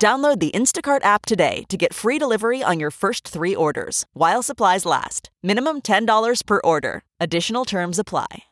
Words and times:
Download 0.00 0.40
the 0.40 0.50
Instacart 0.52 1.04
app 1.04 1.26
today 1.26 1.64
to 1.68 1.76
get 1.76 1.92
free 1.92 2.18
delivery 2.18 2.62
on 2.62 2.80
your 2.80 2.90
first 2.90 3.28
three 3.28 3.54
orders 3.54 4.06
while 4.14 4.42
supplies 4.42 4.86
last. 4.86 5.28
Minimum 5.42 5.82
$10 5.82 6.46
per 6.46 6.58
order. 6.64 7.02
Additional 7.20 7.66
terms 7.66 7.98
apply. 7.98 8.44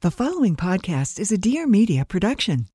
The 0.00 0.10
following 0.10 0.56
podcast 0.56 1.20
is 1.20 1.30
a 1.30 1.36
Dear 1.36 1.66
Media 1.66 2.06
production. 2.06 2.68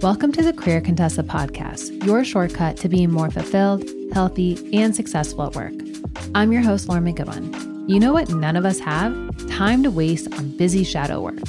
Welcome 0.00 0.30
to 0.30 0.42
the 0.42 0.52
Career 0.56 0.80
Contessa 0.80 1.24
podcast, 1.24 2.06
your 2.06 2.24
shortcut 2.24 2.76
to 2.76 2.88
being 2.88 3.10
more 3.10 3.32
fulfilled, 3.32 3.82
healthy, 4.12 4.56
and 4.72 4.94
successful 4.94 5.46
at 5.46 5.56
work. 5.56 5.74
I'm 6.36 6.52
your 6.52 6.62
host, 6.62 6.88
Lauren 6.88 7.04
McGoodwin. 7.04 7.90
You 7.90 7.98
know 7.98 8.12
what 8.12 8.28
none 8.28 8.54
of 8.54 8.64
us 8.64 8.78
have? 8.78 9.12
Time 9.48 9.82
to 9.82 9.90
waste 9.90 10.32
on 10.34 10.56
busy 10.56 10.84
shadow 10.84 11.20
work. 11.20 11.42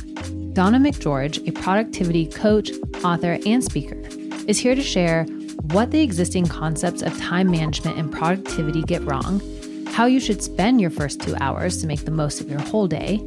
Donna 0.53 0.79
McGeorge, 0.79 1.47
a 1.47 1.51
productivity 1.51 2.25
coach, 2.25 2.71
author, 3.03 3.37
and 3.45 3.63
speaker, 3.63 4.01
is 4.47 4.57
here 4.57 4.75
to 4.75 4.81
share 4.81 5.25
what 5.71 5.91
the 5.91 6.01
existing 6.01 6.47
concepts 6.47 7.01
of 7.01 7.17
time 7.19 7.49
management 7.49 7.97
and 7.97 8.11
productivity 8.11 8.81
get 8.83 9.01
wrong, 9.03 9.41
how 9.87 10.05
you 10.05 10.19
should 10.19 10.41
spend 10.41 10.81
your 10.81 10.89
first 10.89 11.21
two 11.21 11.35
hours 11.39 11.79
to 11.81 11.87
make 11.87 12.05
the 12.05 12.11
most 12.11 12.41
of 12.41 12.49
your 12.49 12.61
whole 12.61 12.87
day, 12.87 13.17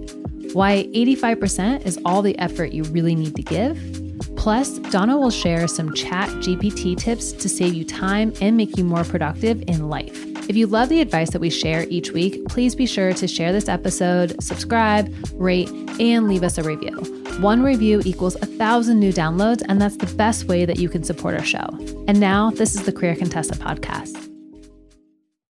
why 0.52 0.88
85% 0.94 1.84
is 1.84 1.98
all 2.04 2.22
the 2.22 2.38
effort 2.38 2.72
you 2.72 2.84
really 2.84 3.14
need 3.14 3.34
to 3.36 3.42
give. 3.42 3.78
Plus, 4.36 4.78
Donna 4.78 5.16
will 5.16 5.30
share 5.30 5.66
some 5.68 5.94
chat 5.94 6.28
GPT 6.40 6.96
tips 6.96 7.32
to 7.32 7.48
save 7.48 7.74
you 7.74 7.84
time 7.84 8.32
and 8.40 8.56
make 8.56 8.76
you 8.76 8.84
more 8.84 9.04
productive 9.04 9.62
in 9.68 9.88
life. 9.88 10.24
If 10.48 10.56
you 10.56 10.66
love 10.66 10.90
the 10.90 11.00
advice 11.00 11.30
that 11.30 11.40
we 11.40 11.48
share 11.48 11.86
each 11.88 12.10
week, 12.10 12.44
please 12.48 12.74
be 12.74 12.86
sure 12.86 13.14
to 13.14 13.26
share 13.26 13.52
this 13.52 13.68
episode, 13.68 14.42
subscribe, 14.42 15.14
rate, 15.34 15.70
and 15.98 16.28
leave 16.28 16.42
us 16.42 16.58
a 16.58 16.62
review. 16.62 17.13
One 17.40 17.64
review 17.64 18.00
equals 18.04 18.36
a 18.36 18.46
thousand 18.46 19.00
new 19.00 19.12
downloads, 19.12 19.60
and 19.68 19.80
that's 19.82 19.96
the 19.96 20.06
best 20.14 20.44
way 20.44 20.64
that 20.64 20.78
you 20.78 20.88
can 20.88 21.02
support 21.02 21.34
our 21.34 21.44
show. 21.44 21.66
And 22.06 22.20
now, 22.20 22.50
this 22.50 22.76
is 22.76 22.84
the 22.84 22.92
Career 22.92 23.16
Contessa 23.16 23.54
podcast. 23.54 24.30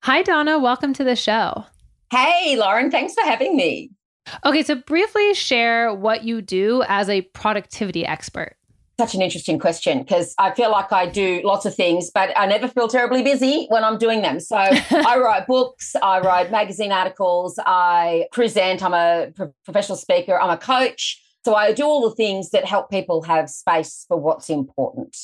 Hi, 0.03 0.23
Donna. 0.23 0.59
Welcome 0.59 0.93
to 0.95 1.05
the 1.05 1.17
show. 1.17 1.65
Hey, 2.13 2.57
Lauren. 2.57 2.91
Thanks 2.91 3.15
for 3.15 3.23
having 3.23 3.57
me. 3.57 3.91
Okay, 4.45 4.63
so 4.63 4.75
briefly 4.75 5.33
share 5.33 5.95
what 5.95 6.23
you 6.23 6.43
do 6.43 6.85
as 6.87 7.09
a 7.09 7.23
productivity 7.23 8.05
expert 8.05 8.57
such 9.01 9.15
an 9.15 9.23
interesting 9.23 9.59
question 9.59 10.01
because 10.01 10.35
I 10.39 10.51
feel 10.51 10.71
like 10.71 10.93
I 10.93 11.07
do 11.07 11.41
lots 11.43 11.65
of 11.65 11.75
things, 11.75 12.11
but 12.11 12.37
I 12.37 12.45
never 12.45 12.69
feel 12.69 12.87
terribly 12.87 13.23
busy 13.23 13.67
when 13.71 13.83
I'm 13.83 13.97
doing 13.97 14.21
them. 14.21 14.41
So 14.41 14.57
I 14.59 15.19
write 15.19 15.47
books, 15.47 15.97
I 16.03 16.21
write 16.21 16.51
magazine 16.51 16.93
articles, 16.93 17.59
I 17.65 18.27
present, 18.31 18.83
I'm 18.83 18.93
a 18.93 19.33
pro- 19.35 19.55
professional 19.65 19.97
speaker, 19.97 20.39
I'm 20.39 20.51
a 20.51 20.59
coach. 20.59 21.20
So 21.45 21.55
I 21.55 21.73
do 21.73 21.85
all 21.85 22.09
the 22.09 22.15
things 22.15 22.51
that 22.51 22.65
help 22.65 22.91
people 22.91 23.23
have 23.23 23.49
space 23.49 24.05
for 24.09 24.17
what's 24.17 24.51
important. 24.51 25.17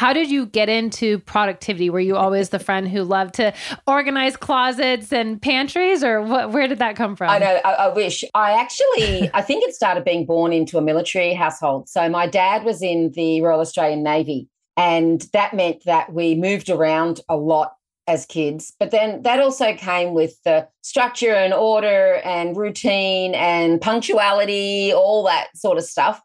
How 0.00 0.14
did 0.14 0.30
you 0.30 0.46
get 0.46 0.70
into 0.70 1.18
productivity? 1.18 1.90
Were 1.90 2.00
you 2.00 2.16
always 2.16 2.48
the 2.48 2.58
friend 2.58 2.88
who 2.88 3.02
loved 3.02 3.34
to 3.34 3.52
organize 3.86 4.34
closets 4.34 5.12
and 5.12 5.42
pantries, 5.42 6.02
or 6.02 6.22
what, 6.22 6.52
where 6.52 6.66
did 6.66 6.78
that 6.78 6.96
come 6.96 7.16
from? 7.16 7.28
I 7.28 7.38
know. 7.38 7.60
I, 7.62 7.72
I 7.72 7.88
wish. 7.88 8.24
I 8.32 8.52
actually, 8.52 9.30
I 9.34 9.42
think 9.42 9.62
it 9.62 9.74
started 9.74 10.04
being 10.04 10.24
born 10.24 10.54
into 10.54 10.78
a 10.78 10.80
military 10.80 11.34
household. 11.34 11.90
So 11.90 12.08
my 12.08 12.26
dad 12.26 12.64
was 12.64 12.80
in 12.80 13.12
the 13.14 13.42
Royal 13.42 13.60
Australian 13.60 14.02
Navy, 14.02 14.48
and 14.74 15.20
that 15.34 15.52
meant 15.52 15.84
that 15.84 16.14
we 16.14 16.34
moved 16.34 16.70
around 16.70 17.20
a 17.28 17.36
lot 17.36 17.74
as 18.10 18.26
kids. 18.26 18.74
But 18.78 18.90
then 18.90 19.22
that 19.22 19.40
also 19.40 19.74
came 19.74 20.12
with 20.12 20.42
the 20.44 20.68
structure 20.82 21.34
and 21.34 21.54
order 21.54 22.16
and 22.24 22.56
routine 22.56 23.34
and 23.34 23.80
punctuality, 23.80 24.92
all 24.92 25.24
that 25.24 25.56
sort 25.56 25.78
of 25.78 25.84
stuff 25.84 26.20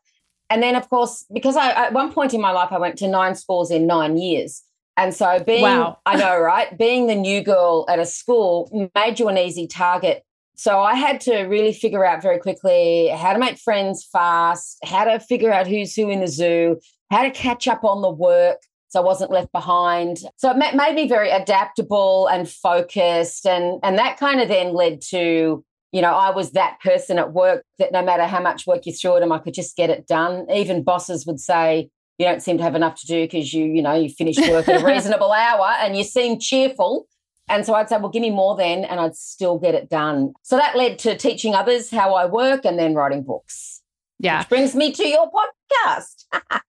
and 0.49 0.61
then 0.61 0.75
of 0.75 0.89
course 0.89 1.25
because 1.33 1.55
I 1.55 1.71
at 1.71 1.93
one 1.93 2.11
point 2.11 2.33
in 2.33 2.41
my 2.41 2.51
life 2.51 2.71
I 2.71 2.77
went 2.77 2.97
to 2.99 3.07
nine 3.07 3.35
schools 3.35 3.71
in 3.71 3.87
nine 3.87 4.17
years. 4.17 4.63
And 4.97 5.13
so 5.13 5.43
being 5.43 5.63
wow. 5.63 5.97
I 6.05 6.15
know, 6.15 6.39
right? 6.39 6.77
Being 6.77 7.07
the 7.07 7.15
new 7.15 7.43
girl 7.43 7.85
at 7.89 7.99
a 7.99 8.05
school 8.05 8.89
made 8.95 9.19
you 9.19 9.27
an 9.27 9.37
easy 9.37 9.67
target. 9.67 10.23
So 10.55 10.79
I 10.79 10.95
had 10.95 11.19
to 11.21 11.41
really 11.43 11.73
figure 11.73 12.05
out 12.05 12.21
very 12.21 12.39
quickly 12.39 13.09
how 13.09 13.33
to 13.33 13.39
make 13.39 13.57
friends 13.57 14.07
fast, 14.09 14.77
how 14.85 15.03
to 15.03 15.19
figure 15.19 15.51
out 15.51 15.67
who's 15.67 15.93
who 15.95 16.09
in 16.09 16.21
the 16.21 16.27
zoo, 16.27 16.79
how 17.11 17.23
to 17.23 17.31
catch 17.31 17.67
up 17.67 17.83
on 17.83 18.01
the 18.01 18.09
work 18.09 18.61
so 18.87 19.01
I 19.01 19.03
wasn't 19.03 19.31
left 19.31 19.51
behind. 19.51 20.19
So 20.37 20.49
it 20.51 20.57
made 20.57 20.95
me 20.95 21.07
very 21.07 21.29
adaptable 21.29 22.27
and 22.27 22.49
focused 22.49 23.45
and 23.45 23.79
and 23.83 23.97
that 23.97 24.17
kind 24.17 24.41
of 24.41 24.47
then 24.47 24.73
led 24.73 25.01
to 25.09 25.63
you 25.91 26.01
know, 26.01 26.11
I 26.11 26.31
was 26.31 26.51
that 26.51 26.81
person 26.81 27.17
at 27.17 27.31
work 27.31 27.63
that 27.79 27.93
no 27.93 28.03
matter 28.03 28.25
how 28.25 28.41
much 28.41 28.67
work 28.67 28.85
you 28.85 28.91
threw 28.91 29.15
at 29.15 29.21
them, 29.21 29.31
I 29.31 29.37
could 29.37 29.53
just 29.53 29.77
get 29.77 29.89
it 29.89 30.07
done. 30.07 30.45
Even 30.53 30.83
bosses 30.83 31.25
would 31.25 31.39
say, 31.39 31.89
you 32.17 32.25
don't 32.25 32.41
seem 32.41 32.57
to 32.57 32.63
have 32.63 32.75
enough 32.75 32.99
to 32.99 33.07
do 33.07 33.23
because 33.23 33.53
you, 33.53 33.63
you 33.63 33.81
know, 33.81 33.93
you 33.93 34.09
finished 34.09 34.39
work 34.49 34.67
at 34.67 34.81
a 34.81 34.85
reasonable 34.93 35.31
hour 35.31 35.73
and 35.79 35.95
you 35.95 36.03
seem 36.03 36.37
cheerful. 36.37 37.07
And 37.47 37.65
so 37.65 37.73
I'd 37.75 37.87
say, 37.87 37.97
well, 37.97 38.09
give 38.09 38.21
me 38.21 38.29
more 38.29 38.57
then, 38.57 38.83
and 38.83 38.99
I'd 38.99 39.15
still 39.15 39.57
get 39.57 39.75
it 39.75 39.89
done. 39.89 40.33
So 40.41 40.57
that 40.57 40.75
led 40.75 40.99
to 40.99 41.15
teaching 41.15 41.55
others 41.55 41.91
how 41.91 42.13
I 42.13 42.25
work 42.25 42.65
and 42.65 42.77
then 42.77 42.93
writing 42.93 43.23
books. 43.23 43.81
Yeah. 44.19 44.39
Which 44.39 44.49
brings 44.49 44.75
me 44.75 44.91
to 44.91 45.07
your 45.07 45.29
podcast. 45.31 46.25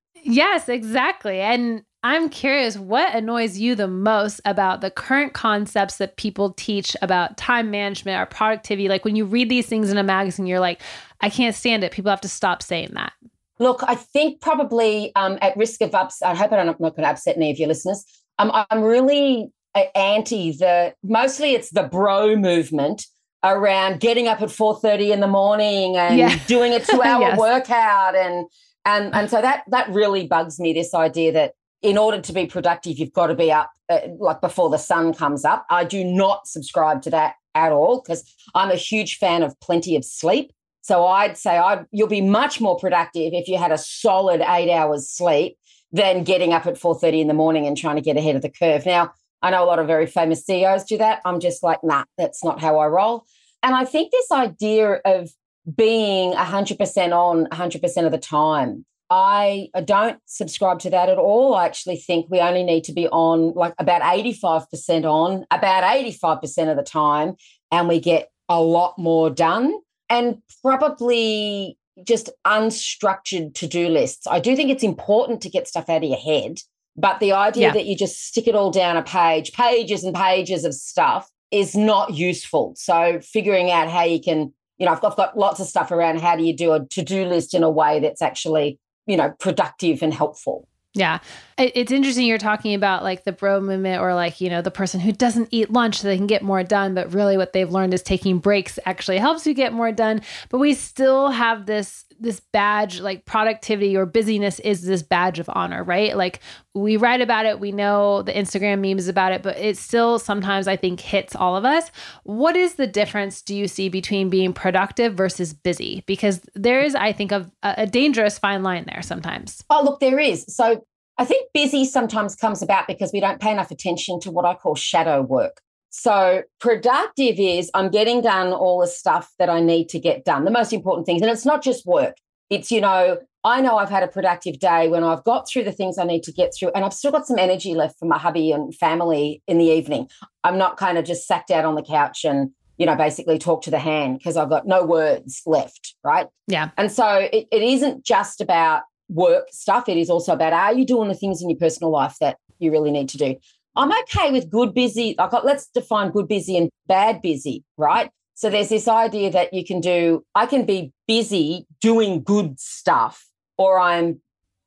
yes, 0.22 0.68
exactly. 0.68 1.40
And 1.40 1.82
I'm 2.06 2.28
curious 2.28 2.78
what 2.78 3.12
annoys 3.16 3.58
you 3.58 3.74
the 3.74 3.88
most 3.88 4.40
about 4.44 4.80
the 4.80 4.92
current 4.92 5.32
concepts 5.32 5.96
that 5.96 6.16
people 6.16 6.52
teach 6.52 6.96
about 7.02 7.36
time 7.36 7.68
management 7.68 8.20
or 8.20 8.26
productivity. 8.26 8.88
Like 8.88 9.04
when 9.04 9.16
you 9.16 9.24
read 9.24 9.48
these 9.48 9.66
things 9.66 9.90
in 9.90 9.98
a 9.98 10.04
magazine, 10.04 10.46
you're 10.46 10.60
like, 10.60 10.80
I 11.20 11.30
can't 11.30 11.56
stand 11.56 11.82
it. 11.82 11.90
People 11.90 12.10
have 12.10 12.20
to 12.20 12.28
stop 12.28 12.62
saying 12.62 12.90
that. 12.92 13.12
Look, 13.58 13.82
I 13.82 13.96
think 13.96 14.40
probably 14.40 15.12
um, 15.16 15.36
at 15.42 15.56
risk 15.56 15.80
of 15.80 15.96
ups, 15.96 16.22
I 16.22 16.36
hope 16.36 16.52
I'm 16.52 16.64
not 16.64 16.78
going 16.78 16.92
to 16.92 17.08
upset 17.08 17.38
any 17.38 17.50
of 17.50 17.58
your 17.58 17.66
listeners. 17.66 18.04
Um, 18.38 18.52
I'm 18.70 18.82
really 18.82 19.50
anti 19.96 20.52
the, 20.52 20.94
mostly 21.02 21.54
it's 21.54 21.70
the 21.70 21.82
bro 21.82 22.36
movement 22.36 23.04
around 23.42 23.98
getting 23.98 24.28
up 24.28 24.40
at 24.40 24.50
4.30 24.50 25.12
in 25.12 25.18
the 25.18 25.26
morning 25.26 25.96
and 25.96 26.16
yeah. 26.16 26.38
doing 26.46 26.72
a 26.72 26.78
two 26.84 27.02
hour 27.02 27.22
yes. 27.22 27.36
workout 27.38 28.14
and 28.14 28.46
and 28.84 29.12
and 29.14 29.28
so 29.28 29.42
that 29.42 29.64
that 29.68 29.88
really 29.90 30.28
bugs 30.28 30.60
me 30.60 30.72
this 30.72 30.94
idea 30.94 31.32
that 31.32 31.52
in 31.86 31.96
order 31.96 32.20
to 32.20 32.32
be 32.32 32.46
productive, 32.46 32.98
you've 32.98 33.12
got 33.12 33.28
to 33.28 33.36
be 33.36 33.52
up 33.52 33.70
uh, 33.88 34.00
like 34.18 34.40
before 34.40 34.68
the 34.68 34.76
sun 34.76 35.14
comes 35.14 35.44
up. 35.44 35.64
I 35.70 35.84
do 35.84 36.02
not 36.02 36.48
subscribe 36.48 37.00
to 37.02 37.10
that 37.10 37.36
at 37.54 37.70
all 37.70 38.02
because 38.02 38.24
I'm 38.56 38.72
a 38.72 38.76
huge 38.76 39.18
fan 39.18 39.44
of 39.44 39.58
plenty 39.60 39.94
of 39.94 40.04
sleep. 40.04 40.52
So 40.82 41.06
I'd 41.06 41.38
say 41.38 41.56
I'd, 41.56 41.86
you'll 41.92 42.08
be 42.08 42.20
much 42.20 42.60
more 42.60 42.76
productive 42.76 43.32
if 43.32 43.46
you 43.46 43.56
had 43.56 43.70
a 43.70 43.78
solid 43.78 44.40
eight 44.40 44.68
hours 44.68 45.08
sleep 45.08 45.58
than 45.92 46.24
getting 46.24 46.52
up 46.52 46.66
at 46.66 46.74
4.30 46.74 47.20
in 47.20 47.28
the 47.28 47.34
morning 47.34 47.68
and 47.68 47.76
trying 47.76 47.96
to 47.96 48.02
get 48.02 48.16
ahead 48.16 48.34
of 48.34 48.42
the 48.42 48.50
curve. 48.50 48.84
Now, 48.84 49.12
I 49.40 49.50
know 49.50 49.62
a 49.62 49.66
lot 49.66 49.78
of 49.78 49.86
very 49.86 50.06
famous 50.06 50.44
CEOs 50.44 50.84
do 50.84 50.98
that. 50.98 51.20
I'm 51.24 51.38
just 51.38 51.62
like, 51.62 51.78
nah, 51.84 52.02
that's 52.18 52.42
not 52.42 52.60
how 52.60 52.78
I 52.78 52.86
roll. 52.86 53.26
And 53.62 53.76
I 53.76 53.84
think 53.84 54.10
this 54.10 54.32
idea 54.32 55.00
of 55.04 55.30
being 55.72 56.32
100% 56.32 57.12
on 57.12 57.46
100% 57.46 58.06
of 58.06 58.12
the 58.12 58.18
time 58.18 58.84
I 59.08 59.68
don't 59.84 60.18
subscribe 60.26 60.80
to 60.80 60.90
that 60.90 61.08
at 61.08 61.18
all. 61.18 61.54
I 61.54 61.66
actually 61.66 61.96
think 61.96 62.26
we 62.28 62.40
only 62.40 62.64
need 62.64 62.84
to 62.84 62.92
be 62.92 63.08
on 63.08 63.52
like 63.54 63.74
about 63.78 64.02
85% 64.02 65.04
on 65.04 65.46
about 65.50 65.84
85% 65.84 66.70
of 66.70 66.76
the 66.76 66.82
time, 66.82 67.36
and 67.70 67.88
we 67.88 68.00
get 68.00 68.30
a 68.48 68.60
lot 68.60 68.98
more 68.98 69.30
done 69.30 69.74
and 70.08 70.42
probably 70.62 71.78
just 72.04 72.30
unstructured 72.46 73.54
to 73.54 73.66
do 73.66 73.88
lists. 73.88 74.26
I 74.26 74.40
do 74.40 74.54
think 74.54 74.70
it's 74.70 74.82
important 74.82 75.40
to 75.42 75.48
get 75.48 75.66
stuff 75.66 75.88
out 75.88 76.04
of 76.04 76.08
your 76.08 76.18
head, 76.18 76.58
but 76.96 77.20
the 77.20 77.32
idea 77.32 77.68
yeah. 77.68 77.72
that 77.72 77.86
you 77.86 77.96
just 77.96 78.26
stick 78.26 78.46
it 78.46 78.54
all 78.54 78.70
down 78.70 78.96
a 78.96 79.02
page, 79.02 79.52
pages 79.52 80.04
and 80.04 80.14
pages 80.14 80.64
of 80.64 80.74
stuff, 80.74 81.30
is 81.50 81.76
not 81.76 82.14
useful. 82.14 82.74
So 82.76 83.20
figuring 83.20 83.70
out 83.70 83.88
how 83.88 84.02
you 84.02 84.20
can, 84.20 84.52
you 84.78 84.86
know, 84.86 84.92
I've 84.92 85.00
got, 85.00 85.12
I've 85.12 85.16
got 85.16 85.38
lots 85.38 85.60
of 85.60 85.66
stuff 85.66 85.90
around 85.90 86.20
how 86.20 86.36
do 86.36 86.42
you 86.42 86.54
do 86.54 86.72
a 86.72 86.84
to-do 86.86 87.24
list 87.24 87.54
in 87.54 87.62
a 87.62 87.70
way 87.70 88.00
that's 88.00 88.20
actually, 88.20 88.78
you 89.06 89.16
know, 89.16 89.30
productive 89.38 90.02
and 90.02 90.12
helpful. 90.12 90.68
Yeah. 90.94 91.18
It's 91.58 91.92
interesting 91.92 92.26
you're 92.26 92.38
talking 92.38 92.74
about 92.74 93.02
like 93.02 93.24
the 93.24 93.32
bro 93.32 93.60
movement 93.60 94.00
or 94.00 94.14
like, 94.14 94.40
you 94.40 94.48
know, 94.48 94.62
the 94.62 94.70
person 94.70 94.98
who 94.98 95.12
doesn't 95.12 95.48
eat 95.50 95.70
lunch 95.70 95.98
so 95.98 96.08
they 96.08 96.16
can 96.16 96.26
get 96.26 96.42
more 96.42 96.62
done. 96.62 96.94
But 96.94 97.12
really 97.12 97.36
what 97.36 97.52
they've 97.52 97.70
learned 97.70 97.92
is 97.92 98.02
taking 98.02 98.38
breaks 98.38 98.78
actually 98.86 99.18
helps 99.18 99.46
you 99.46 99.52
get 99.52 99.74
more 99.74 99.92
done. 99.92 100.22
But 100.48 100.56
we 100.56 100.72
still 100.72 101.28
have 101.28 101.66
this 101.66 102.05
this 102.20 102.40
badge 102.52 103.00
like 103.00 103.24
productivity 103.24 103.96
or 103.96 104.06
busyness 104.06 104.58
is 104.60 104.82
this 104.82 105.02
badge 105.02 105.38
of 105.38 105.48
honor, 105.52 105.82
right? 105.84 106.16
Like 106.16 106.40
we 106.74 106.96
write 106.96 107.20
about 107.20 107.46
it, 107.46 107.60
we 107.60 107.72
know 107.72 108.22
the 108.22 108.32
Instagram 108.32 108.80
memes 108.80 109.08
about 109.08 109.32
it, 109.32 109.42
but 109.42 109.56
it 109.58 109.76
still 109.76 110.18
sometimes 110.18 110.68
I 110.68 110.76
think 110.76 111.00
hits 111.00 111.34
all 111.34 111.56
of 111.56 111.64
us. 111.64 111.90
What 112.24 112.56
is 112.56 112.74
the 112.74 112.86
difference 112.86 113.42
do 113.42 113.54
you 113.54 113.68
see 113.68 113.88
between 113.88 114.30
being 114.30 114.52
productive 114.52 115.14
versus 115.14 115.52
busy? 115.52 116.04
Because 116.06 116.40
there 116.54 116.80
is, 116.80 116.94
I 116.94 117.12
think, 117.12 117.32
of 117.32 117.50
a, 117.62 117.74
a 117.78 117.86
dangerous 117.86 118.38
fine 118.38 118.62
line 118.62 118.84
there 118.86 119.02
sometimes. 119.02 119.64
Oh, 119.70 119.82
look, 119.84 120.00
there 120.00 120.18
is. 120.18 120.44
So 120.48 120.84
I 121.18 121.24
think 121.24 121.48
busy 121.54 121.84
sometimes 121.84 122.34
comes 122.34 122.62
about 122.62 122.86
because 122.86 123.10
we 123.12 123.20
don't 123.20 123.40
pay 123.40 123.50
enough 123.50 123.70
attention 123.70 124.20
to 124.20 124.30
what 124.30 124.44
I 124.44 124.54
call 124.54 124.74
shadow 124.74 125.22
work. 125.22 125.60
So 125.98 126.42
productive 126.60 127.36
is 127.38 127.70
I'm 127.72 127.88
getting 127.88 128.20
done 128.20 128.52
all 128.52 128.80
the 128.80 128.86
stuff 128.86 129.32
that 129.38 129.48
I 129.48 129.60
need 129.60 129.88
to 129.88 129.98
get 129.98 130.26
done, 130.26 130.44
the 130.44 130.50
most 130.50 130.74
important 130.74 131.06
things. 131.06 131.22
And 131.22 131.30
it's 131.30 131.46
not 131.46 131.62
just 131.62 131.86
work. 131.86 132.16
It's, 132.50 132.70
you 132.70 132.82
know, 132.82 133.18
I 133.44 133.62
know 133.62 133.78
I've 133.78 133.88
had 133.88 134.02
a 134.02 134.08
productive 134.08 134.58
day 134.58 134.88
when 134.88 135.02
I've 135.02 135.24
got 135.24 135.48
through 135.48 135.64
the 135.64 135.72
things 135.72 135.96
I 135.96 136.04
need 136.04 136.22
to 136.24 136.32
get 136.32 136.52
through 136.54 136.70
and 136.74 136.84
I've 136.84 136.92
still 136.92 137.12
got 137.12 137.26
some 137.26 137.38
energy 137.38 137.74
left 137.74 137.98
for 137.98 138.04
my 138.04 138.18
hubby 138.18 138.52
and 138.52 138.74
family 138.76 139.42
in 139.46 139.56
the 139.56 139.64
evening. 139.64 140.08
I'm 140.44 140.58
not 140.58 140.76
kind 140.76 140.98
of 140.98 141.06
just 141.06 141.26
sat 141.26 141.46
down 141.46 141.64
on 141.64 141.76
the 141.76 141.82
couch 141.82 142.26
and, 142.26 142.50
you 142.76 142.84
know, 142.84 142.94
basically 142.94 143.38
talk 143.38 143.62
to 143.62 143.70
the 143.70 143.78
hand 143.78 144.18
because 144.18 144.36
I've 144.36 144.50
got 144.50 144.66
no 144.66 144.84
words 144.84 145.40
left. 145.46 145.94
Right. 146.04 146.26
Yeah. 146.46 146.72
And 146.76 146.92
so 146.92 147.08
it, 147.32 147.48
it 147.50 147.62
isn't 147.62 148.04
just 148.04 148.42
about 148.42 148.82
work 149.08 149.46
stuff. 149.50 149.88
It 149.88 149.96
is 149.96 150.10
also 150.10 150.34
about 150.34 150.52
are 150.52 150.74
you 150.74 150.84
doing 150.84 151.08
the 151.08 151.14
things 151.14 151.40
in 151.40 151.48
your 151.48 151.58
personal 151.58 151.90
life 151.90 152.16
that 152.20 152.36
you 152.58 152.70
really 152.70 152.90
need 152.90 153.08
to 153.08 153.16
do? 153.18 153.36
I'm 153.76 153.92
okay 154.02 154.32
with 154.32 154.50
good 154.50 154.74
busy. 154.74 155.14
Like, 155.18 155.32
uh, 155.32 155.42
let's 155.44 155.66
define 155.66 156.10
good 156.10 156.28
busy 156.28 156.56
and 156.56 156.70
bad 156.86 157.20
busy, 157.20 157.62
right? 157.76 158.10
So 158.34 158.50
there's 158.50 158.70
this 158.70 158.88
idea 158.88 159.30
that 159.30 159.52
you 159.52 159.64
can 159.64 159.80
do, 159.80 160.24
I 160.34 160.46
can 160.46 160.66
be 160.66 160.92
busy 161.06 161.66
doing 161.80 162.22
good 162.22 162.58
stuff, 162.58 163.26
or 163.56 163.78
I'm 163.78 164.20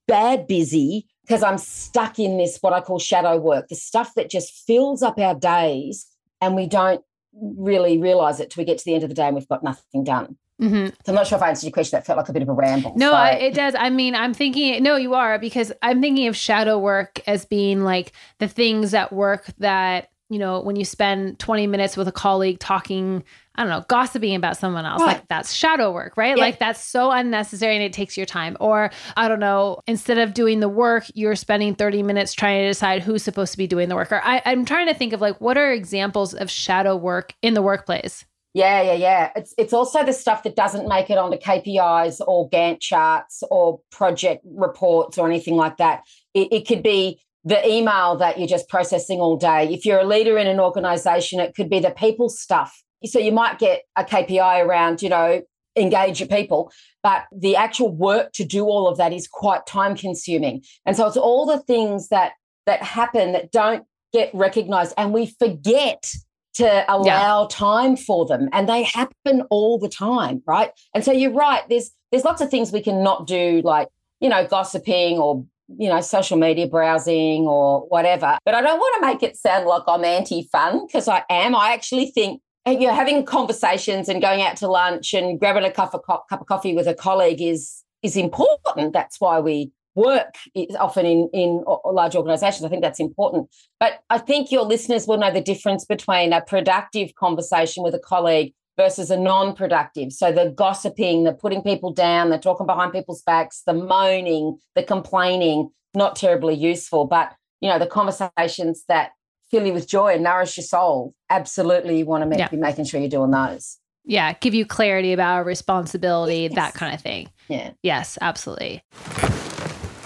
bad 0.07 0.47
busy 0.47 1.07
because 1.21 1.43
I'm 1.43 1.57
stuck 1.59 2.17
in 2.17 2.37
this, 2.37 2.57
what 2.61 2.73
I 2.73 2.81
call 2.81 2.97
shadow 2.97 3.37
work, 3.37 3.67
the 3.67 3.75
stuff 3.75 4.15
that 4.15 4.29
just 4.29 4.65
fills 4.65 5.03
up 5.03 5.19
our 5.19 5.35
days 5.35 6.07
and 6.41 6.55
we 6.55 6.65
don't 6.65 7.03
really 7.33 7.99
realize 7.99 8.39
it 8.39 8.49
till 8.49 8.61
we 8.61 8.65
get 8.65 8.79
to 8.79 8.85
the 8.85 8.95
end 8.95 9.03
of 9.03 9.09
the 9.09 9.15
day 9.15 9.27
and 9.27 9.35
we've 9.35 9.47
got 9.47 9.63
nothing 9.63 10.03
done. 10.03 10.37
Mm-hmm. 10.61 10.87
So 10.87 10.93
I'm 11.07 11.15
not 11.15 11.27
sure 11.27 11.37
if 11.37 11.41
I 11.41 11.49
answered 11.49 11.67
your 11.67 11.73
question. 11.73 11.97
That 11.97 12.05
felt 12.05 12.17
like 12.17 12.29
a 12.29 12.33
bit 12.33 12.41
of 12.41 12.49
a 12.49 12.53
ramble. 12.53 12.93
No, 12.95 13.11
so. 13.11 13.15
I, 13.15 13.31
it 13.31 13.53
does. 13.53 13.75
I 13.77 13.89
mean, 13.89 14.15
I'm 14.15 14.33
thinking. 14.33 14.83
No, 14.83 14.97
you 14.97 15.13
are 15.13 15.39
because 15.39 15.71
I'm 15.81 16.01
thinking 16.01 16.27
of 16.27 16.35
shadow 16.35 16.77
work 16.77 17.21
as 17.27 17.45
being 17.45 17.83
like 17.83 18.11
the 18.39 18.47
things 18.47 18.93
at 18.93 19.13
work 19.13 19.45
that 19.59 20.09
you 20.29 20.37
know 20.37 20.59
when 20.59 20.75
you 20.75 20.85
spend 20.85 21.39
20 21.39 21.67
minutes 21.67 21.95
with 21.95 22.07
a 22.07 22.11
colleague 22.11 22.59
talking. 22.59 23.23
I 23.55 23.63
don't 23.63 23.71
know, 23.71 23.83
gossiping 23.89 24.35
about 24.35 24.55
someone 24.55 24.85
else. 24.85 25.01
Right. 25.01 25.17
Like 25.17 25.27
that's 25.27 25.51
shadow 25.51 25.91
work, 25.91 26.15
right? 26.15 26.37
Yeah. 26.37 26.43
Like 26.43 26.59
that's 26.59 26.81
so 26.81 27.11
unnecessary 27.11 27.75
and 27.75 27.83
it 27.83 27.91
takes 27.91 28.15
your 28.15 28.25
time. 28.25 28.55
Or 28.61 28.89
I 29.17 29.27
don't 29.27 29.41
know, 29.41 29.81
instead 29.85 30.17
of 30.17 30.33
doing 30.33 30.61
the 30.61 30.69
work, 30.69 31.03
you're 31.13 31.35
spending 31.35 31.75
30 31.75 32.03
minutes 32.03 32.33
trying 32.33 32.61
to 32.61 32.67
decide 32.69 33.03
who's 33.03 33.21
supposed 33.21 33.51
to 33.51 33.57
be 33.57 33.67
doing 33.67 33.89
the 33.89 33.95
work. 33.95 34.13
Or 34.13 34.21
I, 34.23 34.41
I'm 34.45 34.63
trying 34.63 34.87
to 34.87 34.93
think 34.93 35.11
of 35.11 35.19
like 35.19 35.41
what 35.41 35.57
are 35.57 35.73
examples 35.73 36.33
of 36.33 36.49
shadow 36.49 36.95
work 36.95 37.33
in 37.41 37.53
the 37.53 37.61
workplace? 37.61 38.23
Yeah, 38.59 38.81
yeah, 38.81 38.93
yeah. 38.93 39.31
It's 39.37 39.53
it's 39.57 39.71
also 39.71 40.03
the 40.03 40.11
stuff 40.11 40.43
that 40.43 40.57
doesn't 40.57 40.85
make 40.85 41.09
it 41.09 41.17
onto 41.17 41.37
KPIs 41.37 42.19
or 42.27 42.49
Gantt 42.49 42.81
charts 42.81 43.41
or 43.49 43.79
project 43.89 44.43
reports 44.45 45.17
or 45.17 45.25
anything 45.29 45.55
like 45.55 45.77
that. 45.77 46.01
It, 46.33 46.49
it 46.51 46.67
could 46.67 46.83
be 46.83 47.21
the 47.45 47.65
email 47.65 48.17
that 48.17 48.37
you're 48.37 48.49
just 48.49 48.67
processing 48.67 49.21
all 49.21 49.37
day. 49.37 49.73
If 49.73 49.85
you're 49.85 50.01
a 50.01 50.05
leader 50.05 50.37
in 50.37 50.45
an 50.45 50.59
organization, 50.59 51.39
it 51.39 51.55
could 51.55 51.69
be 51.69 51.79
the 51.79 51.91
people 51.91 52.27
stuff. 52.27 52.83
So 53.05 53.17
you 53.17 53.31
might 53.31 53.59
get 53.59 53.83
a 53.95 54.03
KPI 54.03 54.65
around, 54.65 55.01
you 55.01 55.07
know, 55.07 55.41
engage 55.77 56.19
your 56.19 56.27
people, 56.27 56.69
but 57.01 57.27
the 57.31 57.55
actual 57.55 57.95
work 57.95 58.33
to 58.33 58.43
do 58.43 58.65
all 58.65 58.89
of 58.89 58.97
that 58.97 59.13
is 59.13 59.25
quite 59.25 59.67
time 59.67 59.95
consuming. 59.95 60.63
And 60.85 60.97
so 60.97 61.07
it's 61.07 61.15
all 61.15 61.45
the 61.45 61.59
things 61.59 62.09
that 62.09 62.33
that 62.65 62.83
happen 62.83 63.31
that 63.31 63.53
don't 63.53 63.85
get 64.11 64.31
recognized 64.33 64.93
and 64.97 65.13
we 65.13 65.27
forget 65.27 66.11
to 66.59 66.85
allow 66.91 67.41
yeah. 67.41 67.47
time 67.49 67.95
for 67.95 68.25
them 68.25 68.49
and 68.53 68.69
they 68.69 68.83
happen 68.83 69.41
all 69.49 69.77
the 69.79 69.89
time 69.89 70.41
right? 70.45 70.71
And 70.93 71.03
so 71.03 71.11
you're 71.11 71.33
right 71.33 71.63
there's 71.69 71.91
there's 72.11 72.23
lots 72.23 72.41
of 72.41 72.49
things 72.49 72.71
we 72.71 72.81
can 72.81 73.03
not 73.03 73.27
do 73.27 73.61
like 73.63 73.87
you 74.19 74.29
know 74.29 74.45
gossiping 74.45 75.17
or 75.17 75.45
you 75.77 75.87
know 75.87 76.01
social 76.01 76.37
media 76.37 76.67
browsing 76.67 77.45
or 77.45 77.81
whatever 77.89 78.39
but 78.43 78.55
i 78.55 78.61
don't 78.61 78.79
want 78.79 78.95
to 78.99 79.05
make 79.05 79.21
it 79.21 79.37
sound 79.37 79.67
like 79.67 79.83
i'm 79.87 80.03
anti-fun 80.03 80.87
because 80.87 81.07
i 81.07 81.23
am. 81.29 81.55
I 81.55 81.73
actually 81.73 82.07
think 82.07 82.41
you 82.65 82.87
know 82.87 82.93
having 82.93 83.23
conversations 83.23 84.09
and 84.09 84.19
going 84.19 84.41
out 84.41 84.57
to 84.57 84.67
lunch 84.67 85.13
and 85.13 85.39
grabbing 85.39 85.63
a 85.63 85.71
cup 85.71 85.93
of, 85.93 86.01
cup 86.05 86.41
of 86.41 86.47
coffee 86.47 86.73
with 86.73 86.87
a 86.87 86.95
colleague 86.95 87.41
is 87.41 87.83
is 88.01 88.15
important. 88.15 88.93
That's 88.93 89.19
why 89.19 89.39
we 89.39 89.71
work 89.95 90.35
is 90.55 90.75
often 90.75 91.05
in 91.05 91.29
in 91.33 91.63
large 91.85 92.15
organizations. 92.15 92.65
I 92.65 92.69
think 92.69 92.81
that's 92.81 92.99
important. 92.99 93.49
But 93.79 93.99
i 94.09 94.17
think 94.17 94.51
your 94.51 94.63
listeners 94.63 95.07
will 95.07 95.17
know 95.17 95.31
the 95.31 95.41
difference 95.41 95.85
between 95.85 96.33
a 96.33 96.41
productive 96.41 97.15
conversation 97.15 97.83
with 97.83 97.93
a 97.93 97.99
colleague 97.99 98.53
versus 98.77 99.11
a 99.11 99.17
non-productive. 99.17 100.13
So 100.13 100.31
the 100.31 100.51
gossiping 100.55 101.23
the 101.25 101.33
putting 101.33 101.61
people 101.61 101.91
down 101.91 102.29
the 102.29 102.37
talking 102.37 102.65
behind 102.65 102.93
people's 102.93 103.21
backs 103.23 103.63
the 103.65 103.73
moaning 103.73 104.57
the 104.75 104.83
complaining 104.83 105.69
not 105.93 106.15
terribly 106.15 106.55
useful. 106.55 107.05
But 107.05 107.33
you 107.61 107.69
know 107.69 107.79
the 107.79 107.87
conversations 107.87 108.85
that 108.87 109.11
fill 109.51 109.65
you 109.65 109.73
with 109.73 109.87
joy 109.87 110.13
and 110.13 110.23
nourish 110.23 110.57
your 110.57 110.63
soul 110.63 111.13
absolutely 111.31 111.97
you 111.97 112.05
want 112.05 112.21
to 112.21 112.27
make, 112.27 112.39
yeah. 112.39 112.47
be 112.47 112.57
making 112.57 112.85
sure 112.85 112.99
you're 112.99 113.09
doing 113.09 113.31
those. 113.31 113.77
Yeah 114.05 114.33
give 114.33 114.53
you 114.53 114.65
clarity 114.65 115.11
about 115.13 115.45
responsibility 115.45 116.43
yes. 116.43 116.55
that 116.55 116.73
kind 116.73 116.93
of 116.93 117.01
thing. 117.01 117.29
Yeah. 117.47 117.71
Yes 117.83 118.17
absolutely 118.21 118.83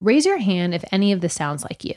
Raise 0.00 0.24
your 0.24 0.38
hand 0.38 0.74
if 0.74 0.84
any 0.90 1.12
of 1.12 1.20
this 1.20 1.34
sounds 1.34 1.62
like 1.62 1.84
you. 1.84 1.94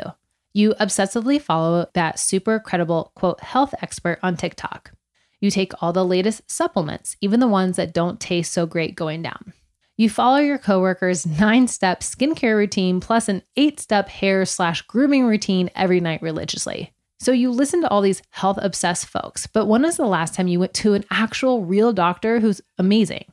You 0.53 0.73
obsessively 0.73 1.41
follow 1.41 1.87
that 1.93 2.19
super 2.19 2.59
credible, 2.59 3.13
quote, 3.15 3.39
health 3.39 3.73
expert 3.81 4.19
on 4.21 4.35
TikTok. 4.35 4.91
You 5.39 5.49
take 5.49 5.71
all 5.81 5.93
the 5.93 6.05
latest 6.05 6.49
supplements, 6.51 7.15
even 7.21 7.39
the 7.39 7.47
ones 7.47 7.77
that 7.77 7.93
don't 7.93 8.19
taste 8.19 8.51
so 8.51 8.65
great 8.65 8.95
going 8.95 9.21
down. 9.21 9.53
You 9.95 10.09
follow 10.09 10.37
your 10.37 10.57
coworker's 10.57 11.25
nine 11.25 11.67
step 11.67 12.01
skincare 12.01 12.57
routine 12.57 12.99
plus 12.99 13.29
an 13.29 13.41
eight 13.55 13.79
step 13.79 14.09
hair 14.09 14.43
slash 14.45 14.81
grooming 14.81 15.25
routine 15.25 15.69
every 15.75 15.99
night 15.99 16.21
religiously. 16.21 16.93
So 17.19 17.31
you 17.31 17.51
listen 17.51 17.81
to 17.81 17.89
all 17.89 18.01
these 18.01 18.21
health 18.31 18.59
obsessed 18.61 19.05
folks, 19.05 19.47
but 19.47 19.65
when 19.65 19.83
was 19.83 19.95
the 19.95 20.05
last 20.05 20.33
time 20.33 20.49
you 20.49 20.59
went 20.59 20.73
to 20.75 20.93
an 20.93 21.05
actual 21.09 21.63
real 21.63 21.93
doctor 21.93 22.41
who's 22.41 22.59
amazing? 22.77 23.25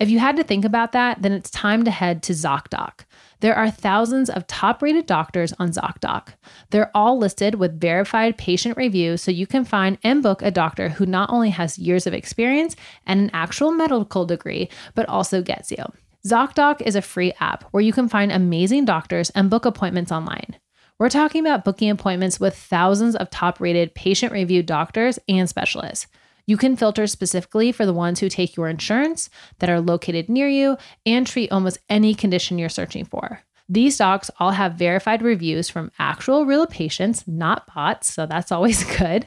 If 0.00 0.08
you 0.08 0.18
had 0.18 0.36
to 0.36 0.44
think 0.44 0.64
about 0.64 0.92
that, 0.92 1.22
then 1.22 1.32
it's 1.32 1.50
time 1.50 1.84
to 1.84 1.90
head 1.90 2.22
to 2.24 2.32
ZocDoc. 2.32 3.04
There 3.44 3.54
are 3.54 3.70
thousands 3.70 4.30
of 4.30 4.46
top 4.46 4.80
rated 4.80 5.04
doctors 5.04 5.52
on 5.58 5.68
ZocDoc. 5.68 6.28
They're 6.70 6.90
all 6.94 7.18
listed 7.18 7.56
with 7.56 7.78
verified 7.78 8.38
patient 8.38 8.78
reviews, 8.78 9.20
so 9.20 9.30
you 9.30 9.46
can 9.46 9.66
find 9.66 9.98
and 10.02 10.22
book 10.22 10.40
a 10.40 10.50
doctor 10.50 10.88
who 10.88 11.04
not 11.04 11.28
only 11.28 11.50
has 11.50 11.78
years 11.78 12.06
of 12.06 12.14
experience 12.14 12.74
and 13.06 13.20
an 13.20 13.30
actual 13.34 13.70
medical 13.70 14.24
degree, 14.24 14.70
but 14.94 15.06
also 15.10 15.42
gets 15.42 15.70
you. 15.70 15.84
ZocDoc 16.26 16.80
is 16.80 16.96
a 16.96 17.02
free 17.02 17.34
app 17.38 17.64
where 17.64 17.82
you 17.82 17.92
can 17.92 18.08
find 18.08 18.32
amazing 18.32 18.86
doctors 18.86 19.28
and 19.34 19.50
book 19.50 19.66
appointments 19.66 20.10
online. 20.10 20.56
We're 20.98 21.10
talking 21.10 21.42
about 21.42 21.66
booking 21.66 21.90
appointments 21.90 22.40
with 22.40 22.56
thousands 22.56 23.14
of 23.14 23.28
top 23.28 23.60
rated 23.60 23.94
patient 23.94 24.32
reviewed 24.32 24.64
doctors 24.64 25.18
and 25.28 25.46
specialists. 25.50 26.06
You 26.46 26.56
can 26.56 26.76
filter 26.76 27.06
specifically 27.06 27.72
for 27.72 27.86
the 27.86 27.94
ones 27.94 28.20
who 28.20 28.28
take 28.28 28.56
your 28.56 28.68
insurance, 28.68 29.30
that 29.58 29.70
are 29.70 29.80
located 29.80 30.28
near 30.28 30.48
you, 30.48 30.76
and 31.06 31.26
treat 31.26 31.50
almost 31.50 31.78
any 31.88 32.14
condition 32.14 32.58
you're 32.58 32.68
searching 32.68 33.04
for. 33.04 33.40
These 33.66 33.96
docs 33.96 34.30
all 34.38 34.50
have 34.50 34.74
verified 34.74 35.22
reviews 35.22 35.70
from 35.70 35.90
actual 35.98 36.44
real 36.44 36.66
patients, 36.66 37.26
not 37.26 37.66
bots, 37.74 38.12
so 38.12 38.26
that's 38.26 38.52
always 38.52 38.84
good. 38.98 39.26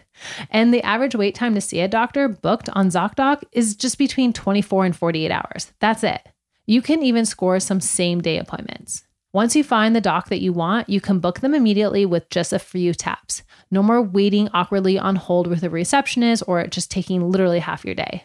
And 0.51 0.71
the 0.71 0.83
average 0.83 1.15
wait 1.15 1.33
time 1.33 1.55
to 1.55 1.61
see 1.61 1.79
a 1.79 1.87
doctor 1.87 2.27
booked 2.27 2.69
on 2.69 2.89
ZocDoc 2.89 3.43
is 3.51 3.75
just 3.75 3.97
between 3.97 4.33
24 4.33 4.85
and 4.85 4.95
48 4.95 5.31
hours. 5.31 5.71
That's 5.79 6.03
it. 6.03 6.21
You 6.67 6.81
can 6.81 7.01
even 7.01 7.25
score 7.25 7.59
some 7.59 7.79
same 7.79 8.21
day 8.21 8.37
appointments. 8.37 9.06
Once 9.33 9.55
you 9.55 9.63
find 9.63 9.95
the 9.95 10.01
doc 10.01 10.29
that 10.29 10.41
you 10.41 10.53
want, 10.53 10.89
you 10.89 11.01
can 11.01 11.19
book 11.19 11.41
them 11.41 11.53
immediately 11.53 12.05
with 12.05 12.29
just 12.29 12.53
a 12.53 12.59
few 12.59 12.93
taps. 12.93 13.43
No 13.69 13.83
more 13.83 14.01
waiting 14.01 14.49
awkwardly 14.53 14.97
on 14.97 15.17
hold 15.17 15.47
with 15.47 15.63
a 15.63 15.69
receptionist 15.69 16.43
or 16.47 16.65
just 16.67 16.89
taking 16.89 17.29
literally 17.29 17.59
half 17.59 17.83
your 17.83 17.95
day. 17.95 18.23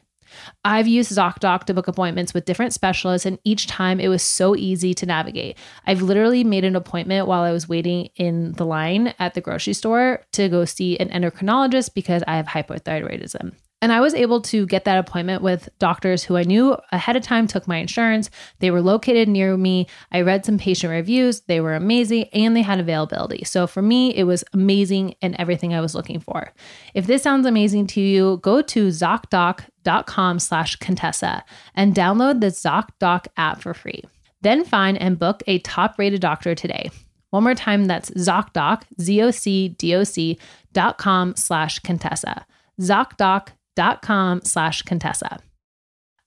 I've 0.64 0.88
used 0.88 1.12
ZocDoc 1.12 1.64
to 1.64 1.74
book 1.74 1.88
appointments 1.88 2.32
with 2.32 2.44
different 2.44 2.72
specialists, 2.72 3.26
and 3.26 3.38
each 3.44 3.66
time 3.66 4.00
it 4.00 4.08
was 4.08 4.22
so 4.22 4.56
easy 4.56 4.94
to 4.94 5.04
navigate. 5.04 5.58
I've 5.86 6.02
literally 6.02 6.44
made 6.44 6.64
an 6.64 6.76
appointment 6.76 7.26
while 7.26 7.42
I 7.42 7.52
was 7.52 7.68
waiting 7.68 8.08
in 8.16 8.52
the 8.52 8.64
line 8.64 9.12
at 9.18 9.34
the 9.34 9.40
grocery 9.40 9.74
store 9.74 10.22
to 10.32 10.48
go 10.48 10.64
see 10.64 10.96
an 10.98 11.10
endocrinologist 11.10 11.94
because 11.94 12.22
I 12.26 12.36
have 12.36 12.46
hypothyroidism. 12.46 13.52
And 13.82 13.92
I 13.92 14.00
was 14.00 14.14
able 14.14 14.40
to 14.42 14.64
get 14.64 14.84
that 14.84 14.96
appointment 14.96 15.42
with 15.42 15.68
doctors 15.80 16.22
who 16.22 16.36
I 16.36 16.44
knew 16.44 16.76
ahead 16.92 17.16
of 17.16 17.24
time 17.24 17.48
took 17.48 17.66
my 17.66 17.78
insurance. 17.78 18.30
They 18.60 18.70
were 18.70 18.80
located 18.80 19.28
near 19.28 19.56
me. 19.56 19.88
I 20.12 20.20
read 20.20 20.46
some 20.46 20.56
patient 20.56 20.92
reviews. 20.92 21.40
They 21.40 21.60
were 21.60 21.74
amazing 21.74 22.26
and 22.32 22.56
they 22.56 22.62
had 22.62 22.78
availability. 22.78 23.42
So 23.42 23.66
for 23.66 23.82
me, 23.82 24.14
it 24.14 24.22
was 24.22 24.44
amazing 24.52 25.16
and 25.20 25.34
everything 25.36 25.74
I 25.74 25.80
was 25.80 25.96
looking 25.96 26.20
for. 26.20 26.52
If 26.94 27.08
this 27.08 27.24
sounds 27.24 27.44
amazing 27.44 27.88
to 27.88 28.00
you, 28.00 28.38
go 28.40 28.62
to 28.62 28.86
ZocDoc.com 28.86 30.38
slash 30.38 30.76
Contessa 30.76 31.44
and 31.74 31.92
download 31.92 32.40
the 32.40 32.46
ZocDoc 32.46 33.26
app 33.36 33.60
for 33.60 33.74
free. 33.74 34.02
Then 34.42 34.64
find 34.64 34.96
and 34.96 35.18
book 35.18 35.42
a 35.48 35.58
top 35.58 35.96
rated 35.98 36.20
doctor 36.20 36.54
today. 36.54 36.92
One 37.30 37.42
more 37.42 37.54
time, 37.56 37.86
that's 37.86 38.10
ZocDoc, 38.10 38.82
Z-O-C-D-O-C 39.00 40.38
dot 40.72 40.98
com 40.98 41.34
slash 41.34 41.80
Contessa. 41.80 42.46
ZocDoc 42.80 43.48
dot 43.76 44.02
com 44.02 44.40
slash 44.42 44.82
Contessa. 44.82 45.38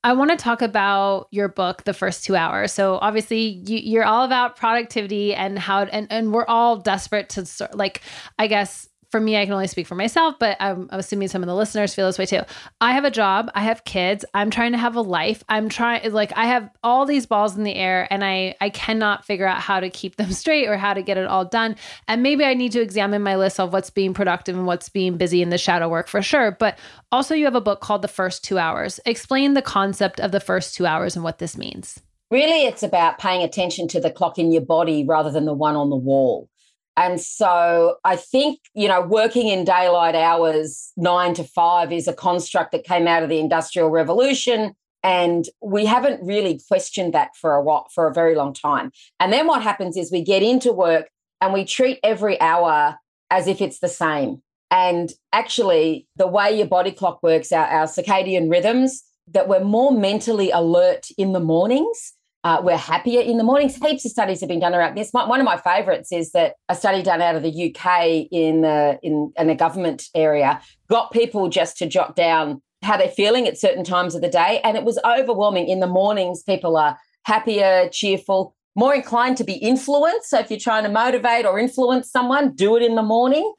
I 0.04 0.14
want 0.14 0.30
to 0.30 0.38
talk 0.38 0.62
about 0.62 1.28
your 1.32 1.48
book, 1.48 1.84
The 1.84 1.94
First 1.94 2.26
Two 2.26 2.36
Hours. 2.36 2.72
So 2.72 3.00
obviously 3.02 3.64
you, 3.66 4.00
are 4.00 4.06
all 4.06 4.24
about 4.24 4.56
productivity 4.56 5.34
and 5.34 5.58
how, 5.58 5.82
and, 5.86 6.06
and 6.12 6.32
we're 6.32 6.46
all 6.46 6.78
desperate 6.78 7.30
to 7.30 7.46
sort, 7.48 7.76
like, 7.76 8.02
I 8.38 8.46
guess, 8.46 8.88
for 9.16 9.22
me, 9.22 9.38
I 9.38 9.46
can 9.46 9.54
only 9.54 9.68
speak 9.68 9.88
for 9.88 9.96
myself, 9.96 10.36
but 10.42 10.58
I'm, 10.60 10.90
I'm, 10.92 11.00
assuming 11.00 11.30
some 11.30 11.42
of 11.42 11.48
the 11.48 11.56
listeners 11.56 11.96
feel 11.96 12.06
this 12.06 12.20
way 12.20 12.26
too. 12.26 12.42
I 12.82 12.92
have 12.92 13.06
a 13.06 13.10
job, 13.10 13.50
I 13.56 13.62
have 13.62 13.86
kids, 13.86 14.26
I'm 14.34 14.50
trying 14.50 14.74
to 14.74 14.78
have 14.78 14.98
a 14.98 15.02
life. 15.02 15.42
I'm 15.48 15.70
trying 15.70 16.12
like 16.12 16.34
I 16.36 16.48
have 16.48 16.70
all 16.84 17.06
these 17.06 17.26
balls 17.26 17.56
in 17.56 17.64
the 17.64 17.76
air 17.76 18.10
and 18.12 18.26
I 18.26 18.56
I 18.60 18.70
cannot 18.70 19.24
figure 19.24 19.48
out 19.48 19.62
how 19.62 19.80
to 19.80 19.90
keep 19.90 20.18
them 20.18 20.32
straight 20.34 20.68
or 20.68 20.76
how 20.76 20.94
to 20.94 21.02
get 21.02 21.18
it 21.18 21.28
all 21.28 21.46
done. 21.46 21.78
And 22.10 22.24
maybe 22.24 22.44
I 22.44 22.56
need 22.56 22.74
to 22.74 22.82
examine 22.82 23.22
my 23.22 23.38
list 23.38 23.58
of 23.58 23.72
what's 23.72 23.90
being 23.90 24.14
productive 24.14 24.58
and 24.58 24.66
what's 24.66 24.90
being 24.90 25.16
busy 25.16 25.42
in 25.42 25.50
the 25.50 25.58
shadow 25.58 25.88
work 25.88 26.10
for 26.10 26.22
sure. 26.22 26.52
But 26.52 26.78
also 27.10 27.36
you 27.36 27.46
have 27.46 27.56
a 27.56 27.62
book 27.62 27.80
called 27.80 28.02
The 28.02 28.10
First 28.10 28.44
2 28.44 28.58
Hours. 28.58 29.00
Explain 29.06 29.54
the 29.54 29.62
concept 29.62 30.20
of 30.20 30.34
the 30.34 30.42
first 30.42 30.76
2 30.76 30.86
hours 30.86 31.16
and 31.16 31.24
what 31.24 31.40
this 31.40 31.58
means. 31.58 32.02
Really, 32.32 32.66
it's 32.66 32.84
about 32.84 33.18
paying 33.18 33.44
attention 33.44 33.88
to 33.90 34.02
the 34.02 34.12
clock 34.12 34.38
in 34.38 34.52
your 34.52 34.66
body 34.66 35.06
rather 35.08 35.32
than 35.32 35.46
the 35.46 35.54
one 35.54 35.78
on 35.78 35.90
the 35.90 35.96
wall. 35.96 36.50
And 36.98 37.20
so 37.20 37.98
I 38.06 38.16
think, 38.16 38.60
you 38.74 38.88
know, 38.88 39.02
working 39.02 39.48
in 39.48 39.66
daylight 39.66 40.16
hours, 40.16 40.94
nine 40.96 41.34
to 41.36 41.44
five, 41.44 41.92
is 41.92 42.08
a 42.08 42.14
construct 42.14 42.72
that 42.72 42.86
came 42.86 43.08
out 43.08 43.24
of 43.24 43.30
the 43.30 43.40
Industrial 43.40 43.90
Revolution. 43.90 44.76
And 45.04 45.46
we 45.62 45.86
haven't 45.86 46.26
really 46.26 46.60
questioned 46.68 47.14
that 47.14 47.36
for 47.36 47.54
a 47.54 47.62
while, 47.62 47.88
for 47.94 48.08
a 48.08 48.14
very 48.14 48.34
long 48.34 48.54
time. 48.54 48.92
And 49.20 49.32
then 49.32 49.46
what 49.46 49.62
happens 49.62 49.98
is 49.98 50.12
we 50.12 50.24
get 50.24 50.42
into 50.42 50.72
work 50.72 51.10
and 51.42 51.54
we 51.54 51.66
treat 51.66 52.00
every 52.02 52.40
hour 52.42 52.98
as 53.30 53.48
if 53.48 53.62
it's 53.62 53.80
the 53.80 53.90
same. 53.90 54.42
And 54.72 55.12
actually, 55.32 56.08
the 56.16 56.28
way 56.28 56.58
your 56.58 56.68
body 56.68 56.92
clock 56.92 57.22
works, 57.22 57.52
our, 57.52 57.68
our 57.68 57.86
circadian 57.86 58.50
rhythms, 58.50 59.04
that 59.28 59.48
we're 59.48 59.64
more 59.64 59.92
mentally 59.92 60.50
alert 60.52 61.08
in 61.18 61.34
the 61.34 61.40
mornings 61.40 62.14
uh, 62.46 62.62
we're 62.64 62.78
happier 62.78 63.22
in 63.22 63.40
the 63.40 63.44
mornings. 63.44 63.76
Heaps 63.76 64.06
of 64.06 64.12
studies 64.12 64.40
have 64.40 64.48
been 64.48 64.60
done 64.60 64.76
around 64.76 64.96
this. 64.96 65.10
one 65.12 65.40
of 65.40 65.46
my 65.46 65.58
favourites 65.58 66.12
is 66.12 66.32
that 66.34 66.54
a 66.70 66.76
study 66.76 67.02
done 67.02 67.20
out 67.20 67.36
of 67.36 67.42
the 67.42 67.50
UK 67.50 68.28
in 68.32 68.62
the 68.62 69.00
in, 69.02 69.34
in 69.36 69.50
a 69.50 69.56
government 69.56 70.04
area 70.14 70.62
got 70.88 71.12
people 71.12 71.50
just 71.50 71.76
to 71.78 71.88
jot 71.88 72.16
down 72.16 72.62
how 72.84 72.98
they're 72.98 73.10
feeling 73.10 73.48
at 73.48 73.58
certain 73.58 73.84
times 73.84 74.14
of 74.14 74.22
the 74.22 74.30
day, 74.30 74.62
and 74.64 74.78
it 74.78 74.84
was 74.84 75.00
overwhelming. 75.04 75.68
In 75.68 75.80
the 75.80 75.88
mornings, 75.88 76.44
people 76.44 76.78
are 76.78 77.00
happier, 77.24 77.90
cheerful, 77.92 78.56
more 78.76 78.94
inclined 78.94 79.38
to 79.38 79.44
be 79.44 79.54
influenced. 79.54 80.30
So 80.30 80.38
if 80.38 80.52
you're 80.52 80.60
trying 80.60 80.84
to 80.84 80.90
motivate 80.90 81.48
or 81.48 81.58
influence 81.58 82.12
someone, 82.12 82.54
do 82.54 82.76
it 82.78 82.84
in 82.84 82.94
the 82.94 83.02
morning. 83.02 83.52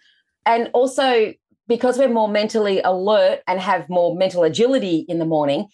And 0.45 0.71
also 0.75 1.35
because 1.67 1.99
we're 1.99 2.09
more 2.09 2.29
mentally 2.29 2.81
alert 2.83 3.41
and 3.49 3.59
have 3.59 3.89
more 3.89 4.15
mental 4.15 4.45
agility 4.45 5.05
in 5.09 5.19
the 5.19 5.25
morning, 5.25 5.67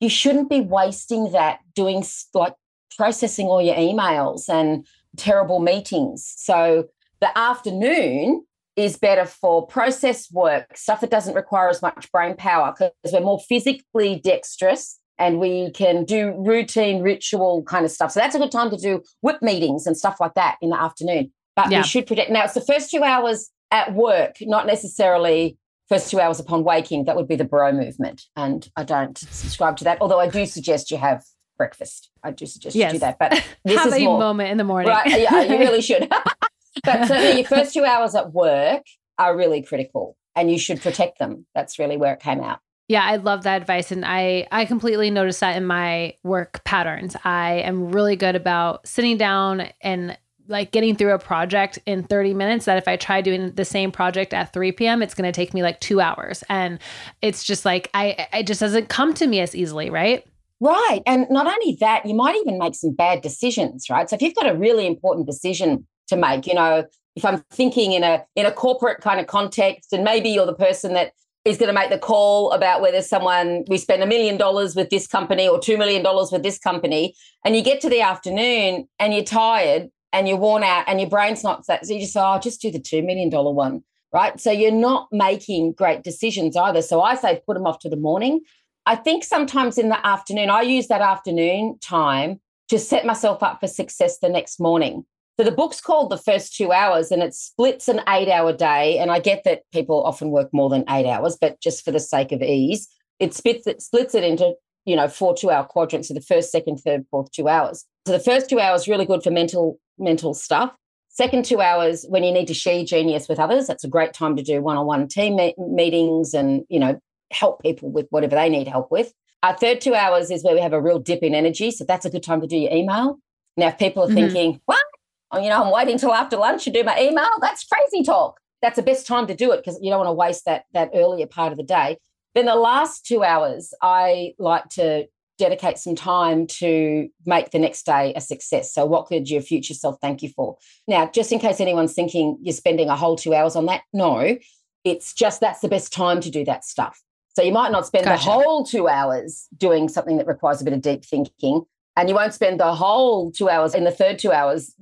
you 0.00 0.08
shouldn't 0.08 0.50
be 0.50 0.60
wasting 0.60 1.32
that 1.32 1.60
doing 1.74 2.04
like 2.34 2.54
processing 2.96 3.46
all 3.46 3.62
your 3.62 3.76
emails 3.76 4.48
and 4.48 4.86
terrible 5.16 5.60
meetings. 5.60 6.32
So 6.36 6.88
the 7.20 7.36
afternoon 7.36 8.44
is 8.76 8.96
better 8.96 9.24
for 9.24 9.66
process 9.66 10.30
work, 10.32 10.76
stuff 10.76 11.00
that 11.00 11.10
doesn't 11.10 11.34
require 11.34 11.68
as 11.68 11.80
much 11.80 12.10
brain 12.10 12.34
power 12.34 12.74
because 12.76 13.12
we're 13.12 13.20
more 13.20 13.40
physically 13.48 14.20
dexterous 14.22 14.98
and 15.16 15.38
we 15.38 15.70
can 15.70 16.04
do 16.04 16.34
routine 16.36 17.00
ritual 17.00 17.62
kind 17.64 17.84
of 17.84 17.90
stuff. 17.90 18.10
So 18.10 18.20
that's 18.20 18.34
a 18.34 18.38
good 18.38 18.50
time 18.50 18.70
to 18.70 18.76
do 18.76 19.02
whip 19.20 19.40
meetings 19.42 19.86
and 19.86 19.96
stuff 19.96 20.18
like 20.20 20.34
that 20.34 20.56
in 20.60 20.70
the 20.70 20.80
afternoon. 20.80 21.32
But 21.54 21.70
yeah. 21.70 21.80
we 21.80 21.84
should 21.84 22.06
protect. 22.06 22.32
Now, 22.32 22.44
it's 22.44 22.54
the 22.54 22.60
first 22.60 22.90
two 22.90 23.04
hours 23.04 23.50
at 23.70 23.94
work, 23.94 24.36
not 24.40 24.66
necessarily 24.66 25.56
first 25.88 26.10
two 26.10 26.20
hours 26.20 26.40
upon 26.40 26.64
waking, 26.64 27.04
that 27.04 27.16
would 27.16 27.28
be 27.28 27.36
the 27.36 27.44
bro 27.44 27.72
movement. 27.72 28.22
And 28.36 28.68
I 28.76 28.84
don't 28.84 29.18
subscribe 29.18 29.76
to 29.78 29.84
that, 29.84 29.98
although 30.00 30.20
I 30.20 30.28
do 30.28 30.46
suggest 30.46 30.90
you 30.90 30.96
have 30.98 31.22
breakfast. 31.56 32.10
I 32.22 32.30
do 32.30 32.46
suggest 32.46 32.76
yes. 32.76 32.92
you 32.92 32.98
do 32.98 33.00
that. 33.00 33.18
But 33.18 33.32
this 33.64 33.78
have 33.78 33.88
is 33.88 33.94
a 33.94 34.04
more, 34.04 34.18
moment 34.18 34.50
in 34.50 34.58
the 34.58 34.64
morning. 34.64 34.90
Right, 34.90 35.20
yeah, 35.20 35.42
you 35.48 35.58
really 35.58 35.82
should. 35.82 36.08
but 36.84 37.06
certainly 37.06 37.40
your 37.40 37.48
first 37.48 37.74
two 37.74 37.84
hours 37.84 38.14
at 38.14 38.32
work 38.32 38.82
are 39.18 39.36
really 39.36 39.62
critical 39.62 40.16
and 40.34 40.50
you 40.50 40.58
should 40.58 40.80
protect 40.80 41.18
them. 41.18 41.46
That's 41.54 41.78
really 41.78 41.96
where 41.96 42.14
it 42.14 42.20
came 42.20 42.40
out. 42.40 42.60
Yeah, 42.88 43.02
I 43.02 43.16
love 43.16 43.44
that 43.44 43.62
advice 43.62 43.90
and 43.90 44.04
I 44.04 44.46
I 44.52 44.66
completely 44.66 45.10
notice 45.10 45.40
that 45.40 45.56
in 45.56 45.64
my 45.64 46.16
work 46.22 46.62
patterns. 46.64 47.16
I 47.24 47.62
am 47.64 47.92
really 47.92 48.14
good 48.14 48.36
about 48.36 48.86
sitting 48.86 49.16
down 49.16 49.68
and 49.80 50.18
like 50.48 50.72
getting 50.72 50.96
through 50.96 51.12
a 51.12 51.18
project 51.18 51.78
in 51.86 52.04
30 52.04 52.34
minutes 52.34 52.66
that 52.66 52.76
if 52.76 52.86
I 52.86 52.96
try 52.96 53.20
doing 53.20 53.52
the 53.52 53.64
same 53.64 53.90
project 53.90 54.34
at 54.34 54.52
3 54.52 54.72
p.m., 54.72 55.02
it's 55.02 55.14
going 55.14 55.30
to 55.30 55.32
take 55.32 55.54
me 55.54 55.62
like 55.62 55.80
two 55.80 56.00
hours. 56.00 56.44
And 56.48 56.78
it's 57.22 57.44
just 57.44 57.64
like, 57.64 57.90
I, 57.94 58.28
it 58.32 58.46
just 58.46 58.60
doesn't 58.60 58.88
come 58.88 59.14
to 59.14 59.26
me 59.26 59.40
as 59.40 59.54
easily, 59.54 59.90
right? 59.90 60.24
Right. 60.60 61.02
And 61.06 61.26
not 61.30 61.46
only 61.46 61.76
that, 61.80 62.06
you 62.06 62.14
might 62.14 62.36
even 62.36 62.58
make 62.58 62.74
some 62.74 62.94
bad 62.94 63.22
decisions, 63.22 63.86
right? 63.90 64.08
So 64.08 64.16
if 64.16 64.22
you've 64.22 64.34
got 64.34 64.48
a 64.48 64.56
really 64.56 64.86
important 64.86 65.26
decision 65.26 65.86
to 66.08 66.16
make, 66.16 66.46
you 66.46 66.54
know, 66.54 66.84
if 67.16 67.24
I'm 67.24 67.44
thinking 67.50 67.92
in 67.92 68.02
a 68.02 68.24
in 68.34 68.46
a 68.46 68.52
corporate 68.52 69.00
kind 69.00 69.20
of 69.20 69.26
context, 69.26 69.92
and 69.92 70.04
maybe 70.04 70.30
you're 70.30 70.46
the 70.46 70.54
person 70.54 70.94
that 70.94 71.12
is 71.44 71.58
going 71.58 71.68
to 71.68 71.74
make 71.74 71.90
the 71.90 71.98
call 71.98 72.50
about 72.52 72.80
whether 72.80 73.02
someone 73.02 73.64
we 73.68 73.76
spend 73.76 74.02
a 74.02 74.06
million 74.06 74.36
dollars 74.36 74.74
with 74.74 74.90
this 74.90 75.06
company 75.06 75.46
or 75.46 75.60
two 75.60 75.76
million 75.76 76.02
dollars 76.02 76.32
with 76.32 76.42
this 76.42 76.58
company, 76.58 77.14
and 77.44 77.54
you 77.54 77.62
get 77.62 77.80
to 77.82 77.88
the 77.88 78.00
afternoon 78.00 78.88
and 78.98 79.14
you're 79.14 79.24
tired 79.24 79.90
and 80.14 80.28
you're 80.28 80.38
worn 80.38 80.62
out 80.62 80.84
and 80.86 81.00
your 81.00 81.10
brain's 81.10 81.42
not 81.42 81.66
that. 81.66 81.84
So 81.84 81.92
you 81.92 82.00
just 82.00 82.12
say, 82.12 82.20
oh, 82.20 82.24
I'll 82.24 82.40
just 82.40 82.62
do 82.62 82.70
the 82.70 82.78
$2 82.78 83.04
million 83.04 83.30
one, 83.30 83.54
one, 83.54 83.84
right? 84.12 84.40
So 84.40 84.50
you're 84.52 84.70
not 84.70 85.08
making 85.10 85.72
great 85.72 86.04
decisions 86.04 86.56
either. 86.56 86.80
So 86.80 87.02
I 87.02 87.16
say 87.16 87.42
put 87.44 87.54
them 87.54 87.66
off 87.66 87.80
to 87.80 87.90
the 87.90 87.96
morning. 87.96 88.40
I 88.86 88.94
think 88.94 89.24
sometimes 89.24 89.76
in 89.76 89.88
the 89.88 90.06
afternoon, 90.06 90.50
I 90.50 90.62
use 90.62 90.86
that 90.86 91.00
afternoon 91.00 91.78
time 91.80 92.40
to 92.68 92.78
set 92.78 93.04
myself 93.04 93.42
up 93.42 93.58
for 93.60 93.66
success 93.66 94.18
the 94.18 94.28
next 94.28 94.60
morning. 94.60 95.04
So 95.36 95.44
the 95.44 95.50
book's 95.50 95.80
called 95.80 96.10
The 96.10 96.18
First 96.18 96.54
Two 96.54 96.70
Hours 96.70 97.10
and 97.10 97.20
it 97.20 97.34
splits 97.34 97.88
an 97.88 98.00
eight 98.08 98.28
hour 98.28 98.52
day. 98.52 98.98
And 98.98 99.10
I 99.10 99.18
get 99.18 99.42
that 99.44 99.62
people 99.72 100.04
often 100.04 100.30
work 100.30 100.48
more 100.52 100.70
than 100.70 100.84
eight 100.88 101.08
hours, 101.08 101.36
but 101.40 101.60
just 101.60 101.84
for 101.84 101.90
the 101.90 101.98
sake 101.98 102.30
of 102.30 102.40
ease, 102.40 102.86
it 103.18 103.34
splits 103.34 103.66
it, 103.66 103.82
splits 103.82 104.14
it 104.14 104.22
into, 104.22 104.54
you 104.84 104.94
know, 104.94 105.08
four 105.08 105.34
two 105.34 105.50
hour 105.50 105.64
quadrants. 105.64 106.06
So 106.06 106.14
the 106.14 106.20
first, 106.20 106.52
second, 106.52 106.76
third, 106.76 107.04
fourth 107.10 107.32
two 107.32 107.48
hours. 107.48 107.84
So 108.06 108.12
the 108.12 108.20
first 108.22 108.48
two 108.48 108.60
hours 108.60 108.86
really 108.86 109.06
good 109.06 109.24
for 109.24 109.30
mental 109.30 109.80
mental 109.98 110.34
stuff. 110.34 110.74
Second 111.08 111.44
two 111.44 111.60
hours 111.60 112.04
when 112.08 112.24
you 112.24 112.32
need 112.32 112.48
to 112.48 112.54
share 112.54 112.84
genius 112.84 113.28
with 113.28 113.38
others. 113.38 113.66
That's 113.66 113.84
a 113.84 113.88
great 113.88 114.12
time 114.12 114.34
to 114.36 114.42
do 114.42 114.60
one-on-one 114.60 115.08
team 115.08 115.36
me- 115.36 115.54
meetings 115.56 116.34
and, 116.34 116.64
you 116.68 116.80
know, 116.80 117.00
help 117.30 117.62
people 117.62 117.90
with 117.90 118.06
whatever 118.10 118.34
they 118.34 118.48
need 118.48 118.66
help 118.66 118.90
with. 118.90 119.12
Our 119.42 119.56
third 119.56 119.80
two 119.80 119.94
hours 119.94 120.30
is 120.30 120.42
where 120.42 120.54
we 120.54 120.60
have 120.60 120.72
a 120.72 120.80
real 120.80 120.98
dip 120.98 121.22
in 121.22 121.34
energy. 121.34 121.70
So 121.70 121.84
that's 121.84 122.04
a 122.04 122.10
good 122.10 122.22
time 122.22 122.40
to 122.40 122.46
do 122.46 122.56
your 122.56 122.72
email. 122.72 123.18
Now, 123.56 123.68
if 123.68 123.78
people 123.78 124.02
are 124.02 124.06
mm-hmm. 124.06 124.14
thinking, 124.14 124.60
what? 124.64 124.82
Oh, 125.30 125.38
you 125.38 125.48
know, 125.48 125.62
I'm 125.62 125.72
waiting 125.72 125.98
till 125.98 126.12
after 126.12 126.36
lunch 126.36 126.64
to 126.64 126.70
do 126.70 126.82
my 126.82 126.98
email. 126.98 127.28
That's 127.40 127.64
crazy 127.64 128.04
talk. 128.04 128.40
That's 128.62 128.76
the 128.76 128.82
best 128.82 129.06
time 129.06 129.26
to 129.26 129.34
do 129.34 129.52
it 129.52 129.58
because 129.58 129.78
you 129.82 129.90
don't 129.90 129.98
want 129.98 130.08
to 130.08 130.14
waste 130.14 130.44
that 130.46 130.64
that 130.72 130.90
earlier 130.94 131.26
part 131.26 131.52
of 131.52 131.58
the 131.58 131.64
day. 131.64 131.98
Then 132.34 132.46
the 132.46 132.54
last 132.56 133.06
two 133.06 133.22
hours, 133.22 133.74
I 133.82 134.34
like 134.38 134.68
to 134.70 135.06
dedicate 135.38 135.78
some 135.78 135.94
time 135.94 136.46
to 136.46 137.08
make 137.26 137.50
the 137.50 137.58
next 137.58 137.86
day 137.86 138.12
a 138.14 138.20
success. 138.20 138.72
So, 138.72 138.84
what 138.86 139.06
could 139.06 139.28
your 139.28 139.40
future 139.40 139.74
self 139.74 139.96
thank 140.00 140.22
you 140.22 140.28
for? 140.28 140.56
Now, 140.86 141.10
just 141.10 141.32
in 141.32 141.38
case 141.38 141.60
anyone's 141.60 141.94
thinking 141.94 142.38
you're 142.40 142.52
spending 142.52 142.88
a 142.88 142.96
whole 142.96 143.16
two 143.16 143.34
hours 143.34 143.56
on 143.56 143.66
that, 143.66 143.82
no, 143.92 144.36
it's 144.84 145.14
just 145.14 145.40
that's 145.40 145.60
the 145.60 145.68
best 145.68 145.92
time 145.92 146.20
to 146.20 146.30
do 146.30 146.44
that 146.44 146.64
stuff. 146.64 147.02
So, 147.34 147.42
you 147.42 147.52
might 147.52 147.72
not 147.72 147.86
spend 147.86 148.04
gotcha. 148.04 148.24
the 148.24 148.30
whole 148.30 148.64
two 148.64 148.88
hours 148.88 149.46
doing 149.56 149.88
something 149.88 150.18
that 150.18 150.26
requires 150.26 150.60
a 150.60 150.64
bit 150.64 150.72
of 150.72 150.82
deep 150.82 151.04
thinking, 151.04 151.64
and 151.96 152.08
you 152.08 152.14
won't 152.14 152.34
spend 152.34 152.60
the 152.60 152.74
whole 152.74 153.30
two 153.30 153.48
hours 153.48 153.74
in 153.74 153.84
the 153.84 153.90
third 153.90 154.18
two 154.18 154.32
hours 154.32 154.74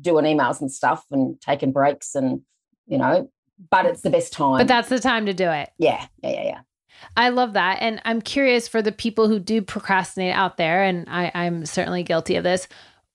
doing 0.00 0.24
emails 0.24 0.60
and 0.60 0.70
stuff 0.70 1.04
and 1.10 1.40
taking 1.40 1.72
breaks 1.72 2.14
and, 2.14 2.42
you 2.86 2.98
know, 2.98 3.30
but 3.70 3.86
it's 3.86 4.02
the 4.02 4.10
best 4.10 4.32
time. 4.32 4.58
But 4.58 4.68
that's 4.68 4.88
the 4.88 4.98
time 4.98 5.26
to 5.26 5.34
do 5.34 5.50
it. 5.50 5.70
Yeah, 5.78 6.06
yeah, 6.22 6.30
yeah, 6.30 6.44
yeah. 6.44 6.60
I 7.16 7.30
love 7.30 7.54
that. 7.54 7.78
And 7.80 8.00
I'm 8.04 8.20
curious 8.20 8.68
for 8.68 8.82
the 8.82 8.92
people 8.92 9.28
who 9.28 9.38
do 9.38 9.62
procrastinate 9.62 10.34
out 10.34 10.56
there, 10.56 10.82
and 10.82 11.06
I, 11.08 11.30
I'm 11.34 11.66
certainly 11.66 12.02
guilty 12.02 12.36
of 12.36 12.44
this 12.44 12.68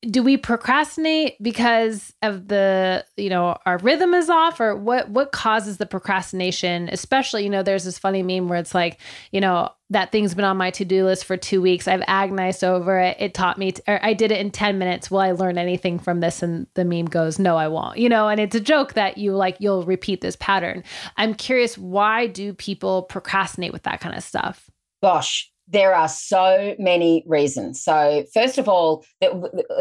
do 0.10 0.22
we 0.22 0.38
procrastinate 0.38 1.42
because 1.42 2.14
of 2.22 2.48
the 2.48 3.06
you 3.18 3.30
know 3.30 3.58
our 3.66 3.78
rhythm 3.80 4.14
is 4.14 4.30
off 4.30 4.60
or 4.60 4.76
what 4.76 5.10
what 5.10 5.32
causes 5.32 5.78
the 5.78 5.86
procrastination? 5.86 6.90
Especially 6.92 7.44
you 7.44 7.50
know 7.50 7.64
there's 7.64 7.84
this 7.84 7.98
funny 7.98 8.22
meme 8.22 8.48
where 8.48 8.60
it's 8.60 8.76
like 8.76 9.00
you 9.32 9.42
know 9.42 9.70
that 9.90 10.12
thing's 10.12 10.34
been 10.34 10.46
on 10.46 10.58
my 10.58 10.72
to-do 10.72 11.06
list 11.06 11.26
for 11.26 11.38
two 11.38 11.62
weeks. 11.62 11.88
I've 11.88 12.04
agonized 12.08 12.64
over 12.64 13.00
it. 13.00 13.18
It 13.20 13.34
taught 13.34 13.58
me 13.58 13.74
or 13.88 14.04
i 14.04 14.14
did 14.14 14.32
it 14.32 14.40
in 14.40 14.52
10 14.52 14.78
minutes. 14.78 15.10
Will 15.10 15.20
i 15.20 15.32
learn 15.32 15.58
anything 15.58 16.00
from 16.00 16.20
this? 16.20 16.44
And 16.44 16.68
the 16.76 16.86
meme 16.86 17.06
goes 17.06 17.40
no 17.40 17.58
i 17.58 17.68
won't. 17.68 17.98
You 17.98 18.10
know 18.10 18.28
and 18.28 18.40
it's 18.40 18.56
a 18.56 18.60
joke 18.62 18.94
that 18.94 19.18
you 19.18 19.36
like 19.36 19.58
you'll 19.60 19.84
repeat 19.84 20.22
this 20.22 20.36
pattern. 20.36 20.84
I'm 21.18 21.34
curious 21.34 21.78
why 21.78 22.28
do 22.28 22.54
people 22.54 23.04
procrastinate 23.04 23.74
with 23.74 23.84
that 23.84 24.02
kind 24.02 24.16
of 24.16 24.24
stuff? 24.24 24.70
Gosh 25.02 25.52
there 25.68 25.96
are 25.96 26.08
so 26.08 26.76
many 26.78 27.24
reasons. 27.26 27.84
So, 27.84 28.26
first 28.34 28.58
of 28.58 28.70
all, 28.70 29.04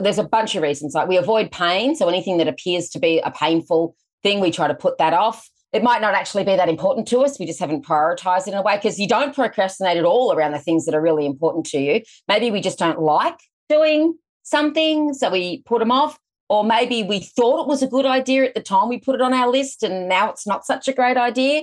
there's 0.00 0.19
a 0.19 0.25
bunch 0.25 0.55
of 0.55 0.62
reasons. 0.62 0.95
Like 0.95 1.09
we 1.09 1.17
avoid 1.17 1.50
pain. 1.50 1.95
So, 1.95 2.09
anything 2.09 2.38
that 2.38 2.49
appears 2.49 2.88
to 2.91 2.99
be 2.99 3.21
a 3.21 3.31
painful 3.31 3.97
thing, 4.23 4.41
we 4.41 4.50
try 4.50 4.69
to 4.69 4.75
put 4.75 4.99
that 4.99 5.12
off. 5.12 5.49
It 5.73 5.83
might 5.83 6.00
not 6.00 6.14
actually 6.14 6.45
be 6.45 6.57
that 6.57 6.68
important 6.68 7.09
to 7.09 7.20
us. 7.20 7.38
We 7.38 7.47
just 7.47 7.61
haven't 7.61 7.85
prioritized 7.85 8.47
it 8.47 8.53
in 8.53 8.59
a 8.59 8.62
way 8.62 8.77
because 8.77 8.99
you 8.99 9.09
don't 9.09 9.35
procrastinate 9.35 9.97
at 9.97 10.05
all 10.05 10.33
around 10.33 10.53
the 10.53 10.59
things 10.59 10.87
that 10.87 10.94
are 10.94 11.03
really 11.03 11.27
important 11.27 11.66
to 11.66 11.79
you. 11.79 12.03
Maybe 12.29 12.51
we 12.51 12.61
just 12.61 12.79
don't 12.79 13.01
like 13.01 13.38
doing 13.68 14.16
something. 14.42 15.12
So, 15.12 15.31
we 15.31 15.62
put 15.62 15.81
them 15.81 15.92
off. 15.92 16.18
Or 16.51 16.62
maybe 16.62 17.03
we 17.03 17.20
thought 17.20 17.62
it 17.62 17.68
was 17.68 17.83
a 17.83 17.87
good 17.87 18.05
idea 18.05 18.44
at 18.44 18.55
the 18.55 18.61
time 18.61 18.90
we 18.90 19.01
put 19.01 19.14
it 19.14 19.23
on 19.23 19.33
our 19.33 19.51
list 19.51 19.83
and 19.83 20.11
now 20.11 20.29
it's 20.29 20.47
not 20.47 20.66
such 20.66 20.88
a 20.88 20.92
great 20.92 21.16
idea. 21.16 21.62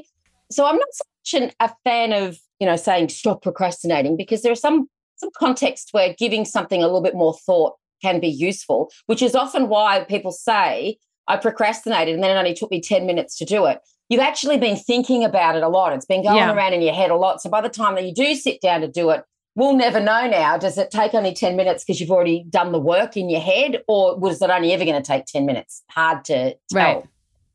So, 0.52 0.66
I'm 0.66 0.78
not 0.78 0.88
such 0.92 1.42
an, 1.42 1.52
a 1.60 1.72
fan 1.84 2.14
of 2.14 2.38
you 2.62 2.67
know, 2.67 2.78
saying 2.78 3.10
stop 3.10 3.41
procrastinating 3.41 4.15
because 4.15 4.43
there 4.43 4.52
are 4.52 4.56
some 4.56 4.88
some 5.17 5.32
context 5.36 5.89
where 5.91 6.15
giving 6.17 6.45
something 6.45 6.82
a 6.82 6.86
little 6.86 7.02
bit 7.02 7.15
more 7.15 7.34
thought 7.34 7.76
can 8.02 8.19
be 8.19 8.28
useful, 8.28 8.91
which 9.08 9.21
is 9.21 9.36
often 9.36 9.67
why 9.67 10.04
people 10.06 10.32
say, 10.32 10.97
I 11.28 11.38
procrastinated 11.38 12.15
and 12.15 12.24
then 12.24 12.36
it 12.36 12.39
only 12.39 12.54
took 12.54 12.71
me 12.71 12.82
10 12.82 13.06
minutes 13.06 13.38
to 13.38 13.45
do 13.45 13.65
it. 13.65 13.80
You've 14.10 14.21
actually 14.21 14.58
been 14.58 14.76
thinking 14.76 15.24
about 15.24 15.56
it 15.56 15.63
a 15.63 15.69
lot. 15.69 15.93
It's 15.93 16.06
been 16.06 16.24
going 16.24 16.38
yeah. 16.38 16.54
around 16.54 16.74
in 16.74 16.82
your 16.82 16.93
head 16.93 17.12
a 17.12 17.15
lot. 17.15 17.41
So 17.41 17.50
by 17.50 17.62
the 17.62 17.69
time 17.69 17.95
that 17.95 18.06
you 18.06 18.13
do 18.13 18.36
sit 18.36 18.62
down 18.62 18.82
to 18.82 18.88
do 18.88 19.12
it, 19.12 19.24
we'll 19.56 19.76
never 19.76 20.00
know 20.00 20.28
now. 20.28 20.58
Does 20.58 20.78
it 20.78 20.91
take 20.91 21.13
only 21.13 21.34
10 21.34 21.56
minutes 21.56 21.84
because 21.84 22.02
you've 22.02 22.12
already 22.12 22.45
done 22.50 22.71
the 22.71 22.80
work 22.80 23.15
in 23.15 23.30
your 23.30 23.41
head, 23.41 23.84
or 23.88 24.17
was 24.17 24.41
it 24.41 24.50
only 24.50 24.74
ever 24.74 24.86
going 24.86 25.02
to 25.02 25.08
take 25.08 25.26
10 25.26 25.45
minutes? 25.45 25.84
Hard 25.89 26.26
to 26.26 26.56
tell. 26.69 26.95
Right. 26.95 27.04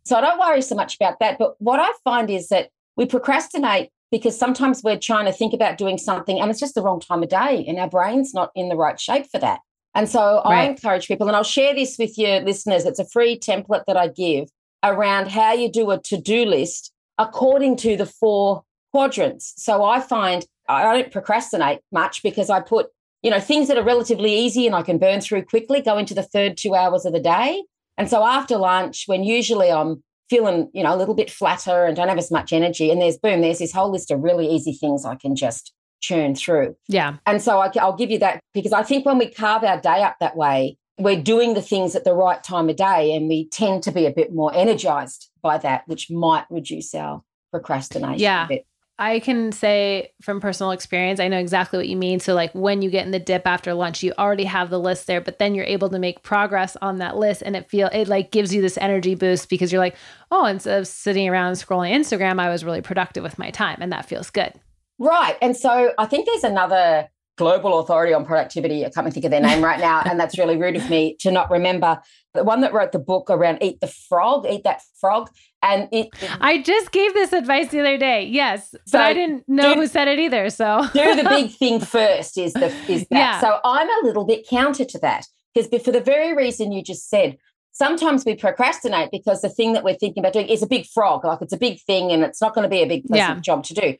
So 0.04 0.16
I 0.16 0.20
don't 0.20 0.38
worry 0.38 0.62
so 0.62 0.74
much 0.74 0.96
about 0.96 1.18
that. 1.18 1.38
But 1.38 1.56
what 1.58 1.80
I 1.80 1.90
find 2.04 2.30
is 2.30 2.48
that 2.48 2.70
we 2.96 3.06
procrastinate 3.06 3.90
because 4.10 4.38
sometimes 4.38 4.82
we're 4.82 4.98
trying 4.98 5.26
to 5.26 5.32
think 5.32 5.52
about 5.52 5.78
doing 5.78 5.98
something 5.98 6.40
and 6.40 6.50
it's 6.50 6.60
just 6.60 6.74
the 6.74 6.82
wrong 6.82 7.00
time 7.00 7.22
of 7.22 7.28
day 7.28 7.64
and 7.66 7.78
our 7.78 7.88
brain's 7.88 8.32
not 8.32 8.50
in 8.54 8.68
the 8.68 8.76
right 8.76 9.00
shape 9.00 9.26
for 9.30 9.38
that. 9.38 9.60
And 9.96 10.08
so 10.08 10.42
right. 10.44 10.60
I 10.60 10.64
encourage 10.64 11.08
people, 11.08 11.26
and 11.26 11.34
I'll 11.34 11.42
share 11.42 11.74
this 11.74 11.96
with 11.98 12.18
your 12.18 12.40
listeners. 12.40 12.84
It's 12.84 12.98
a 12.98 13.06
free 13.06 13.38
template 13.38 13.84
that 13.86 13.96
I 13.96 14.08
give 14.08 14.50
around 14.84 15.28
how 15.28 15.54
you 15.54 15.72
do 15.72 15.90
a 15.90 15.98
to 16.02 16.18
do 16.18 16.44
list 16.44 16.92
according 17.16 17.78
to 17.78 17.96
the 17.96 18.04
four 18.04 18.62
quadrants. 18.92 19.54
So 19.56 19.84
I 19.84 20.00
find 20.00 20.44
I 20.68 20.82
don't 20.82 21.10
procrastinate 21.10 21.80
much 21.92 22.22
because 22.22 22.50
I 22.50 22.60
put, 22.60 22.88
you 23.22 23.30
know, 23.30 23.40
things 23.40 23.68
that 23.68 23.78
are 23.78 23.84
relatively 23.84 24.34
easy 24.34 24.66
and 24.66 24.74
I 24.74 24.82
can 24.82 24.98
burn 24.98 25.22
through 25.22 25.44
quickly 25.44 25.80
go 25.80 25.96
into 25.96 26.14
the 26.14 26.22
third 26.22 26.58
two 26.58 26.74
hours 26.74 27.06
of 27.06 27.14
the 27.14 27.20
day. 27.20 27.64
And 27.96 28.10
so 28.10 28.22
after 28.22 28.58
lunch, 28.58 29.04
when 29.06 29.24
usually 29.24 29.72
I'm 29.72 30.02
feeling, 30.28 30.70
you 30.72 30.82
know, 30.82 30.94
a 30.94 30.96
little 30.96 31.14
bit 31.14 31.30
flatter 31.30 31.84
and 31.84 31.96
don't 31.96 32.08
have 32.08 32.18
as 32.18 32.30
much 32.30 32.52
energy. 32.52 32.90
And 32.90 33.00
there's 33.00 33.18
boom, 33.18 33.40
there's 33.40 33.58
this 33.58 33.72
whole 33.72 33.90
list 33.90 34.10
of 34.10 34.20
really 34.20 34.48
easy 34.48 34.72
things 34.72 35.04
I 35.04 35.14
can 35.14 35.36
just 35.36 35.72
churn 36.00 36.34
through. 36.34 36.76
Yeah. 36.88 37.16
And 37.26 37.40
so 37.40 37.58
I, 37.58 37.70
will 37.74 37.96
give 37.96 38.10
you 38.10 38.18
that 38.20 38.40
because 38.54 38.72
I 38.72 38.82
think 38.82 39.06
when 39.06 39.18
we 39.18 39.28
carve 39.28 39.64
our 39.64 39.80
day 39.80 40.02
up 40.02 40.16
that 40.20 40.36
way, 40.36 40.78
we're 40.98 41.20
doing 41.20 41.54
the 41.54 41.62
things 41.62 41.94
at 41.94 42.04
the 42.04 42.14
right 42.14 42.42
time 42.42 42.68
of 42.68 42.76
day 42.76 43.14
and 43.14 43.28
we 43.28 43.48
tend 43.48 43.82
to 43.82 43.92
be 43.92 44.06
a 44.06 44.10
bit 44.10 44.32
more 44.32 44.54
energized 44.54 45.30
by 45.42 45.58
that, 45.58 45.82
which 45.86 46.10
might 46.10 46.46
reduce 46.50 46.94
our 46.94 47.22
procrastination 47.50 48.18
yeah. 48.18 48.48
I 48.98 49.20
can 49.20 49.52
say 49.52 50.12
from 50.22 50.40
personal 50.40 50.70
experience, 50.70 51.20
I 51.20 51.28
know 51.28 51.38
exactly 51.38 51.78
what 51.78 51.88
you 51.88 51.96
mean. 51.96 52.18
So, 52.18 52.34
like 52.34 52.52
when 52.54 52.80
you 52.80 52.88
get 52.88 53.04
in 53.04 53.12
the 53.12 53.18
dip 53.18 53.46
after 53.46 53.74
lunch, 53.74 54.02
you 54.02 54.14
already 54.18 54.44
have 54.44 54.70
the 54.70 54.80
list 54.80 55.06
there, 55.06 55.20
but 55.20 55.38
then 55.38 55.54
you're 55.54 55.66
able 55.66 55.90
to 55.90 55.98
make 55.98 56.22
progress 56.22 56.76
on 56.80 56.96
that 56.96 57.16
list, 57.16 57.42
and 57.42 57.54
it 57.54 57.68
feel 57.68 57.88
it 57.92 58.08
like 58.08 58.30
gives 58.30 58.54
you 58.54 58.62
this 58.62 58.78
energy 58.78 59.14
boost 59.14 59.50
because 59.50 59.70
you're 59.70 59.80
like, 59.80 59.96
oh, 60.30 60.46
instead 60.46 60.78
of 60.78 60.86
sitting 60.86 61.28
around 61.28 61.54
scrolling 61.54 61.94
Instagram, 61.94 62.40
I 62.40 62.48
was 62.48 62.64
really 62.64 62.80
productive 62.80 63.22
with 63.22 63.38
my 63.38 63.50
time, 63.50 63.78
and 63.80 63.92
that 63.92 64.08
feels 64.08 64.30
good. 64.30 64.52
Right, 64.98 65.36
and 65.42 65.54
so 65.54 65.92
I 65.98 66.06
think 66.06 66.26
there's 66.26 66.44
another 66.44 67.08
global 67.36 67.80
authority 67.80 68.14
on 68.14 68.24
productivity. 68.24 68.84
I 68.86 68.90
can't 68.90 69.12
think 69.12 69.26
of 69.26 69.30
their 69.30 69.42
name 69.42 69.62
right 69.62 69.78
now, 69.78 70.02
and 70.04 70.18
that's 70.18 70.38
really 70.38 70.56
rude 70.56 70.76
of 70.76 70.88
me 70.88 71.16
to 71.20 71.30
not 71.30 71.50
remember. 71.50 72.00
The 72.32 72.44
one 72.44 72.62
that 72.62 72.72
wrote 72.72 72.92
the 72.92 72.98
book 72.98 73.28
around 73.30 73.58
Eat 73.62 73.80
the 73.80 73.88
Frog, 73.88 74.46
Eat 74.48 74.64
That 74.64 74.80
Frog, 74.98 75.28
and 75.62 75.88
it. 75.92 76.08
I 76.40 76.62
just 76.62 76.92
gave 76.92 77.14
this 77.14 77.32
advice 77.32 77.68
the 77.68 77.80
other 77.80 77.98
day. 77.98 78.24
Yes, 78.24 78.70
so 78.70 78.78
but 78.92 79.00
I 79.00 79.12
didn't 79.14 79.48
know 79.48 79.74
do, 79.74 79.80
who 79.80 79.86
said 79.86 80.08
it 80.08 80.18
either. 80.18 80.50
So 80.50 80.86
do 80.92 81.16
the 81.16 81.24
big 81.28 81.50
thing 81.50 81.80
first. 81.80 82.38
Is 82.38 82.52
the 82.52 82.66
is 82.88 83.06
that? 83.08 83.10
Yeah. 83.10 83.40
So 83.40 83.58
I'm 83.64 83.88
a 83.88 84.06
little 84.06 84.24
bit 84.24 84.46
counter 84.48 84.84
to 84.84 84.98
that 85.00 85.26
because 85.54 85.70
for 85.82 85.92
the 85.92 86.00
very 86.00 86.34
reason 86.34 86.72
you 86.72 86.82
just 86.82 87.08
said. 87.08 87.38
Sometimes 87.72 88.24
we 88.24 88.34
procrastinate 88.34 89.10
because 89.10 89.42
the 89.42 89.50
thing 89.50 89.74
that 89.74 89.84
we're 89.84 89.92
thinking 89.92 90.22
about 90.22 90.32
doing 90.32 90.48
is 90.48 90.62
a 90.62 90.66
big 90.66 90.86
frog, 90.86 91.26
like 91.26 91.42
it's 91.42 91.52
a 91.52 91.58
big 91.58 91.78
thing 91.82 92.10
and 92.10 92.22
it's 92.22 92.40
not 92.40 92.54
going 92.54 92.62
to 92.62 92.70
be 92.70 92.80
a 92.80 92.86
big 92.86 93.02
yeah. 93.10 93.38
job 93.40 93.64
to 93.64 93.74
do. 93.74 93.94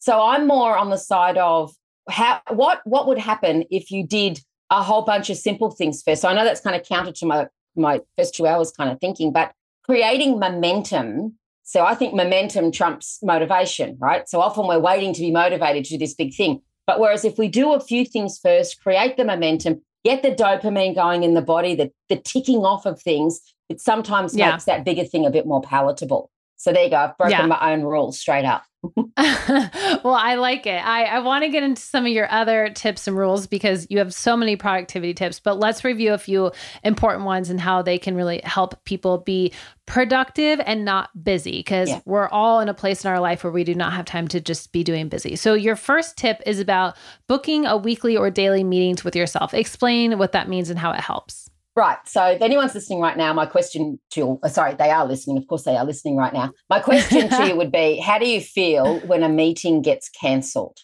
So 0.00 0.20
I'm 0.20 0.48
more 0.48 0.76
on 0.76 0.90
the 0.90 0.96
side 0.96 1.38
of 1.38 1.72
how 2.08 2.40
what 2.48 2.80
what 2.82 3.06
would 3.06 3.18
happen 3.18 3.62
if 3.70 3.92
you 3.92 4.04
did 4.04 4.40
a 4.70 4.82
whole 4.82 5.02
bunch 5.02 5.30
of 5.30 5.36
simple 5.36 5.70
things 5.70 6.02
first? 6.02 6.22
So 6.22 6.28
I 6.28 6.34
know 6.34 6.44
that's 6.44 6.60
kind 6.60 6.76
of 6.76 6.86
counter 6.86 7.12
to 7.12 7.26
my 7.26 7.48
my 7.76 8.00
first 8.16 8.34
two 8.34 8.46
hours 8.46 8.72
kind 8.72 8.90
of 8.90 9.00
thinking, 9.00 9.32
but 9.32 9.52
creating 9.84 10.38
momentum. 10.38 11.36
So 11.62 11.84
I 11.84 11.94
think 11.94 12.14
momentum 12.14 12.72
trumps 12.72 13.18
motivation, 13.22 13.96
right? 14.00 14.28
So 14.28 14.40
often 14.40 14.66
we're 14.66 14.80
waiting 14.80 15.14
to 15.14 15.20
be 15.20 15.30
motivated 15.30 15.84
to 15.84 15.90
do 15.90 15.98
this 15.98 16.14
big 16.14 16.34
thing. 16.34 16.62
But 16.86 16.98
whereas 16.98 17.24
if 17.24 17.38
we 17.38 17.48
do 17.48 17.72
a 17.72 17.80
few 17.80 18.04
things 18.04 18.38
first, 18.38 18.82
create 18.82 19.16
the 19.16 19.24
momentum, 19.24 19.80
get 20.04 20.22
the 20.22 20.30
dopamine 20.30 20.94
going 20.94 21.22
in 21.22 21.34
the 21.34 21.42
body, 21.42 21.74
the, 21.74 21.92
the 22.08 22.16
ticking 22.16 22.64
off 22.64 22.86
of 22.86 23.00
things, 23.00 23.40
it 23.68 23.80
sometimes 23.80 24.34
yeah. 24.34 24.50
makes 24.50 24.64
that 24.64 24.84
bigger 24.84 25.04
thing 25.04 25.24
a 25.24 25.30
bit 25.30 25.46
more 25.46 25.62
palatable. 25.62 26.30
So 26.56 26.72
there 26.72 26.84
you 26.84 26.90
go. 26.90 26.96
I've 26.96 27.16
broken 27.16 27.38
yeah. 27.38 27.46
my 27.46 27.72
own 27.72 27.82
rules 27.82 28.18
straight 28.18 28.44
up. 28.44 28.64
well, 28.96 30.14
I 30.14 30.36
like 30.36 30.66
it. 30.66 30.82
I, 30.82 31.04
I 31.04 31.18
want 31.18 31.44
to 31.44 31.50
get 31.50 31.62
into 31.62 31.82
some 31.82 32.06
of 32.06 32.12
your 32.12 32.30
other 32.30 32.70
tips 32.70 33.06
and 33.06 33.16
rules 33.16 33.46
because 33.46 33.86
you 33.90 33.98
have 33.98 34.14
so 34.14 34.38
many 34.38 34.56
productivity 34.56 35.12
tips, 35.12 35.38
but 35.38 35.58
let's 35.58 35.84
review 35.84 36.14
a 36.14 36.18
few 36.18 36.50
important 36.82 37.26
ones 37.26 37.50
and 37.50 37.60
how 37.60 37.82
they 37.82 37.98
can 37.98 38.14
really 38.14 38.40
help 38.42 38.82
people 38.84 39.18
be 39.18 39.52
productive 39.84 40.60
and 40.64 40.84
not 40.84 41.10
busy 41.22 41.58
because 41.58 41.90
yeah. 41.90 42.00
we're 42.06 42.28
all 42.28 42.60
in 42.60 42.70
a 42.70 42.74
place 42.74 43.04
in 43.04 43.10
our 43.10 43.20
life 43.20 43.44
where 43.44 43.52
we 43.52 43.64
do 43.64 43.74
not 43.74 43.92
have 43.92 44.06
time 44.06 44.26
to 44.28 44.40
just 44.40 44.72
be 44.72 44.82
doing 44.82 45.10
busy. 45.10 45.36
So, 45.36 45.52
your 45.52 45.76
first 45.76 46.16
tip 46.16 46.40
is 46.46 46.58
about 46.58 46.96
booking 47.26 47.66
a 47.66 47.76
weekly 47.76 48.16
or 48.16 48.30
daily 48.30 48.64
meetings 48.64 49.04
with 49.04 49.14
yourself. 49.14 49.52
Explain 49.52 50.16
what 50.16 50.32
that 50.32 50.48
means 50.48 50.70
and 50.70 50.78
how 50.78 50.92
it 50.92 51.00
helps. 51.00 51.49
Right. 51.76 51.98
So 52.04 52.24
if 52.26 52.42
anyone's 52.42 52.74
listening 52.74 53.00
right 53.00 53.16
now, 53.16 53.32
my 53.32 53.46
question 53.46 54.00
to 54.10 54.20
you, 54.20 54.40
uh, 54.42 54.48
sorry, 54.48 54.74
they 54.74 54.90
are 54.90 55.06
listening. 55.06 55.36
Of 55.36 55.46
course, 55.46 55.62
they 55.62 55.76
are 55.76 55.84
listening 55.84 56.16
right 56.16 56.32
now. 56.32 56.52
My 56.68 56.80
question 56.80 57.28
to 57.28 57.46
you 57.46 57.56
would 57.56 57.70
be 57.70 57.98
How 57.98 58.18
do 58.18 58.28
you 58.28 58.40
feel 58.40 58.98
when 59.00 59.22
a 59.22 59.28
meeting 59.28 59.80
gets 59.80 60.08
cancelled? 60.08 60.78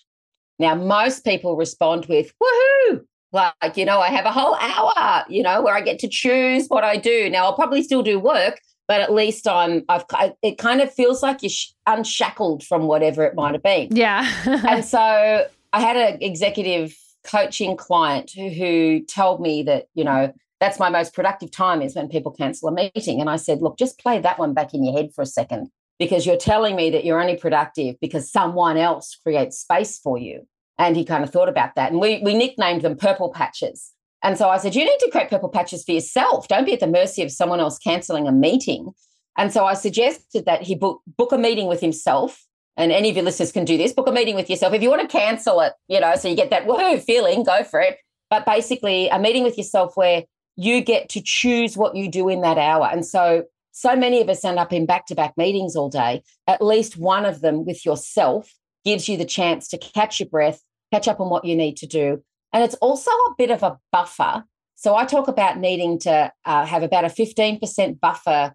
Now, 0.59 0.75
most 0.75 1.25
people 1.25 1.57
respond 1.57 2.07
with, 2.07 2.33
woohoo, 2.43 3.05
like, 3.33 3.77
you 3.77 3.85
know, 3.85 4.01
I 4.01 4.09
have 4.09 4.25
a 4.25 4.33
whole 4.33 4.55
hour, 4.55 5.25
you 5.29 5.43
know, 5.43 5.61
where 5.61 5.75
I 5.75 5.81
get 5.81 5.99
to 6.01 6.09
choose 6.09 6.67
what 6.69 6.85
I 6.85 6.97
do. 6.97 7.29
Now, 7.29 7.45
I'll 7.45 7.55
probably 7.55 7.83
still 7.83 8.03
do 8.03 8.19
work, 8.19 8.61
but 8.89 9.01
at 9.01 9.13
least 9.13 9.47
I'm, 9.47 9.85
I've, 9.89 10.05
it 10.43 10.57
kind 10.57 10.81
of 10.81 10.93
feels 10.93 11.23
like 11.23 11.43
you're 11.43 11.51
unshackled 11.87 12.65
from 12.65 12.87
whatever 12.87 13.25
it 13.25 13.35
might 13.35 13.53
have 13.53 13.63
been. 13.63 13.89
Yeah. 13.91 14.31
and 14.47 14.85
so 14.97 15.47
I 15.73 15.81
had 15.81 15.97
an 15.97 16.23
executive 16.23 16.97
coaching 17.25 17.77
client 17.77 18.31
who, 18.35 18.49
who 18.49 19.01
told 19.03 19.41
me 19.41 19.65
that, 19.65 19.87
you 19.95 20.05
know, 20.05 20.33
that's 20.61 20.79
my 20.79 20.89
most 20.89 21.15
productive 21.15 21.51
time 21.51 21.83
is 21.83 21.95
when 21.95 22.09
people 22.09 22.33
cancel 22.33 22.69
a 22.69 22.73
meeting. 22.73 23.21
And 23.21 23.29
I 23.29 23.37
said, 23.37 23.61
look, 23.61 23.79
just 23.79 23.99
play 23.99 24.19
that 24.21 24.39
one 24.39 24.55
back 24.55 24.73
in 24.73 24.85
your 24.85 24.97
head 24.97 25.13
for 25.15 25.23
a 25.23 25.27
second 25.27 25.71
because 25.99 26.27
you're 26.27 26.37
telling 26.37 26.77
me 26.77 26.91
that 26.91 27.05
you're 27.05 27.21
only 27.21 27.37
productive 27.37 27.97
because 28.01 28.31
someone 28.31 28.77
else 28.77 29.19
creates 29.23 29.59
space 29.59 29.99
for 29.99 30.19
you. 30.19 30.47
And 30.79 30.97
he 30.97 31.05
kind 31.05 31.25
of 31.25 31.31
thought 31.31 31.49
about 31.49 31.75
that. 31.75 31.91
And 31.91 32.01
we, 32.01 32.21
we 32.23 32.35
nicknamed 32.35 32.83
them 32.83 32.97
purple 32.97 33.31
patches. 33.31 33.93
And 34.23 34.37
so 34.37 34.49
I 34.49 34.59
said, 34.59 34.75
you 34.75 34.85
need 34.85 34.99
to 35.01 35.11
create 35.11 35.31
purple 35.31 35.49
patches 35.49 35.85
for 35.85 35.93
yourself. 35.93 36.49
Don't 36.49 36.65
be 36.65 36.73
at 36.73 36.81
the 36.81 36.87
mercy 36.87 37.23
of 37.23 37.31
someone 37.31 37.61
else 37.61 37.79
canceling 37.79 38.27
a 38.27 38.33
meeting. 38.33 38.93
And 39.39 39.53
so 39.53 39.65
I 39.65 39.75
suggested 39.75 40.47
that 40.47 40.63
he 40.63 40.75
book, 40.75 41.03
book 41.07 41.33
a 41.33 41.39
meeting 41.39 41.67
with 41.67 41.81
himself. 41.81 42.45
And 42.79 42.93
any 42.93 43.09
of 43.09 43.17
your 43.17 43.25
listeners 43.25 43.53
can 43.53 43.65
do 43.65 43.79
this 43.79 43.93
book 43.93 44.07
a 44.07 44.13
meeting 44.13 44.35
with 44.35 44.51
yourself. 44.51 44.75
If 44.75 44.83
you 44.83 44.91
want 44.91 45.03
to 45.03 45.09
cancel 45.09 45.61
it, 45.61 45.73
you 45.89 46.01
know, 46.01 46.15
so 46.17 46.29
you 46.29 46.37
get 46.37 46.51
that 46.51 46.67
woohoo 46.67 47.03
feeling, 47.03 47.43
go 47.43 47.65
for 47.65 47.81
it. 47.81 47.99
But 48.29 48.45
basically, 48.45 49.09
a 49.09 49.19
meeting 49.19 49.45
with 49.45 49.57
yourself 49.57 49.97
where 49.97 50.25
you 50.57 50.81
get 50.81 51.09
to 51.11 51.21
choose 51.23 51.77
what 51.77 51.95
you 51.95 52.11
do 52.11 52.29
in 52.29 52.41
that 52.41 52.59
hour. 52.59 52.89
And 52.91 53.05
so, 53.05 53.45
so 53.73 53.95
many 53.95 54.21
of 54.21 54.29
us 54.29 54.45
end 54.45 54.59
up 54.59 54.73
in 54.73 54.87
back 54.87 55.07
to 55.07 55.15
back 55.15 55.37
meetings 55.37 55.77
all 55.77 55.91
day. 55.91 56.23
At 56.47 56.63
least 56.63 56.97
one 56.97 57.27
of 57.27 57.43
them 57.43 57.67
with 57.67 57.85
yourself 57.85 58.53
gives 58.85 59.09
you 59.09 59.17
the 59.17 59.25
chance 59.25 59.69
to 59.69 59.79
catch 59.79 60.19
your 60.19 60.29
breath, 60.29 60.63
catch 60.93 61.09
up 61.09 61.21
on 61.21 61.29
what 61.29 61.45
you 61.45 61.55
need 61.55 61.77
to 61.79 61.87
do. 61.87 62.23
And 62.53 62.65
it's 62.65 62.77
also 62.77 63.11
a 63.11 63.35
bit 63.37 63.51
of 63.51 63.63
a 63.63 63.79
buffer. 63.93 64.45
So 64.77 64.95
I 64.95 65.05
talk 65.05 65.29
about 65.29 65.59
needing 65.59 65.99
to 66.01 66.33
uh, 66.45 66.65
have 66.65 66.83
about 66.83 67.05
a 67.05 67.09
15% 67.09 68.01
buffer 68.01 68.55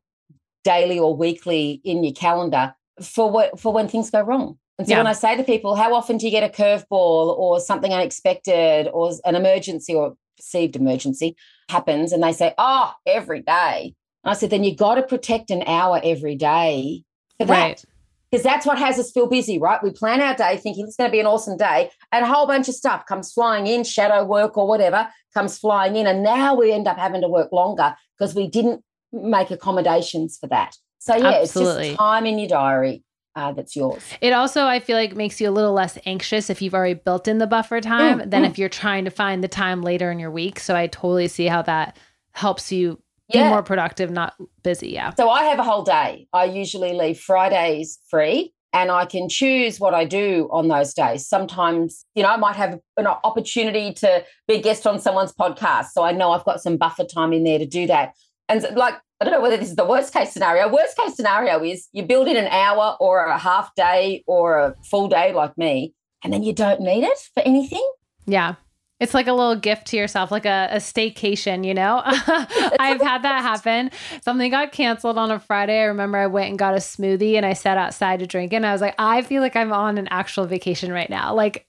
daily 0.63 0.97
or 0.97 1.15
weekly 1.15 1.81
in 1.83 2.03
your 2.03 2.13
calendar 2.13 2.73
for 3.01 3.29
what, 3.29 3.59
for 3.59 3.73
when 3.73 3.87
things 3.87 4.09
go 4.09 4.21
wrong. 4.21 4.57
And 4.77 4.87
so 4.87 4.93
yeah. 4.93 4.99
when 4.99 5.07
I 5.07 5.13
say 5.13 5.35
to 5.35 5.43
people, 5.43 5.75
how 5.75 5.93
often 5.93 6.17
do 6.17 6.25
you 6.25 6.31
get 6.31 6.43
a 6.43 6.51
curveball 6.51 7.37
or 7.37 7.59
something 7.59 7.93
unexpected 7.93 8.87
or 8.91 9.11
an 9.25 9.35
emergency 9.35 9.93
or 9.93 10.15
perceived 10.37 10.75
emergency 10.75 11.35
happens 11.69 12.11
and 12.11 12.23
they 12.23 12.33
say, 12.33 12.53
oh, 12.57 12.93
every 13.05 13.41
day. 13.41 13.95
And 14.23 14.31
I 14.31 14.33
said, 14.33 14.49
then 14.49 14.63
you 14.63 14.75
got 14.75 14.95
to 14.95 15.03
protect 15.03 15.51
an 15.51 15.63
hour 15.65 15.99
every 16.03 16.35
day 16.35 17.03
for 17.39 17.45
that. 17.45 17.53
Right. 17.53 17.85
Because 18.29 18.43
that's 18.43 18.65
what 18.65 18.77
has 18.77 18.97
us 18.97 19.11
feel 19.11 19.27
busy, 19.27 19.59
right? 19.59 19.83
We 19.83 19.91
plan 19.91 20.21
our 20.21 20.33
day 20.33 20.55
thinking 20.55 20.85
it's 20.87 20.95
going 20.95 21.09
to 21.09 21.11
be 21.11 21.19
an 21.19 21.25
awesome 21.25 21.57
day, 21.57 21.91
and 22.13 22.23
a 22.23 22.27
whole 22.27 22.47
bunch 22.47 22.69
of 22.69 22.75
stuff 22.75 23.05
comes 23.05 23.33
flying 23.33 23.67
in, 23.67 23.83
shadow 23.83 24.23
work 24.23 24.57
or 24.57 24.67
whatever 24.69 25.09
comes 25.33 25.57
flying 25.57 25.97
in. 25.97 26.07
And 26.07 26.23
now 26.23 26.55
we 26.55 26.71
end 26.71 26.87
up 26.87 26.97
having 26.97 27.19
to 27.21 27.27
work 27.27 27.51
longer 27.51 27.93
because 28.17 28.33
we 28.33 28.47
didn't 28.47 28.85
make 29.11 29.51
accommodations 29.51 30.37
for 30.37 30.47
that. 30.47 30.77
So, 30.99 31.15
yeah, 31.15 31.41
Absolutely. 31.41 31.81
it's 31.81 31.89
just 31.89 31.99
time 31.99 32.25
in 32.25 32.39
your 32.39 32.47
diary 32.47 33.03
uh, 33.35 33.51
that's 33.53 33.75
yours. 33.75 34.03
It 34.19 34.33
also, 34.33 34.65
I 34.65 34.79
feel 34.79 34.97
like, 34.97 35.15
makes 35.15 35.39
you 35.39 35.49
a 35.49 35.51
little 35.51 35.73
less 35.73 35.97
anxious 36.05 36.49
if 36.49 36.61
you've 36.61 36.73
already 36.73 36.95
built 36.95 37.27
in 37.27 37.37
the 37.37 37.47
buffer 37.47 37.79
time 37.79 38.19
mm, 38.19 38.29
than 38.29 38.43
mm. 38.43 38.49
if 38.49 38.57
you're 38.57 38.69
trying 38.69 39.05
to 39.05 39.11
find 39.11 39.43
the 39.43 39.47
time 39.47 39.81
later 39.81 40.11
in 40.11 40.19
your 40.19 40.31
week. 40.31 40.59
So 40.59 40.75
I 40.75 40.87
totally 40.87 41.27
see 41.27 41.45
how 41.45 41.61
that 41.63 41.97
helps 42.31 42.71
you 42.71 43.01
yeah. 43.29 43.43
be 43.43 43.49
more 43.49 43.63
productive, 43.63 44.11
not 44.11 44.35
busy. 44.63 44.89
Yeah. 44.89 45.13
So 45.15 45.29
I 45.29 45.43
have 45.43 45.59
a 45.59 45.63
whole 45.63 45.83
day. 45.83 46.27
I 46.33 46.45
usually 46.45 46.93
leave 46.93 47.19
Fridays 47.19 47.99
free 48.09 48.53
and 48.73 48.91
I 48.91 49.05
can 49.05 49.27
choose 49.27 49.79
what 49.79 49.93
I 49.93 50.05
do 50.05 50.47
on 50.51 50.67
those 50.67 50.93
days. 50.93 51.27
Sometimes, 51.27 52.05
you 52.15 52.23
know, 52.23 52.29
I 52.29 52.37
might 52.37 52.55
have 52.55 52.79
an 52.97 53.07
opportunity 53.07 53.93
to 53.95 54.23
be 54.47 54.55
a 54.55 54.61
guest 54.61 54.87
on 54.87 54.99
someone's 54.99 55.33
podcast. 55.33 55.87
So 55.93 56.03
I 56.03 56.11
know 56.11 56.31
I've 56.31 56.45
got 56.45 56.61
some 56.61 56.77
buffer 56.77 57.03
time 57.03 57.33
in 57.33 57.43
there 57.43 57.59
to 57.59 57.65
do 57.65 57.87
that. 57.87 58.13
And 58.51 58.75
like 58.75 58.95
I 59.21 59.23
don't 59.23 59.33
know 59.33 59.41
whether 59.41 59.57
this 59.57 59.69
is 59.69 59.75
the 59.75 59.85
worst 59.85 60.13
case 60.13 60.31
scenario. 60.31 60.67
Worst 60.67 60.97
case 60.97 61.15
scenario 61.15 61.63
is 61.63 61.87
you 61.93 62.03
build 62.03 62.27
in 62.27 62.35
an 62.35 62.47
hour 62.47 62.97
or 62.99 63.25
a 63.25 63.37
half 63.37 63.73
day 63.75 64.23
or 64.27 64.57
a 64.57 64.75
full 64.83 65.07
day 65.07 65.31
like 65.31 65.57
me, 65.57 65.93
and 66.23 66.33
then 66.33 66.43
you 66.43 66.53
don't 66.53 66.81
need 66.81 67.03
it 67.03 67.17
for 67.33 67.41
anything. 67.43 67.87
Yeah. 68.25 68.55
It's 68.99 69.15
like 69.15 69.25
a 69.25 69.33
little 69.33 69.55
gift 69.55 69.87
to 69.87 69.97
yourself, 69.97 70.29
like 70.31 70.45
a, 70.45 70.67
a 70.71 70.75
staycation, 70.75 71.65
you 71.65 71.73
know? 71.73 72.03
I've 72.05 73.01
had 73.01 73.23
that 73.23 73.41
happen. 73.41 73.89
Something 74.21 74.51
got 74.51 74.71
canceled 74.71 75.17
on 75.17 75.31
a 75.31 75.39
Friday. 75.39 75.79
I 75.79 75.85
remember 75.85 76.19
I 76.19 76.27
went 76.27 76.49
and 76.49 76.59
got 76.59 76.75
a 76.75 76.77
smoothie 76.77 77.35
and 77.35 77.43
I 77.43 77.53
sat 77.53 77.79
outside 77.79 78.19
to 78.19 78.27
drink 78.27 78.53
it. 78.53 78.57
And 78.57 78.65
I 78.65 78.71
was 78.71 78.81
like, 78.81 78.93
I 78.99 79.23
feel 79.23 79.41
like 79.41 79.55
I'm 79.55 79.73
on 79.73 79.97
an 79.97 80.07
actual 80.11 80.45
vacation 80.45 80.91
right 80.91 81.09
now. 81.09 81.33
Like, 81.33 81.65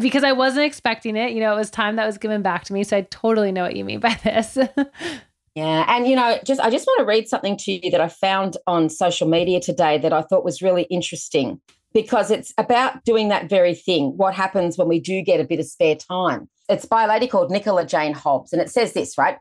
because 0.00 0.24
I 0.24 0.32
wasn't 0.32 0.66
expecting 0.66 1.14
it. 1.14 1.30
You 1.30 1.40
know, 1.40 1.52
it 1.52 1.56
was 1.56 1.70
time 1.70 1.94
that 1.96 2.06
was 2.06 2.18
given 2.18 2.42
back 2.42 2.64
to 2.64 2.72
me. 2.72 2.82
So 2.82 2.96
I 2.96 3.02
totally 3.02 3.52
know 3.52 3.62
what 3.62 3.76
you 3.76 3.84
mean 3.84 4.00
by 4.00 4.18
this. 4.24 4.58
Yeah. 5.54 5.84
And, 5.88 6.06
you 6.06 6.16
know, 6.16 6.38
just 6.44 6.60
I 6.60 6.70
just 6.70 6.86
want 6.86 7.00
to 7.00 7.04
read 7.04 7.28
something 7.28 7.56
to 7.58 7.72
you 7.72 7.90
that 7.90 8.00
I 8.00 8.08
found 8.08 8.56
on 8.66 8.88
social 8.88 9.28
media 9.28 9.60
today 9.60 9.98
that 9.98 10.12
I 10.12 10.22
thought 10.22 10.44
was 10.44 10.62
really 10.62 10.84
interesting 10.84 11.60
because 11.92 12.30
it's 12.30 12.54
about 12.56 13.04
doing 13.04 13.28
that 13.28 13.50
very 13.50 13.74
thing. 13.74 14.16
What 14.16 14.34
happens 14.34 14.78
when 14.78 14.88
we 14.88 14.98
do 14.98 15.20
get 15.22 15.40
a 15.40 15.44
bit 15.44 15.60
of 15.60 15.66
spare 15.66 15.96
time? 15.96 16.48
It's 16.68 16.86
by 16.86 17.04
a 17.04 17.08
lady 17.08 17.26
called 17.26 17.50
Nicola 17.50 17.84
Jane 17.84 18.14
Hobbs. 18.14 18.52
And 18.52 18.62
it 18.62 18.70
says 18.70 18.94
this, 18.94 19.18
right? 19.18 19.36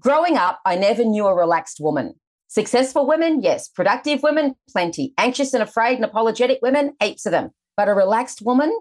Growing 0.00 0.36
up, 0.36 0.58
I 0.66 0.74
never 0.74 1.04
knew 1.04 1.26
a 1.26 1.34
relaxed 1.34 1.78
woman. 1.80 2.14
Successful 2.48 3.06
women, 3.06 3.42
yes. 3.42 3.68
Productive 3.68 4.22
women, 4.22 4.54
plenty. 4.68 5.14
Anxious 5.18 5.54
and 5.54 5.62
afraid 5.62 5.96
and 5.96 6.04
apologetic 6.04 6.58
women, 6.62 6.94
heaps 7.00 7.26
of 7.26 7.32
them. 7.32 7.50
But 7.76 7.88
a 7.88 7.94
relaxed 7.94 8.42
woman, 8.42 8.76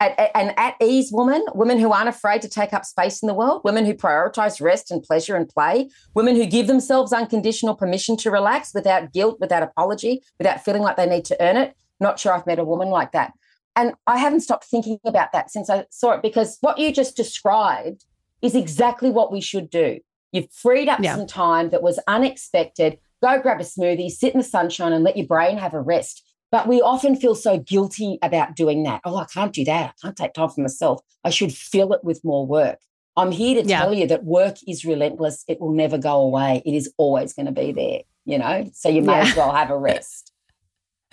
an 0.00 0.54
at 0.56 0.76
ease 0.80 1.12
woman, 1.12 1.44
women 1.54 1.78
who 1.78 1.92
aren't 1.92 2.08
afraid 2.08 2.40
to 2.42 2.48
take 2.48 2.72
up 2.72 2.84
space 2.84 3.22
in 3.22 3.26
the 3.26 3.34
world, 3.34 3.60
women 3.64 3.84
who 3.84 3.94
prioritize 3.94 4.60
rest 4.60 4.90
and 4.90 5.02
pleasure 5.02 5.36
and 5.36 5.48
play, 5.48 5.90
women 6.14 6.36
who 6.36 6.46
give 6.46 6.66
themselves 6.66 7.12
unconditional 7.12 7.74
permission 7.74 8.16
to 8.18 8.30
relax 8.30 8.72
without 8.72 9.12
guilt, 9.12 9.38
without 9.40 9.62
apology, 9.62 10.22
without 10.38 10.64
feeling 10.64 10.82
like 10.82 10.96
they 10.96 11.06
need 11.06 11.24
to 11.26 11.36
earn 11.40 11.56
it. 11.56 11.74
Not 12.00 12.18
sure 12.18 12.32
I've 12.32 12.46
met 12.46 12.58
a 12.58 12.64
woman 12.64 12.88
like 12.88 13.12
that. 13.12 13.32
And 13.76 13.94
I 14.06 14.18
haven't 14.18 14.40
stopped 14.40 14.64
thinking 14.64 14.98
about 15.04 15.32
that 15.32 15.50
since 15.50 15.70
I 15.70 15.84
saw 15.90 16.12
it 16.12 16.22
because 16.22 16.58
what 16.60 16.78
you 16.78 16.92
just 16.92 17.16
described 17.16 18.04
is 18.42 18.54
exactly 18.54 19.10
what 19.10 19.30
we 19.30 19.40
should 19.40 19.70
do. 19.70 20.00
You've 20.32 20.50
freed 20.50 20.88
up 20.88 21.00
yeah. 21.00 21.14
some 21.14 21.26
time 21.26 21.70
that 21.70 21.82
was 21.82 22.00
unexpected. 22.06 22.98
Go 23.22 23.40
grab 23.40 23.60
a 23.60 23.64
smoothie, 23.64 24.10
sit 24.10 24.32
in 24.32 24.38
the 24.38 24.44
sunshine, 24.44 24.92
and 24.92 25.04
let 25.04 25.16
your 25.16 25.26
brain 25.26 25.58
have 25.58 25.74
a 25.74 25.80
rest. 25.80 26.26
But 26.50 26.66
we 26.66 26.80
often 26.80 27.16
feel 27.16 27.34
so 27.34 27.58
guilty 27.58 28.18
about 28.22 28.56
doing 28.56 28.82
that. 28.82 29.02
Oh, 29.04 29.16
I 29.16 29.24
can't 29.24 29.52
do 29.52 29.64
that. 29.64 29.90
I 29.90 29.92
can't 30.02 30.16
take 30.16 30.32
time 30.32 30.48
for 30.48 30.60
myself. 30.60 31.00
I 31.24 31.30
should 31.30 31.52
fill 31.52 31.92
it 31.92 32.02
with 32.02 32.24
more 32.24 32.46
work. 32.46 32.78
I'm 33.16 33.30
here 33.30 33.62
to 33.62 33.68
yeah. 33.68 33.80
tell 33.80 33.94
you 33.94 34.06
that 34.08 34.24
work 34.24 34.56
is 34.66 34.84
relentless. 34.84 35.44
It 35.46 35.60
will 35.60 35.72
never 35.72 35.98
go 35.98 36.20
away. 36.20 36.62
It 36.64 36.74
is 36.74 36.92
always 36.96 37.32
going 37.32 37.46
to 37.46 37.52
be 37.52 37.72
there, 37.72 38.00
you 38.24 38.38
know? 38.38 38.70
So 38.72 38.88
you 38.88 39.02
may 39.02 39.12
yeah. 39.12 39.28
as 39.28 39.36
well 39.36 39.52
have 39.52 39.70
a 39.70 39.76
rest. 39.76 40.32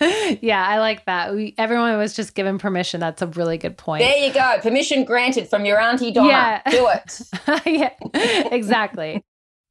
yeah, 0.00 0.64
I 0.64 0.78
like 0.78 1.04
that. 1.06 1.34
We, 1.34 1.54
everyone 1.58 1.96
was 1.98 2.14
just 2.14 2.34
given 2.34 2.58
permission. 2.58 3.00
That's 3.00 3.20
a 3.20 3.26
really 3.26 3.58
good 3.58 3.76
point. 3.76 4.02
There 4.02 4.16
you 4.16 4.32
go. 4.32 4.58
Permission 4.62 5.04
granted 5.04 5.48
from 5.48 5.64
your 5.64 5.80
auntie 5.80 6.12
Donna. 6.12 6.28
Yeah. 6.28 6.62
Do 6.70 6.88
it. 6.88 7.20
yeah, 8.14 8.48
exactly. 8.52 9.24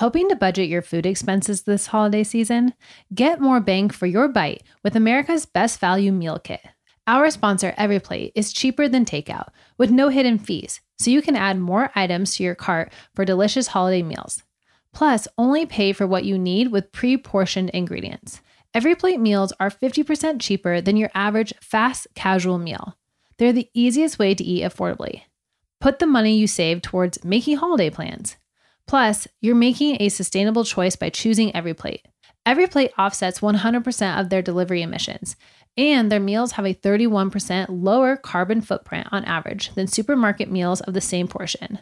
Hoping 0.00 0.28
to 0.28 0.34
budget 0.34 0.68
your 0.68 0.82
food 0.82 1.06
expenses 1.06 1.62
this 1.62 1.86
holiday 1.86 2.24
season? 2.24 2.74
Get 3.14 3.40
more 3.40 3.60
bang 3.60 3.88
for 3.90 4.06
your 4.06 4.26
bite 4.26 4.64
with 4.82 4.96
America's 4.96 5.46
Best 5.46 5.78
Value 5.78 6.10
Meal 6.10 6.40
Kit. 6.40 6.62
Our 7.06 7.30
sponsor, 7.30 7.72
EveryPlate, 7.78 8.32
is 8.34 8.52
cheaper 8.52 8.88
than 8.88 9.04
takeout 9.04 9.50
with 9.78 9.92
no 9.92 10.08
hidden 10.08 10.38
fees, 10.38 10.80
so 10.98 11.12
you 11.12 11.22
can 11.22 11.36
add 11.36 11.60
more 11.60 11.92
items 11.94 12.34
to 12.34 12.42
your 12.42 12.56
cart 12.56 12.92
for 13.14 13.24
delicious 13.24 13.68
holiday 13.68 14.02
meals. 14.02 14.42
Plus, 14.92 15.28
only 15.38 15.64
pay 15.64 15.92
for 15.92 16.08
what 16.08 16.24
you 16.24 16.38
need 16.38 16.72
with 16.72 16.90
pre 16.90 17.16
portioned 17.16 17.70
ingredients. 17.70 18.40
EveryPlate 18.74 19.20
meals 19.20 19.52
are 19.60 19.70
50% 19.70 20.40
cheaper 20.40 20.80
than 20.80 20.96
your 20.96 21.10
average 21.14 21.54
fast 21.60 22.08
casual 22.16 22.58
meal. 22.58 22.96
They're 23.38 23.52
the 23.52 23.70
easiest 23.74 24.18
way 24.18 24.34
to 24.34 24.42
eat 24.42 24.64
affordably. 24.64 25.22
Put 25.80 26.00
the 26.00 26.06
money 26.06 26.36
you 26.36 26.48
save 26.48 26.82
towards 26.82 27.24
making 27.24 27.58
holiday 27.58 27.90
plans. 27.90 28.36
Plus, 28.86 29.26
you're 29.40 29.54
making 29.54 29.96
a 30.00 30.08
sustainable 30.08 30.64
choice 30.64 30.96
by 30.96 31.10
choosing 31.10 31.50
EveryPlate. 31.52 32.02
EveryPlate 32.46 32.90
offsets 32.98 33.40
100% 33.40 34.20
of 34.20 34.28
their 34.28 34.42
delivery 34.42 34.82
emissions, 34.82 35.36
and 35.76 36.12
their 36.12 36.20
meals 36.20 36.52
have 36.52 36.66
a 36.66 36.74
31% 36.74 37.66
lower 37.70 38.16
carbon 38.16 38.60
footprint 38.60 39.08
on 39.10 39.24
average 39.24 39.74
than 39.74 39.86
supermarket 39.86 40.50
meals 40.50 40.80
of 40.82 40.94
the 40.94 41.00
same 41.00 41.26
portion. 41.26 41.78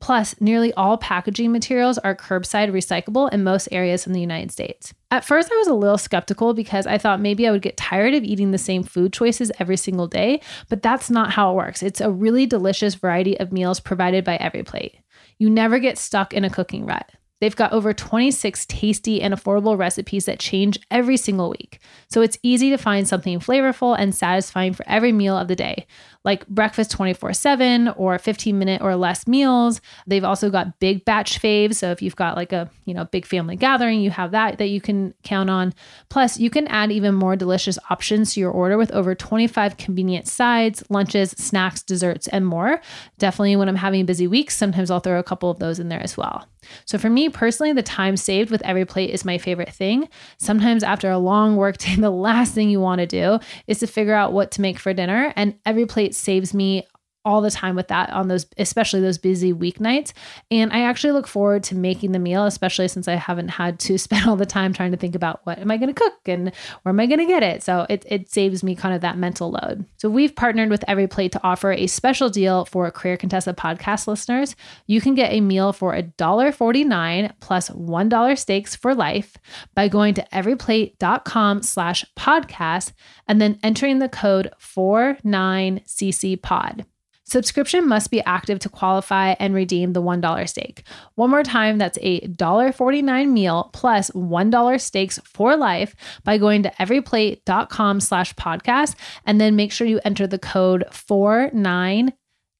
Plus, 0.00 0.34
nearly 0.40 0.72
all 0.74 0.96
packaging 0.96 1.52
materials 1.52 1.98
are 1.98 2.16
curbside 2.16 2.72
recyclable 2.72 3.30
in 3.32 3.44
most 3.44 3.68
areas 3.70 4.06
in 4.06 4.14
the 4.14 4.20
United 4.20 4.50
States. 4.50 4.94
At 5.10 5.26
first, 5.26 5.52
I 5.52 5.56
was 5.56 5.68
a 5.68 5.74
little 5.74 5.98
skeptical 5.98 6.54
because 6.54 6.86
I 6.86 6.96
thought 6.96 7.20
maybe 7.20 7.46
I 7.46 7.50
would 7.50 7.60
get 7.60 7.76
tired 7.76 8.14
of 8.14 8.24
eating 8.24 8.50
the 8.50 8.58
same 8.58 8.82
food 8.82 9.12
choices 9.12 9.52
every 9.58 9.76
single 9.76 10.06
day, 10.06 10.40
but 10.70 10.82
that's 10.82 11.10
not 11.10 11.32
how 11.32 11.52
it 11.52 11.56
works. 11.56 11.82
It's 11.82 12.00
a 12.00 12.10
really 12.10 12.46
delicious 12.46 12.94
variety 12.94 13.38
of 13.38 13.52
meals 13.52 13.78
provided 13.78 14.24
by 14.24 14.38
EveryPlate. 14.38 15.00
You 15.40 15.48
never 15.48 15.78
get 15.78 15.96
stuck 15.96 16.34
in 16.34 16.44
a 16.44 16.50
cooking 16.50 16.84
rut. 16.84 17.12
They've 17.40 17.56
got 17.56 17.72
over 17.72 17.92
26 17.92 18.66
tasty 18.66 19.22
and 19.22 19.34
affordable 19.34 19.78
recipes 19.78 20.26
that 20.26 20.38
change 20.38 20.78
every 20.90 21.16
single 21.16 21.50
week. 21.50 21.80
So 22.08 22.20
it's 22.22 22.38
easy 22.42 22.70
to 22.70 22.76
find 22.76 23.08
something 23.08 23.40
flavorful 23.40 23.96
and 23.98 24.14
satisfying 24.14 24.72
for 24.72 24.84
every 24.86 25.12
meal 25.12 25.36
of 25.36 25.48
the 25.48 25.56
day 25.56 25.86
like 26.24 26.46
breakfast 26.48 26.90
24 26.90 27.32
7 27.32 27.88
or 27.88 28.18
15 28.18 28.58
minute 28.58 28.82
or 28.82 28.94
less 28.96 29.26
meals. 29.26 29.80
They've 30.06 30.24
also 30.24 30.50
got 30.50 30.78
big 30.78 31.04
batch 31.04 31.40
faves. 31.40 31.76
So 31.76 31.90
if 31.90 32.02
you've 32.02 32.16
got 32.16 32.36
like 32.36 32.52
a, 32.52 32.70
you 32.84 32.92
know, 32.92 33.06
big 33.06 33.24
family 33.24 33.56
gathering, 33.56 34.00
you 34.00 34.10
have 34.10 34.32
that 34.32 34.58
that 34.58 34.68
you 34.68 34.80
can 34.80 35.14
count 35.22 35.48
on. 35.48 35.72
Plus, 36.08 36.38
you 36.38 36.50
can 36.50 36.66
add 36.68 36.92
even 36.92 37.14
more 37.14 37.36
delicious 37.36 37.78
options 37.88 38.34
to 38.34 38.40
your 38.40 38.50
order 38.50 38.76
with 38.76 38.90
over 38.92 39.14
25 39.14 39.76
convenient 39.76 40.28
sides, 40.28 40.82
lunches, 40.90 41.30
snacks, 41.32 41.82
desserts, 41.82 42.28
and 42.28 42.46
more. 42.46 42.80
Definitely 43.18 43.56
when 43.56 43.68
I'm 43.68 43.76
having 43.76 44.04
busy 44.06 44.26
weeks, 44.26 44.56
sometimes 44.56 44.90
I'll 44.90 45.00
throw 45.00 45.18
a 45.18 45.24
couple 45.24 45.50
of 45.50 45.58
those 45.58 45.78
in 45.78 45.88
there 45.88 46.02
as 46.02 46.16
well. 46.16 46.46
So 46.84 46.98
for 46.98 47.10
me 47.10 47.28
personally, 47.28 47.72
the 47.72 47.82
time 47.82 48.16
saved 48.16 48.50
with 48.50 48.62
EveryPlate 48.62 49.08
is 49.08 49.24
my 49.24 49.38
favorite 49.38 49.72
thing. 49.72 50.08
Sometimes 50.38 50.82
after 50.82 51.10
a 51.10 51.18
long 51.18 51.56
work 51.56 51.78
day, 51.78 51.94
the 51.98 52.10
last 52.10 52.54
thing 52.54 52.70
you 52.70 52.80
want 52.80 53.00
to 53.00 53.06
do 53.06 53.38
is 53.66 53.78
to 53.80 53.86
figure 53.86 54.14
out 54.14 54.32
what 54.32 54.50
to 54.52 54.60
make 54.60 54.78
for 54.78 54.92
dinner. 54.92 55.32
And 55.36 55.62
EveryPlate 55.64 56.14
saves 56.14 56.54
me 56.54 56.86
all 57.24 57.40
the 57.40 57.50
time 57.50 57.76
with 57.76 57.88
that 57.88 58.10
on 58.10 58.28
those 58.28 58.46
especially 58.58 59.00
those 59.00 59.18
busy 59.18 59.52
weeknights. 59.52 60.12
And 60.50 60.72
i 60.72 60.82
actually 60.82 61.12
look 61.12 61.26
forward 61.26 61.62
to 61.64 61.74
making 61.74 62.12
the 62.12 62.18
meal 62.18 62.44
especially 62.44 62.88
since 62.88 63.08
i 63.08 63.14
haven't 63.14 63.48
had 63.48 63.78
to 63.80 63.98
spend 64.06 64.26
all 64.26 64.36
the 64.36 64.46
time 64.46 64.72
trying 64.72 64.90
to 64.90 64.96
think 64.96 65.14
about 65.14 65.40
what 65.44 65.58
am 65.58 65.70
i 65.70 65.76
going 65.76 65.92
to 65.92 66.00
cook 66.00 66.14
and 66.26 66.52
where 66.82 66.90
am 66.90 67.00
i 67.00 67.06
going 67.06 67.18
to 67.18 67.26
get 67.26 67.42
it. 67.42 67.62
So 67.62 67.86
it, 67.88 68.04
it 68.08 68.30
saves 68.30 68.62
me 68.62 68.74
kind 68.74 68.94
of 68.94 69.00
that 69.02 69.18
mental 69.18 69.50
load. 69.50 69.84
So 69.96 70.08
we've 70.08 70.34
partnered 70.34 70.70
with 70.70 70.84
EveryPlate 70.88 71.32
to 71.32 71.40
offer 71.42 71.72
a 71.72 71.86
special 71.86 72.28
deal 72.28 72.64
for 72.64 72.90
career 72.90 73.16
contessa 73.16 73.54
podcast 73.54 74.06
listeners. 74.06 74.56
You 74.86 75.00
can 75.00 75.14
get 75.14 75.32
a 75.32 75.40
meal 75.40 75.72
for 75.72 75.94
$1.49 75.94 77.32
plus 77.40 77.70
$1 77.70 78.38
steaks 78.38 78.74
for 78.74 78.94
life 78.94 79.36
by 79.74 79.88
going 79.88 80.14
to 80.14 80.26
everyplate.com 80.32 81.62
slash 81.62 82.04
podcast 82.18 82.92
and 83.28 83.40
then 83.40 83.58
entering 83.62 83.98
the 83.98 84.08
code 84.08 84.52
49cc 84.60 86.42
pod 86.42 86.86
Subscription 87.30 87.86
must 87.86 88.10
be 88.10 88.20
active 88.22 88.58
to 88.58 88.68
qualify 88.68 89.36
and 89.38 89.54
redeem 89.54 89.92
the 89.92 90.02
$1 90.02 90.48
steak. 90.48 90.82
One 91.14 91.30
more 91.30 91.44
time, 91.44 91.78
that's 91.78 91.98
a 92.02 92.20
$1.49 92.22 93.30
meal 93.30 93.70
plus 93.72 94.08
1 94.08 94.78
steaks 94.80 95.20
for 95.22 95.56
life 95.56 95.94
by 96.24 96.38
going 96.38 96.64
to 96.64 96.72
everyplate.com 96.80 98.00
slash 98.00 98.34
podcast 98.34 98.96
and 99.24 99.40
then 99.40 99.54
make 99.54 99.70
sure 99.70 99.86
you 99.86 100.00
enter 100.04 100.26
the 100.26 100.40
code 100.40 100.84
49 100.90 102.12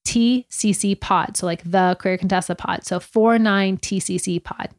TCC 0.06 1.00
pod. 1.00 1.36
So 1.36 1.46
like 1.46 1.68
the 1.68 1.96
Career 1.98 2.18
Contessa 2.18 2.54
pod. 2.54 2.84
So 2.84 3.00
49 3.00 3.78
TCC 3.78 4.42
pod. 4.42 4.70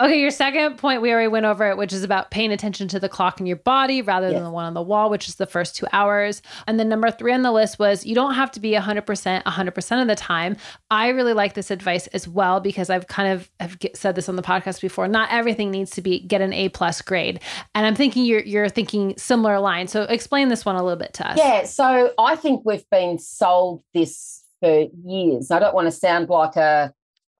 Okay, 0.00 0.20
your 0.20 0.32
second 0.32 0.76
point, 0.76 1.02
we 1.02 1.12
already 1.12 1.28
went 1.28 1.46
over 1.46 1.70
it, 1.70 1.76
which 1.76 1.92
is 1.92 2.02
about 2.02 2.32
paying 2.32 2.50
attention 2.50 2.88
to 2.88 2.98
the 2.98 3.08
clock 3.08 3.38
in 3.38 3.46
your 3.46 3.58
body 3.58 4.02
rather 4.02 4.26
yes. 4.26 4.34
than 4.34 4.42
the 4.42 4.50
one 4.50 4.64
on 4.64 4.74
the 4.74 4.82
wall, 4.82 5.08
which 5.08 5.28
is 5.28 5.36
the 5.36 5.46
first 5.46 5.76
two 5.76 5.86
hours. 5.92 6.42
And 6.66 6.80
then 6.80 6.88
number 6.88 7.12
three 7.12 7.32
on 7.32 7.42
the 7.42 7.52
list 7.52 7.78
was 7.78 8.04
you 8.04 8.12
don't 8.12 8.34
have 8.34 8.50
to 8.52 8.60
be 8.60 8.72
100% 8.72 9.44
100% 9.44 10.02
of 10.02 10.08
the 10.08 10.16
time. 10.16 10.56
I 10.90 11.08
really 11.10 11.32
like 11.32 11.54
this 11.54 11.70
advice 11.70 12.08
as 12.08 12.26
well 12.26 12.58
because 12.58 12.90
I've 12.90 13.06
kind 13.06 13.32
of 13.32 13.48
have 13.60 13.78
said 13.94 14.16
this 14.16 14.28
on 14.28 14.34
the 14.34 14.42
podcast 14.42 14.80
before. 14.80 15.06
Not 15.06 15.28
everything 15.30 15.70
needs 15.70 15.92
to 15.92 16.02
be 16.02 16.18
get 16.18 16.40
an 16.40 16.52
A 16.52 16.70
plus 16.70 17.00
grade. 17.00 17.40
And 17.76 17.86
I'm 17.86 17.94
thinking 17.94 18.24
you're, 18.24 18.42
you're 18.42 18.68
thinking 18.68 19.14
similar 19.16 19.60
lines. 19.60 19.92
So 19.92 20.02
explain 20.02 20.48
this 20.48 20.64
one 20.64 20.74
a 20.74 20.82
little 20.82 20.98
bit 20.98 21.12
to 21.14 21.30
us. 21.30 21.38
Yeah, 21.38 21.66
so 21.66 22.12
I 22.18 22.34
think 22.34 22.62
we've 22.64 22.88
been 22.90 23.20
sold 23.20 23.84
this 23.94 24.42
for 24.58 24.88
years. 25.04 25.52
I 25.52 25.60
don't 25.60 25.74
want 25.74 25.86
to 25.86 25.92
sound 25.92 26.30
like 26.30 26.56
a 26.56 26.92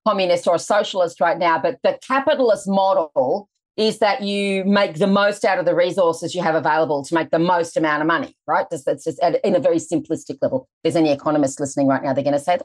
communist 0.06 0.46
or 0.46 0.56
a 0.56 0.58
socialist 0.58 1.20
right 1.20 1.38
now, 1.38 1.58
but 1.58 1.78
the 1.82 1.98
capitalist 2.06 2.68
model 2.68 3.48
is 3.76 3.98
that 3.98 4.22
you 4.22 4.64
make 4.64 4.94
the 4.94 5.06
most 5.06 5.44
out 5.44 5.58
of 5.58 5.64
the 5.64 5.74
resources 5.74 6.34
you 6.34 6.42
have 6.42 6.54
available 6.54 7.02
to 7.04 7.14
make 7.14 7.30
the 7.30 7.38
most 7.38 7.76
amount 7.76 8.00
of 8.00 8.06
money, 8.06 8.36
right? 8.46 8.66
That's, 8.70 8.84
that's 8.84 9.04
just 9.04 9.18
at, 9.20 9.44
in 9.44 9.56
a 9.56 9.58
very 9.58 9.78
simplistic 9.78 10.38
level. 10.40 10.68
If 10.78 10.92
there's 10.92 10.96
any 10.96 11.10
economists 11.10 11.58
listening 11.58 11.88
right 11.88 12.02
now, 12.02 12.12
they're 12.12 12.22
going 12.22 12.34
to 12.34 12.40
say 12.40 12.58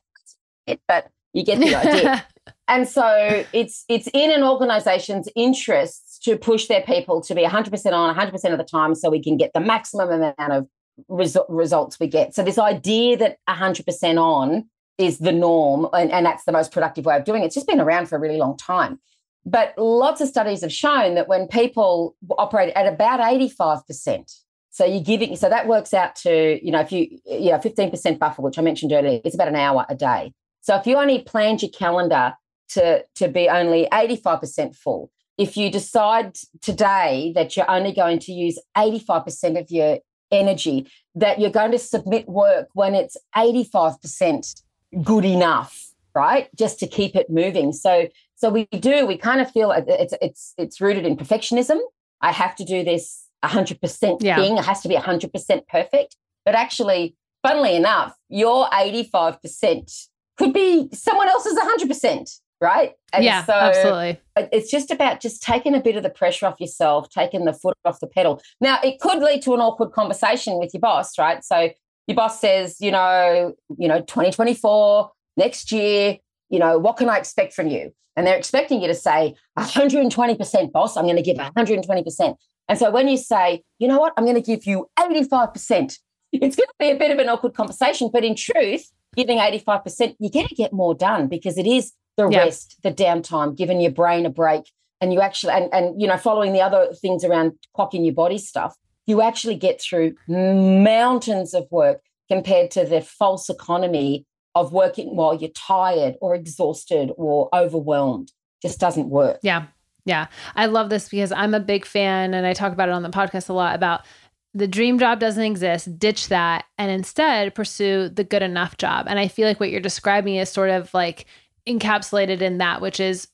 it, 0.67 0.79
but 0.87 1.09
you 1.33 1.43
get 1.43 1.59
the 1.59 1.75
idea. 1.75 2.25
and 2.67 2.87
so 2.87 3.43
it's 3.53 3.85
it's 3.89 4.07
in 4.13 4.31
an 4.31 4.43
organization's 4.43 5.27
interests 5.35 6.19
to 6.19 6.37
push 6.37 6.67
their 6.67 6.81
people 6.81 7.21
to 7.21 7.35
be 7.35 7.43
100% 7.43 7.93
on 7.93 8.15
100% 8.15 8.51
of 8.51 8.57
the 8.57 8.63
time 8.63 8.93
so 8.93 9.09
we 9.09 9.21
can 9.21 9.37
get 9.37 9.51
the 9.53 9.59
maximum 9.59 10.09
amount 10.09 10.51
of 10.51 10.67
resu- 11.09 11.45
results 11.49 11.99
we 11.99 12.07
get. 12.07 12.35
So 12.35 12.43
this 12.43 12.59
idea 12.59 13.17
that 13.17 13.37
100% 13.49 14.21
on 14.21 14.69
is 14.99 15.19
the 15.19 15.31
norm 15.31 15.87
and, 15.93 16.11
and 16.11 16.25
that's 16.25 16.43
the 16.43 16.51
most 16.51 16.71
productive 16.71 17.05
way 17.05 17.15
of 17.15 17.23
doing 17.23 17.41
it. 17.41 17.47
It's 17.47 17.55
just 17.55 17.67
been 17.67 17.79
around 17.79 18.07
for 18.07 18.17
a 18.17 18.19
really 18.19 18.37
long 18.37 18.57
time. 18.57 18.99
But 19.45 19.73
lots 19.77 20.21
of 20.21 20.27
studies 20.27 20.61
have 20.61 20.73
shown 20.73 21.15
that 21.15 21.27
when 21.27 21.47
people 21.47 22.15
operate 22.37 22.73
at 22.75 22.85
about 22.85 23.21
85%, 23.21 24.35
so 24.69 24.85
you're 24.85 25.01
giving, 25.01 25.35
so 25.37 25.49
that 25.49 25.67
works 25.67 25.93
out 25.93 26.15
to, 26.17 26.63
you 26.63 26.71
know, 26.71 26.81
if 26.81 26.91
you, 26.91 27.17
yeah, 27.25 27.57
15% 27.57 28.19
buffer, 28.19 28.41
which 28.41 28.59
I 28.59 28.61
mentioned 28.61 28.91
earlier, 28.91 29.21
it's 29.23 29.33
about 29.33 29.47
an 29.47 29.55
hour 29.55 29.85
a 29.89 29.95
day. 29.95 30.33
So 30.61 30.75
if 30.75 30.85
you 30.85 30.97
only 30.97 31.21
planned 31.21 31.61
your 31.61 31.71
calendar 31.71 32.33
to, 32.71 33.03
to 33.15 33.27
be 33.29 33.49
only 33.49 33.87
85% 33.91 34.75
full, 34.75 35.09
if 35.37 35.55
you 35.55 35.71
decide 35.71 36.35
today 36.61 37.31
that 37.35 37.55
you're 37.55 37.69
only 37.71 37.93
going 37.93 38.19
to 38.19 38.33
use 38.33 38.59
85% 38.77 39.59
of 39.59 39.71
your 39.71 39.99
energy, 40.31 40.91
that 41.15 41.39
you're 41.39 41.49
going 41.49 41.71
to 41.71 41.79
submit 41.79 42.27
work 42.27 42.67
when 42.73 42.93
it's 42.93 43.15
85% 43.35 44.61
good 45.03 45.25
enough, 45.25 45.91
right? 46.15 46.49
Just 46.55 46.79
to 46.79 46.87
keep 46.87 47.15
it 47.15 47.29
moving. 47.29 47.71
So 47.73 48.07
so 48.35 48.49
we 48.49 48.65
do. 48.67 49.05
We 49.05 49.17
kind 49.17 49.41
of 49.41 49.51
feel 49.51 49.71
it's 49.71 50.13
it's 50.21 50.53
it's 50.57 50.79
rooted 50.81 51.05
in 51.05 51.17
perfectionism. 51.17 51.79
I 52.21 52.31
have 52.31 52.55
to 52.57 52.65
do 52.65 52.83
this 52.83 53.25
a 53.43 53.47
hundred 53.47 53.81
percent 53.81 54.21
Yeah. 54.21 54.35
thing. 54.37 54.57
It 54.57 54.65
has 54.65 54.81
to 54.81 54.87
be 54.89 54.95
a 54.95 55.01
hundred 55.01 55.31
percent 55.33 55.67
perfect. 55.67 56.15
But 56.45 56.55
actually, 56.55 57.15
funnily 57.43 57.75
enough, 57.75 58.15
your 58.29 58.67
85% 58.69 60.07
could 60.37 60.53
be 60.53 60.89
someone 60.93 61.27
else's 61.27 61.57
100%, 61.57 62.39
right? 62.61 62.93
And 63.13 63.23
yeah, 63.23 63.43
so 63.43 63.53
absolutely. 63.53 64.19
it's 64.37 64.71
just 64.71 64.89
about 64.89 65.19
just 65.19 65.43
taking 65.43 65.75
a 65.75 65.81
bit 65.81 65.95
of 65.95 66.03
the 66.03 66.09
pressure 66.09 66.45
off 66.45 66.59
yourself, 66.59 67.09
taking 67.09 67.45
the 67.45 67.53
foot 67.53 67.77
off 67.85 67.99
the 67.99 68.07
pedal. 68.07 68.41
Now, 68.61 68.79
it 68.83 68.99
could 68.99 69.19
lead 69.19 69.41
to 69.43 69.53
an 69.53 69.59
awkward 69.59 69.91
conversation 69.91 70.57
with 70.57 70.73
your 70.73 70.81
boss, 70.81 71.17
right? 71.19 71.43
So 71.43 71.69
your 72.09 72.15
boss 72.15 72.41
says, 72.41 72.77
you 72.79 72.89
know, 72.89 73.53
you 73.77 73.87
know, 73.87 73.99
2024, 74.01 75.11
next 75.37 75.71
year, 75.71 76.17
you 76.49 76.57
know, 76.57 76.79
what 76.79 76.97
can 76.97 77.07
I 77.07 77.19
expect 77.19 77.53
from 77.53 77.67
you? 77.67 77.91
And 78.15 78.25
they're 78.25 78.35
expecting 78.35 78.81
you 78.81 78.87
to 78.87 78.95
say 78.95 79.35
120%, 79.59 80.71
boss, 80.71 80.97
I'm 80.97 81.05
going 81.05 81.17
to 81.17 81.21
give 81.21 81.37
120%. 81.37 82.35
And 82.67 82.79
so 82.79 82.89
when 82.89 83.07
you 83.07 83.15
say, 83.15 83.61
you 83.77 83.87
know 83.87 83.99
what, 83.99 84.13
I'm 84.17 84.25
going 84.25 84.35
to 84.35 84.41
give 84.41 84.65
you 84.65 84.89
85%, 84.97 85.99
it's 86.31 86.55
going 86.55 86.67
to 86.67 86.73
be 86.79 86.89
a 86.89 86.95
bit 86.97 87.11
of 87.11 87.19
an 87.19 87.29
awkward 87.29 87.53
conversation. 87.53 88.09
But 88.11 88.25
in 88.25 88.35
truth, 88.35 88.91
giving 89.15 89.37
85%, 89.37 90.15
you're 90.19 90.31
going 90.31 90.47
to 90.47 90.55
get 90.55 90.73
more 90.73 90.95
done 90.95 91.27
because 91.27 91.59
it 91.59 91.67
is 91.67 91.93
the 92.17 92.27
Yeah. 92.27 92.39
rest, 92.39 92.77
the 92.81 92.91
downtime, 92.91 93.55
giving 93.55 93.79
your 93.79 93.91
brain 93.91 94.25
a 94.25 94.31
break. 94.31 94.63
And 94.99 95.13
you 95.13 95.21
actually, 95.21 95.53
and, 95.53 95.71
and, 95.71 96.01
you 96.01 96.07
know, 96.07 96.17
following 96.17 96.53
the 96.53 96.61
other 96.61 96.89
things 96.99 97.23
around 97.23 97.53
clocking 97.77 98.03
your 98.03 98.15
body 98.15 98.39
stuff, 98.39 98.75
you 99.09 99.21
actually 99.21 99.55
get 99.55 99.81
through 99.81 100.15
mountains 100.27 101.53
of 101.53 101.67
work 101.71 102.01
compared 102.29 102.69
to 102.71 102.85
the 102.85 103.01
false 103.01 103.49
economy 103.49 104.25
of 104.55 104.71
working 104.71 105.15
while 105.15 105.33
you're 105.33 105.49
tired 105.51 106.15
or 106.21 106.35
exhausted 106.35 107.11
or 107.17 107.49
overwhelmed. 107.53 108.31
Just 108.61 108.79
doesn't 108.79 109.09
work. 109.09 109.39
Yeah. 109.41 109.65
Yeah. 110.05 110.27
I 110.55 110.67
love 110.67 110.89
this 110.89 111.09
because 111.09 111.31
I'm 111.31 111.53
a 111.53 111.59
big 111.59 111.85
fan 111.85 112.33
and 112.33 112.45
I 112.45 112.53
talk 112.53 112.71
about 112.71 112.89
it 112.89 112.93
on 112.93 113.03
the 113.03 113.09
podcast 113.09 113.49
a 113.49 113.53
lot 113.53 113.75
about 113.75 114.05
the 114.53 114.67
dream 114.67 114.97
job 114.97 115.19
doesn't 115.19 115.43
exist, 115.43 115.99
ditch 115.99 116.29
that 116.29 116.65
and 116.77 116.91
instead 116.91 117.53
pursue 117.53 118.09
the 118.09 118.23
good 118.23 118.41
enough 118.41 118.77
job. 118.77 119.05
And 119.07 119.19
I 119.19 119.27
feel 119.27 119.47
like 119.47 119.59
what 119.59 119.69
you're 119.69 119.81
describing 119.81 120.35
is 120.35 120.49
sort 120.49 120.69
of 120.69 120.93
like 120.93 121.25
encapsulated 121.67 122.41
in 122.41 122.57
that, 122.59 122.81
which 122.81 122.99
is 122.99 123.27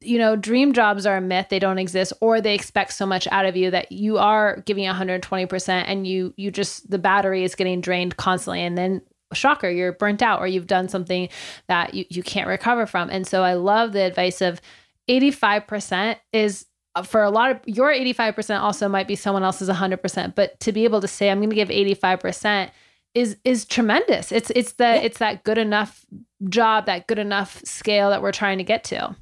you 0.00 0.18
know, 0.18 0.36
dream 0.36 0.72
jobs 0.72 1.06
are 1.06 1.16
a 1.16 1.20
myth, 1.20 1.46
they 1.48 1.58
don't 1.58 1.78
exist 1.78 2.12
or 2.20 2.40
they 2.40 2.54
expect 2.54 2.92
so 2.92 3.06
much 3.06 3.26
out 3.30 3.46
of 3.46 3.56
you 3.56 3.70
that 3.70 3.90
you 3.92 4.18
are 4.18 4.60
giving 4.66 4.84
120% 4.84 5.68
and 5.68 6.06
you 6.06 6.34
you 6.36 6.50
just 6.50 6.90
the 6.90 6.98
battery 6.98 7.44
is 7.44 7.54
getting 7.54 7.80
drained 7.80 8.16
constantly 8.16 8.62
and 8.62 8.76
then 8.76 9.02
shocker, 9.32 9.70
you're 9.70 9.92
burnt 9.92 10.22
out 10.22 10.40
or 10.40 10.46
you've 10.46 10.66
done 10.66 10.88
something 10.88 11.28
that 11.68 11.94
you, 11.94 12.04
you 12.08 12.22
can't 12.22 12.48
recover 12.48 12.86
from. 12.86 13.10
And 13.10 13.26
so 13.26 13.42
I 13.42 13.54
love 13.54 13.92
the 13.92 14.02
advice 14.02 14.40
of 14.40 14.60
85% 15.08 16.16
is 16.32 16.66
uh, 16.94 17.02
for 17.02 17.22
a 17.22 17.30
lot 17.30 17.50
of 17.50 17.60
your 17.66 17.92
85% 17.92 18.60
also 18.60 18.88
might 18.88 19.08
be 19.08 19.16
someone 19.16 19.42
else's 19.42 19.68
100%, 19.68 20.34
but 20.34 20.58
to 20.60 20.72
be 20.72 20.84
able 20.84 21.00
to 21.00 21.08
say 21.08 21.30
I'm 21.30 21.38
going 21.38 21.50
to 21.50 21.56
give 21.56 21.68
85% 21.68 22.70
is 23.14 23.38
is 23.44 23.64
tremendous. 23.64 24.30
It's 24.30 24.50
it's 24.50 24.72
the 24.74 25.02
it's 25.02 25.18
that 25.18 25.42
good 25.42 25.56
enough 25.56 26.04
job, 26.50 26.84
that 26.84 27.06
good 27.06 27.18
enough 27.18 27.62
scale 27.64 28.10
that 28.10 28.20
we're 28.20 28.32
trying 28.32 28.58
to 28.58 28.64
get 28.64 28.84
to. 28.84 29.16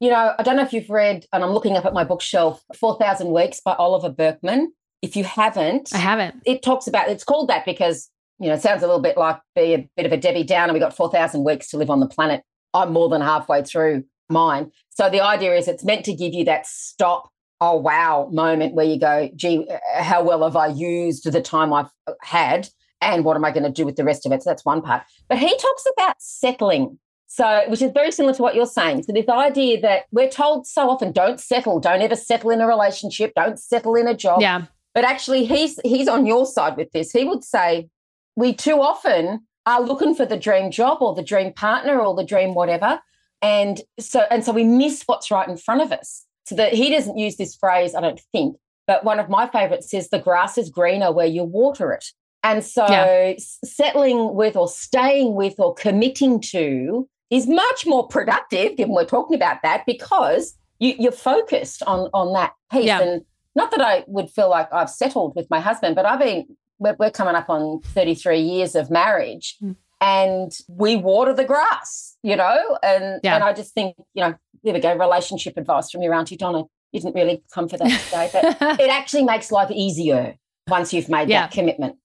You 0.00 0.08
know, 0.08 0.34
I 0.38 0.42
don't 0.42 0.56
know 0.56 0.62
if 0.62 0.72
you've 0.72 0.88
read, 0.88 1.26
and 1.32 1.44
I'm 1.44 1.50
looking 1.50 1.76
up 1.76 1.84
at 1.84 1.92
my 1.92 2.04
bookshelf, 2.04 2.64
4,000 2.74 3.32
Weeks 3.32 3.60
by 3.60 3.74
Oliver 3.74 4.08
Burkeman. 4.08 4.72
If 5.02 5.14
you 5.14 5.24
haven't, 5.24 5.90
I 5.94 5.98
haven't. 5.98 6.42
it 6.44 6.62
talks 6.62 6.86
about 6.86 7.08
it's 7.08 7.24
called 7.24 7.48
that 7.48 7.64
because 7.64 8.10
you 8.38 8.48
know 8.48 8.54
it 8.54 8.62
sounds 8.62 8.82
a 8.82 8.86
little 8.86 9.00
bit 9.00 9.16
like 9.16 9.38
be 9.54 9.74
a 9.74 9.88
bit 9.96 10.04
of 10.06 10.12
a 10.12 10.16
Debbie 10.16 10.44
Downer. 10.44 10.72
We 10.74 10.78
got 10.78 10.94
four 10.94 11.10
thousand 11.10 11.44
weeks 11.44 11.68
to 11.70 11.78
live 11.78 11.88
on 11.88 12.00
the 12.00 12.08
planet. 12.08 12.42
I'm 12.74 12.92
more 12.92 13.08
than 13.08 13.22
halfway 13.22 13.62
through 13.62 14.04
mine. 14.28 14.70
So 14.90 15.08
the 15.08 15.22
idea 15.22 15.54
is 15.54 15.68
it's 15.68 15.84
meant 15.84 16.04
to 16.04 16.14
give 16.14 16.34
you 16.34 16.44
that 16.44 16.66
stop, 16.66 17.30
oh 17.60 17.76
wow 17.76 18.28
moment 18.30 18.74
where 18.74 18.84
you 18.84 18.98
go, 18.98 19.30
gee, 19.34 19.66
uh, 19.70 20.02
how 20.02 20.22
well 20.22 20.44
have 20.44 20.56
I 20.56 20.66
used 20.66 21.30
the 21.30 21.40
time 21.40 21.72
I've 21.72 21.90
uh, 22.06 22.12
had, 22.22 22.68
and 23.00 23.24
what 23.24 23.36
am 23.36 23.44
I 23.44 23.52
going 23.52 23.64
to 23.64 23.70
do 23.70 23.86
with 23.86 23.96
the 23.96 24.04
rest 24.04 24.26
of 24.26 24.32
it? 24.32 24.42
So 24.42 24.50
that's 24.50 24.64
one 24.64 24.82
part. 24.82 25.02
But 25.28 25.38
he 25.38 25.48
talks 25.56 25.84
about 25.96 26.16
settling. 26.18 26.98
So, 27.32 27.62
which 27.68 27.80
is 27.80 27.92
very 27.92 28.10
similar 28.10 28.34
to 28.34 28.42
what 28.42 28.56
you're 28.56 28.66
saying. 28.66 29.04
So, 29.04 29.12
this 29.12 29.28
idea 29.28 29.80
that 29.82 30.06
we're 30.10 30.28
told 30.28 30.66
so 30.66 30.90
often, 30.90 31.12
don't 31.12 31.38
settle, 31.38 31.78
don't 31.78 32.02
ever 32.02 32.16
settle 32.16 32.50
in 32.50 32.60
a 32.60 32.66
relationship, 32.66 33.32
don't 33.36 33.56
settle 33.56 33.94
in 33.94 34.08
a 34.08 34.16
job. 34.16 34.40
Yeah. 34.40 34.64
But 34.94 35.04
actually, 35.04 35.44
he's 35.44 35.78
he's 35.84 36.08
on 36.08 36.26
your 36.26 36.44
side 36.44 36.76
with 36.76 36.90
this. 36.90 37.12
He 37.12 37.24
would 37.24 37.44
say 37.44 37.88
we 38.34 38.52
too 38.52 38.82
often 38.82 39.46
are 39.64 39.80
looking 39.80 40.12
for 40.16 40.26
the 40.26 40.36
dream 40.36 40.72
job 40.72 40.98
or 41.00 41.14
the 41.14 41.22
dream 41.22 41.52
partner 41.52 42.00
or 42.00 42.16
the 42.16 42.24
dream 42.24 42.52
whatever, 42.52 42.98
and 43.40 43.80
so 44.00 44.24
and 44.28 44.44
so 44.44 44.50
we 44.50 44.64
miss 44.64 45.04
what's 45.06 45.30
right 45.30 45.48
in 45.48 45.56
front 45.56 45.82
of 45.82 45.92
us. 45.92 46.26
So 46.46 46.56
that 46.56 46.72
he 46.72 46.90
doesn't 46.90 47.16
use 47.16 47.36
this 47.36 47.54
phrase, 47.54 47.94
I 47.94 48.00
don't 48.00 48.20
think, 48.32 48.56
but 48.88 49.04
one 49.04 49.20
of 49.20 49.28
my 49.28 49.46
favorites 49.46 49.88
says 49.88 50.08
the 50.08 50.18
grass 50.18 50.58
is 50.58 50.68
greener 50.68 51.12
where 51.12 51.26
you 51.26 51.44
water 51.44 51.92
it. 51.92 52.06
And 52.42 52.64
so 52.64 52.84
Yeah. 52.88 53.34
settling 53.64 54.34
with 54.34 54.56
or 54.56 54.66
staying 54.66 55.36
with 55.36 55.60
or 55.60 55.74
committing 55.74 56.40
to 56.40 57.08
is 57.30 57.46
much 57.46 57.86
more 57.86 58.06
productive, 58.08 58.76
given 58.76 58.94
we're 58.94 59.04
talking 59.04 59.36
about 59.36 59.58
that, 59.62 59.84
because 59.86 60.54
you, 60.78 60.94
you're 60.98 61.12
focused 61.12 61.82
on 61.84 62.08
on 62.12 62.32
that 62.34 62.52
piece. 62.72 62.86
Yeah. 62.86 63.00
And 63.00 63.22
not 63.54 63.70
that 63.72 63.80
I 63.80 64.04
would 64.06 64.30
feel 64.30 64.48
like 64.48 64.72
I've 64.72 64.90
settled 64.90 65.34
with 65.36 65.48
my 65.50 65.60
husband, 65.60 65.94
but 65.96 66.06
I've 66.06 66.20
been 66.20 66.46
we're, 66.78 66.96
we're 66.98 67.10
coming 67.10 67.34
up 67.34 67.50
on 67.50 67.80
33 67.82 68.40
years 68.40 68.74
of 68.74 68.90
marriage 68.90 69.56
Mm. 69.62 69.76
and 70.00 70.52
we 70.68 70.96
water 70.96 71.34
the 71.34 71.44
grass, 71.44 72.16
you 72.22 72.36
know, 72.36 72.78
and 72.82 73.20
Yeah. 73.22 73.34
and 73.34 73.44
I 73.44 73.52
just 73.52 73.74
think, 73.74 73.96
you 74.14 74.22
know, 74.22 74.34
there 74.64 74.72
we 74.74 74.80
go, 74.80 74.94
relationship 74.96 75.56
advice 75.58 75.90
from 75.90 76.02
your 76.02 76.14
auntie 76.14 76.36
Donna. 76.36 76.64
You 76.92 77.00
didn't 77.00 77.14
really 77.14 77.42
come 77.54 77.68
for 77.68 77.76
that 77.76 78.00
today, 78.06 78.30
but 78.32 78.44
it 78.80 78.90
actually 78.90 79.24
makes 79.24 79.52
life 79.52 79.70
easier 79.70 80.36
once 80.68 80.92
you've 80.94 81.08
made 81.08 81.28
Yeah. 81.28 81.42
that 81.42 81.50
commitment. 81.52 81.96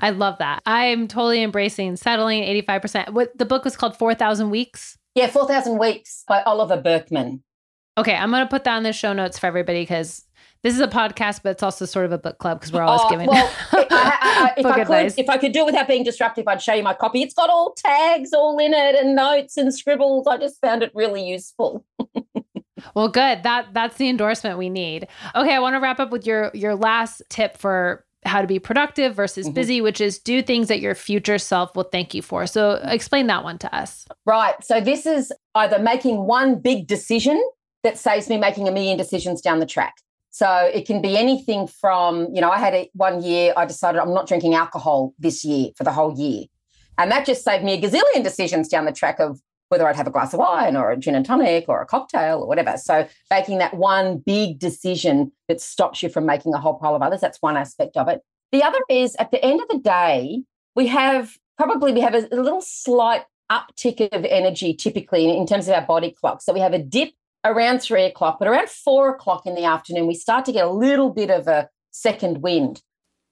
I 0.00 0.10
love 0.10 0.38
that. 0.38 0.62
I'm 0.66 1.08
totally 1.08 1.42
embracing 1.42 1.96
settling 1.96 2.42
85%. 2.64 3.10
What 3.10 3.36
the 3.36 3.44
book 3.44 3.64
was 3.64 3.76
called 3.76 3.96
4,000 3.96 4.50
Weeks. 4.50 4.98
Yeah, 5.14 5.28
4,000 5.28 5.78
Weeks 5.78 6.24
by 6.26 6.42
Oliver 6.42 6.76
Burkeman. 6.80 7.42
Okay, 7.96 8.14
I'm 8.14 8.30
going 8.30 8.42
to 8.44 8.50
put 8.50 8.64
that 8.64 8.76
in 8.76 8.82
the 8.82 8.92
show 8.92 9.12
notes 9.12 9.38
for 9.38 9.46
everybody 9.46 9.82
because 9.82 10.24
this 10.64 10.74
is 10.74 10.80
a 10.80 10.88
podcast, 10.88 11.42
but 11.44 11.50
it's 11.50 11.62
also 11.62 11.84
sort 11.84 12.06
of 12.06 12.12
a 12.12 12.18
book 12.18 12.38
club 12.38 12.58
because 12.58 12.72
we're 12.72 12.82
always 12.82 13.02
Oh, 13.04 13.10
giving 13.10 13.28
well, 13.28 13.52
I, 13.72 13.86
I, 13.90 13.90
I, 13.90 14.54
if, 14.56 14.66
I 14.66 14.72
could, 14.72 14.80
advice. 14.82 15.14
if 15.16 15.28
I 15.30 15.36
could 15.38 15.52
do 15.52 15.60
it 15.60 15.66
without 15.66 15.86
being 15.86 16.02
disruptive, 16.02 16.48
I'd 16.48 16.60
show 16.60 16.74
you 16.74 16.82
my 16.82 16.94
copy. 16.94 17.22
It's 17.22 17.34
got 17.34 17.50
all 17.50 17.72
tags 17.74 18.32
all 18.32 18.58
in 18.58 18.74
it 18.74 18.96
and 18.96 19.14
notes 19.14 19.56
and 19.56 19.72
scribbles. 19.72 20.26
I 20.26 20.38
just 20.38 20.60
found 20.60 20.82
it 20.82 20.90
really 20.94 21.24
useful. 21.28 21.84
Well, 22.94 23.08
good. 23.08 23.44
That 23.44 23.68
that's 23.72 23.96
the 23.96 24.08
endorsement 24.10 24.58
we 24.58 24.68
need. 24.68 25.08
Okay, 25.34 25.54
I 25.54 25.58
want 25.58 25.74
to 25.74 25.80
wrap 25.80 26.00
up 26.00 26.10
with 26.10 26.26
your 26.26 26.50
your 26.52 26.74
last 26.74 27.22
tip 27.30 27.56
for 27.56 28.04
how 28.24 28.40
to 28.40 28.46
be 28.46 28.58
productive 28.58 29.14
versus 29.14 29.48
Mhm. 29.48 29.54
busy, 29.54 29.80
which 29.80 30.00
is 30.00 30.18
do 30.18 30.42
things 30.42 30.68
that 30.68 30.80
your 30.80 30.94
future 30.94 31.38
self 31.38 31.74
will 31.76 31.84
thank 31.84 32.14
you 32.14 32.22
for. 32.22 32.46
So 32.46 32.80
explain 32.84 33.26
that 33.28 33.44
one 33.44 33.58
to 33.58 33.74
us. 33.74 34.06
Right. 34.24 34.54
So 34.62 34.80
this 34.80 35.06
is 35.06 35.32
either 35.54 35.78
making 35.78 36.26
one 36.26 36.56
big 36.56 36.86
decision 36.86 37.42
that 37.82 37.98
saves 37.98 38.28
me 38.28 38.38
making 38.38 38.66
a 38.66 38.70
million 38.72 38.96
decisions 38.96 39.40
down 39.40 39.58
the 39.58 39.66
track. 39.66 39.94
So 40.30 40.48
it 40.72 40.86
can 40.86 41.00
be 41.00 41.16
anything 41.16 41.66
from, 41.66 42.34
you 42.34 42.40
know, 42.40 42.50
I 42.50 42.58
had 42.58 42.74
a, 42.74 42.90
one 42.94 43.22
year, 43.22 43.52
I 43.56 43.66
decided 43.66 44.00
I'm 44.00 44.14
not 44.14 44.26
drinking 44.26 44.54
alcohol 44.54 45.12
this 45.18 45.44
year 45.44 45.70
for 45.76 45.84
the 45.84 45.92
whole 45.92 46.18
year. 46.18 46.44
And 46.98 47.10
that 47.10 47.26
just 47.26 47.44
saved 47.44 47.62
me 47.62 47.74
a 47.74 47.80
gazillion 47.80 48.22
decisions 48.22 48.68
down 48.68 48.84
the 48.84 48.92
track 48.92 49.20
of 49.20 49.40
whether 49.68 49.86
I'd 49.86 49.96
have 49.96 50.06
a 50.06 50.10
glass 50.10 50.32
of 50.32 50.40
wine 50.40 50.76
or 50.76 50.90
a 50.90 50.96
gin 50.96 51.14
and 51.14 51.24
tonic 51.24 51.66
or 51.68 51.80
a 51.80 51.86
cocktail 51.86 52.40
or 52.40 52.46
whatever. 52.46 52.76
So 52.76 53.08
making 53.30 53.58
that 53.58 53.74
one 53.74 54.18
big 54.18 54.58
decision 54.58 55.32
that 55.48 55.60
stops 55.60 56.02
you 56.02 56.08
from 56.08 56.26
making 56.26 56.54
a 56.54 56.58
whole 56.58 56.74
pile 56.74 56.94
of 56.94 57.02
others, 57.02 57.20
that's 57.20 57.40
one 57.40 57.56
aspect 57.56 57.96
of 57.96 58.08
it. 58.08 58.20
The 58.52 58.62
other 58.62 58.78
is 58.88 59.16
at 59.18 59.30
the 59.30 59.44
end 59.44 59.60
of 59.60 59.68
the 59.68 59.78
day, 59.78 60.42
we 60.76 60.86
have 60.88 61.36
probably 61.56 61.92
we 61.92 62.00
have 62.00 62.14
a, 62.14 62.28
little 62.30 62.60
slight 62.60 63.22
uptick 63.50 64.08
of 64.12 64.24
energy 64.24 64.74
typically 64.74 65.24
in, 65.24 65.30
in 65.30 65.46
terms 65.46 65.68
of 65.68 65.74
our 65.74 65.86
body 65.86 66.10
clock. 66.10 66.42
So 66.42 66.52
we 66.52 66.60
have 66.60 66.72
a 66.72 66.78
dip 66.78 67.10
around 67.44 67.80
three 67.80 68.04
o'clock, 68.04 68.38
but 68.38 68.48
around 68.48 68.68
four 68.68 69.10
o'clock 69.10 69.46
in 69.46 69.54
the 69.54 69.64
afternoon, 69.64 70.06
we 70.06 70.14
start 70.14 70.44
to 70.46 70.52
get 70.52 70.64
a 70.64 70.70
little 70.70 71.10
bit 71.10 71.30
of 71.30 71.46
a 71.46 71.68
second 71.90 72.42
wind. 72.42 72.82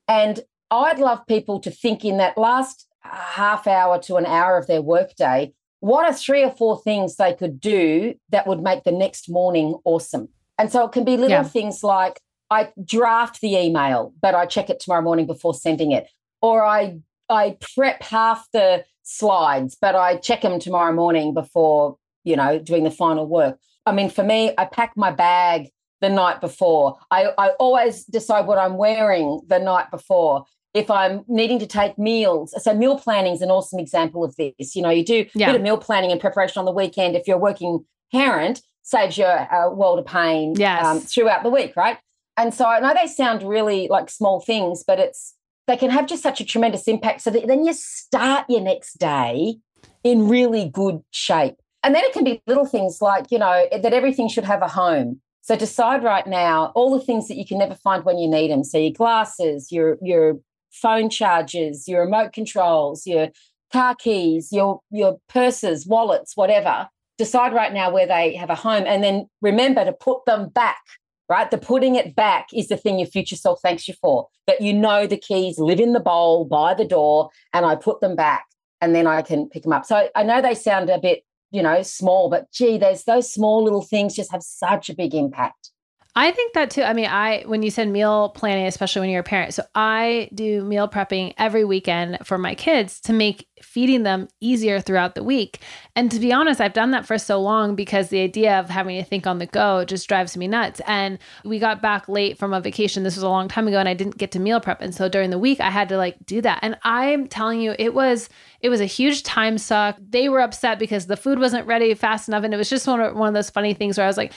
And 0.06 0.40
I'd 0.70 0.98
love 0.98 1.26
people 1.26 1.60
to 1.60 1.70
think 1.70 2.04
in 2.04 2.18
that 2.18 2.36
last 2.36 2.86
uh, 3.04 3.08
half 3.14 3.66
hour 3.66 4.00
to 4.02 4.16
an 4.16 4.26
hour 4.26 4.56
of 4.56 4.66
their 4.66 4.82
workday, 4.82 5.52
what 5.83 6.06
are 6.08 6.14
three 6.14 6.44
or 6.44 6.50
four 6.52 6.80
things 6.80 7.16
they 7.16 7.35
could 7.35 7.58
do 7.58 8.14
that 8.30 8.46
would 8.46 8.62
make 8.62 8.85
the 8.85 8.92
next 8.92 9.28
morning 9.28 9.74
awesome? 9.85 10.28
And 10.56 10.70
so 10.70 10.85
it 10.87 10.92
can 10.92 11.02
be 11.04 11.16
little 11.16 11.30
Yeah. 11.30 11.42
things 11.42 11.83
like 11.83 12.20
I 12.50 12.68
draft 12.85 13.40
the 13.40 13.56
email, 13.56 14.14
but 14.22 14.33
I 14.37 14.46
check 14.46 14.70
it 14.70 14.78
tomorrow 14.78 15.02
morning 15.02 15.26
before 15.26 15.54
sending 15.54 15.90
it, 15.90 16.06
or 16.40 16.64
I 16.64 17.00
I 17.28 17.56
prep 17.74 18.00
half 18.02 18.46
the 18.52 18.85
slides, 19.02 19.76
but 19.80 19.96
I 19.96 20.18
check 20.18 20.42
them 20.42 20.60
tomorrow 20.60 20.92
morning 20.92 21.35
before 21.35 21.96
you 22.22 22.37
know 22.37 22.60
doing 22.60 22.85
the 22.85 22.90
final 22.92 23.26
work. 23.26 23.58
I 23.85 23.90
mean, 23.90 24.08
for 24.08 24.22
me, 24.22 24.52
I 24.56 24.66
pack 24.66 24.92
my 24.96 25.10
bag 25.10 25.70
the 26.00 26.10
night 26.10 26.40
before. 26.40 26.96
I, 27.10 27.33
I 27.37 27.48
always 27.58 28.04
decide 28.04 28.46
what 28.46 28.58
I'm 28.58 28.76
wearing 28.76 29.40
the 29.48 29.58
night 29.58 29.90
before. 29.90 30.44
If 30.75 30.90
I'm 30.90 31.25
needing 31.29 31.58
to 31.58 31.66
take 31.66 31.98
meals, 31.98 32.54
so 32.62 32.73
meal 32.75 32.98
planning 32.98 33.35
is 33.35 33.42
an 33.42 33.50
awesome 33.50 33.79
example 33.79 34.25
of 34.25 34.35
this. 34.37 34.75
You 34.75 34.83
know, 34.83 34.90
you 34.90 35.04
do 35.04 35.27
Yeah. 35.35 35.48
a 35.48 35.52
bit 35.52 35.56
of 35.56 35.62
meal 35.62 35.77
planning 35.77 36.10
and 36.10 36.20
preparation 36.20 36.58
on 36.60 36.64
the 36.64 36.73
weekend. 36.73 37.14
If 37.14 37.29
you're 37.29 37.37
a 37.37 37.40
working 37.40 37.85
parent, 38.10 38.62
saves 38.83 39.18
you 39.18 39.25
a 39.27 39.70
world 39.70 39.98
of 39.98 40.06
pain 40.06 40.54
Yes. 40.56 40.85
um, 40.85 41.00
throughout 41.00 41.42
the 41.42 41.50
week, 41.50 41.77
right? 41.77 41.98
And 42.37 42.54
so 42.54 42.64
I 42.64 42.81
know 42.81 42.94
they 42.94 43.06
sound 43.06 43.42
really 43.42 43.87
like 43.88 44.08
small 44.08 44.40
things, 44.40 44.83
but 44.87 44.98
it's 44.98 45.35
they 45.68 45.77
can 45.77 45.90
have 45.90 46.06
just 46.06 46.23
such 46.23 46.40
a 46.40 46.44
tremendous 46.44 46.88
impact. 46.88 47.20
So 47.20 47.31
that 47.31 47.46
then 47.46 47.64
you 47.64 47.73
start 47.73 48.46
your 48.48 48.60
next 48.60 48.98
day 48.98 49.58
in 50.02 50.27
really 50.29 50.68
good 50.68 51.02
shape. 51.12 51.54
And 51.85 51.94
then 51.94 52.02
it 52.04 52.12
can 52.12 52.25
be 52.25 52.42
little 52.46 52.66
things 52.66 53.00
like, 53.00 53.31
you 53.31 53.38
know, 53.38 53.66
that 53.70 53.92
everything 53.92 54.29
should 54.29 54.44
have 54.44 54.62
a 54.62 54.68
home. 54.68 55.20
So 55.42 55.54
decide 55.54 56.02
right 56.02 56.27
now 56.27 56.73
all 56.75 56.96
the 56.96 57.04
things 57.04 57.29
that 57.29 57.37
you 57.37 57.44
can 57.46 57.58
never 57.58 57.75
find 57.77 58.04
when 58.04 58.18
you 58.18 58.29
need 58.29 58.50
them. 58.50 58.64
So 58.64 58.79
your 58.79 58.92
glasses, 58.92 59.70
your 59.70 59.98
your 60.02 60.38
phone 60.73 61.10
chargers, 61.10 61.87
your 61.87 62.04
remote 62.04 62.33
controls, 62.33 63.06
your 63.06 63.29
car 63.73 63.94
keys, 63.94 64.48
your 64.52 64.81
your 64.90 65.18
purses, 65.29 65.87
wallets, 65.87 66.37
whatever. 66.37 66.88
Decide 67.18 67.52
right 67.52 67.73
now 67.73 67.90
where 67.90 68.06
they 68.06 68.35
have 68.35 68.50
a 68.50 68.54
home 68.54 68.85
and 68.87 69.04
then 69.04 69.27
remember 69.40 69.85
to 69.85 69.92
put 69.92 70.25
them 70.27 70.48
back. 70.48 70.81
Right? 71.29 71.50
The 71.50 71.58
putting 71.58 71.94
it 71.94 72.14
back 72.14 72.48
is 72.52 72.68
the 72.68 72.77
thing 72.77 72.98
your 72.98 73.08
future 73.08 73.37
self 73.37 73.60
thanks 73.62 73.88
you 73.88 73.94
for. 74.00 74.29
That 74.46 74.60
you 74.60 74.73
know 74.73 75.06
the 75.06 75.16
keys 75.16 75.58
live 75.58 75.81
in 75.81 75.92
the 75.92 76.00
bowl 76.00 76.44
by 76.44 76.75
the 76.75 76.85
door 76.85 77.31
and 77.52 77.64
I 77.64 77.77
put 77.77 78.00
them 78.00 78.16
back 78.16 78.46
and 78.81 78.94
then 78.94 79.06
I 79.06 79.23
can 79.23 79.48
pick 79.48 79.62
them 79.62 79.73
up. 79.73 79.87
So 79.87 80.08
I 80.14 80.25
know 80.25 80.42
they 80.42 80.54
sound 80.54 80.90
a 80.90 80.98
bit 80.98 81.23
you 81.52 81.62
know, 81.62 81.83
small, 81.83 82.31
but 82.31 82.50
gee, 82.50 82.79
there's 82.79 83.04
those 83.04 83.33
small 83.33 83.62
little 83.62 83.83
things 83.83 84.16
just 84.16 84.33
have 84.33 84.42
such 84.42 84.88
a 84.88 84.94
big 84.94 85.14
impact. 85.14 85.70
I 86.15 86.31
think 86.31 86.52
that 86.52 86.71
too. 86.71 86.83
I 86.83 86.92
mean, 86.92 87.06
I 87.06 87.42
when 87.46 87.63
you 87.63 87.71
said 87.71 87.88
meal 87.88 88.29
planning, 88.31 88.67
especially 88.67 89.00
when 89.00 89.08
you're 89.10 89.21
a 89.21 89.25
parent, 89.25 89.54
so 89.54 89.65
I 89.75 90.29
do 90.35 90.63
meal 90.63 90.87
prepping 90.87 91.33
every 91.38 91.65
weekend 91.65 92.19
for 92.25 92.37
my 92.37 92.54
kids 92.54 93.00
to 93.02 93.15
make 93.15 93.48
feeding 93.63 94.02
them 94.02 94.29
easier 94.40 94.81
throughout 94.81 95.15
the 95.15 95.23
week. 95.23 95.60
And 95.96 96.10
to 96.10 96.19
be 96.19 96.33
honest, 96.33 96.60
I've 96.60 96.73
done 96.75 96.90
that 96.90 97.06
for 97.06 97.17
so 97.17 97.40
long 97.40 97.75
because 97.75 98.08
the 98.08 98.21
idea 98.21 98.58
of 98.58 98.69
having 98.69 99.02
to 99.02 99.08
think 99.08 99.27
on 99.27 99.38
the 99.38 99.46
go 99.46 99.85
just 99.85 100.08
drives 100.08 100.37
me 100.37 100.48
nuts. 100.48 100.81
And 100.87 101.19
we 101.44 101.58
got 101.58 101.81
back 101.81 102.08
late 102.08 102.37
from 102.38 102.52
a 102.52 102.60
vacation. 102.60 103.04
This 103.04 103.17
was 103.17 103.23
a 103.23 103.29
long 103.29 103.48
time 103.48 103.67
ago, 103.67 103.79
and 103.79 103.88
I 103.88 103.94
didn't 103.94 104.19
get 104.19 104.33
to 104.33 104.40
meal 104.40 104.60
prep. 104.60 104.83
And 104.83 104.94
so 104.94 105.08
during 105.08 105.31
the 105.31 105.38
week, 105.38 105.60
I 105.60 105.71
had 105.71 105.88
to 105.90 105.96
like 105.96 106.17
do 106.27 106.42
that. 106.42 106.58
And 106.60 106.77
I'm 106.83 107.27
telling 107.27 107.60
you, 107.60 107.75
it 107.79 107.94
was 107.94 108.29
it 108.60 108.69
was 108.69 108.81
a 108.81 108.87
huge 108.87 109.23
time 109.23 109.56
suck. 109.56 109.96
They 109.98 110.29
were 110.29 110.40
upset 110.40 110.79
because 110.79 111.06
the 111.06 111.17
food 111.17 111.38
wasn't 111.38 111.67
ready 111.67 111.94
fast 111.94 112.29
enough, 112.29 112.44
and 112.44 112.52
it 112.52 112.58
was 112.58 112.69
just 112.69 112.87
one 112.87 113.00
of, 113.00 113.17
one 113.17 113.29
of 113.29 113.35
those 113.35 113.50
funny 113.50 113.73
things 113.73 113.96
where 113.96 114.04
I 114.04 114.08
was 114.08 114.19
like 114.19 114.33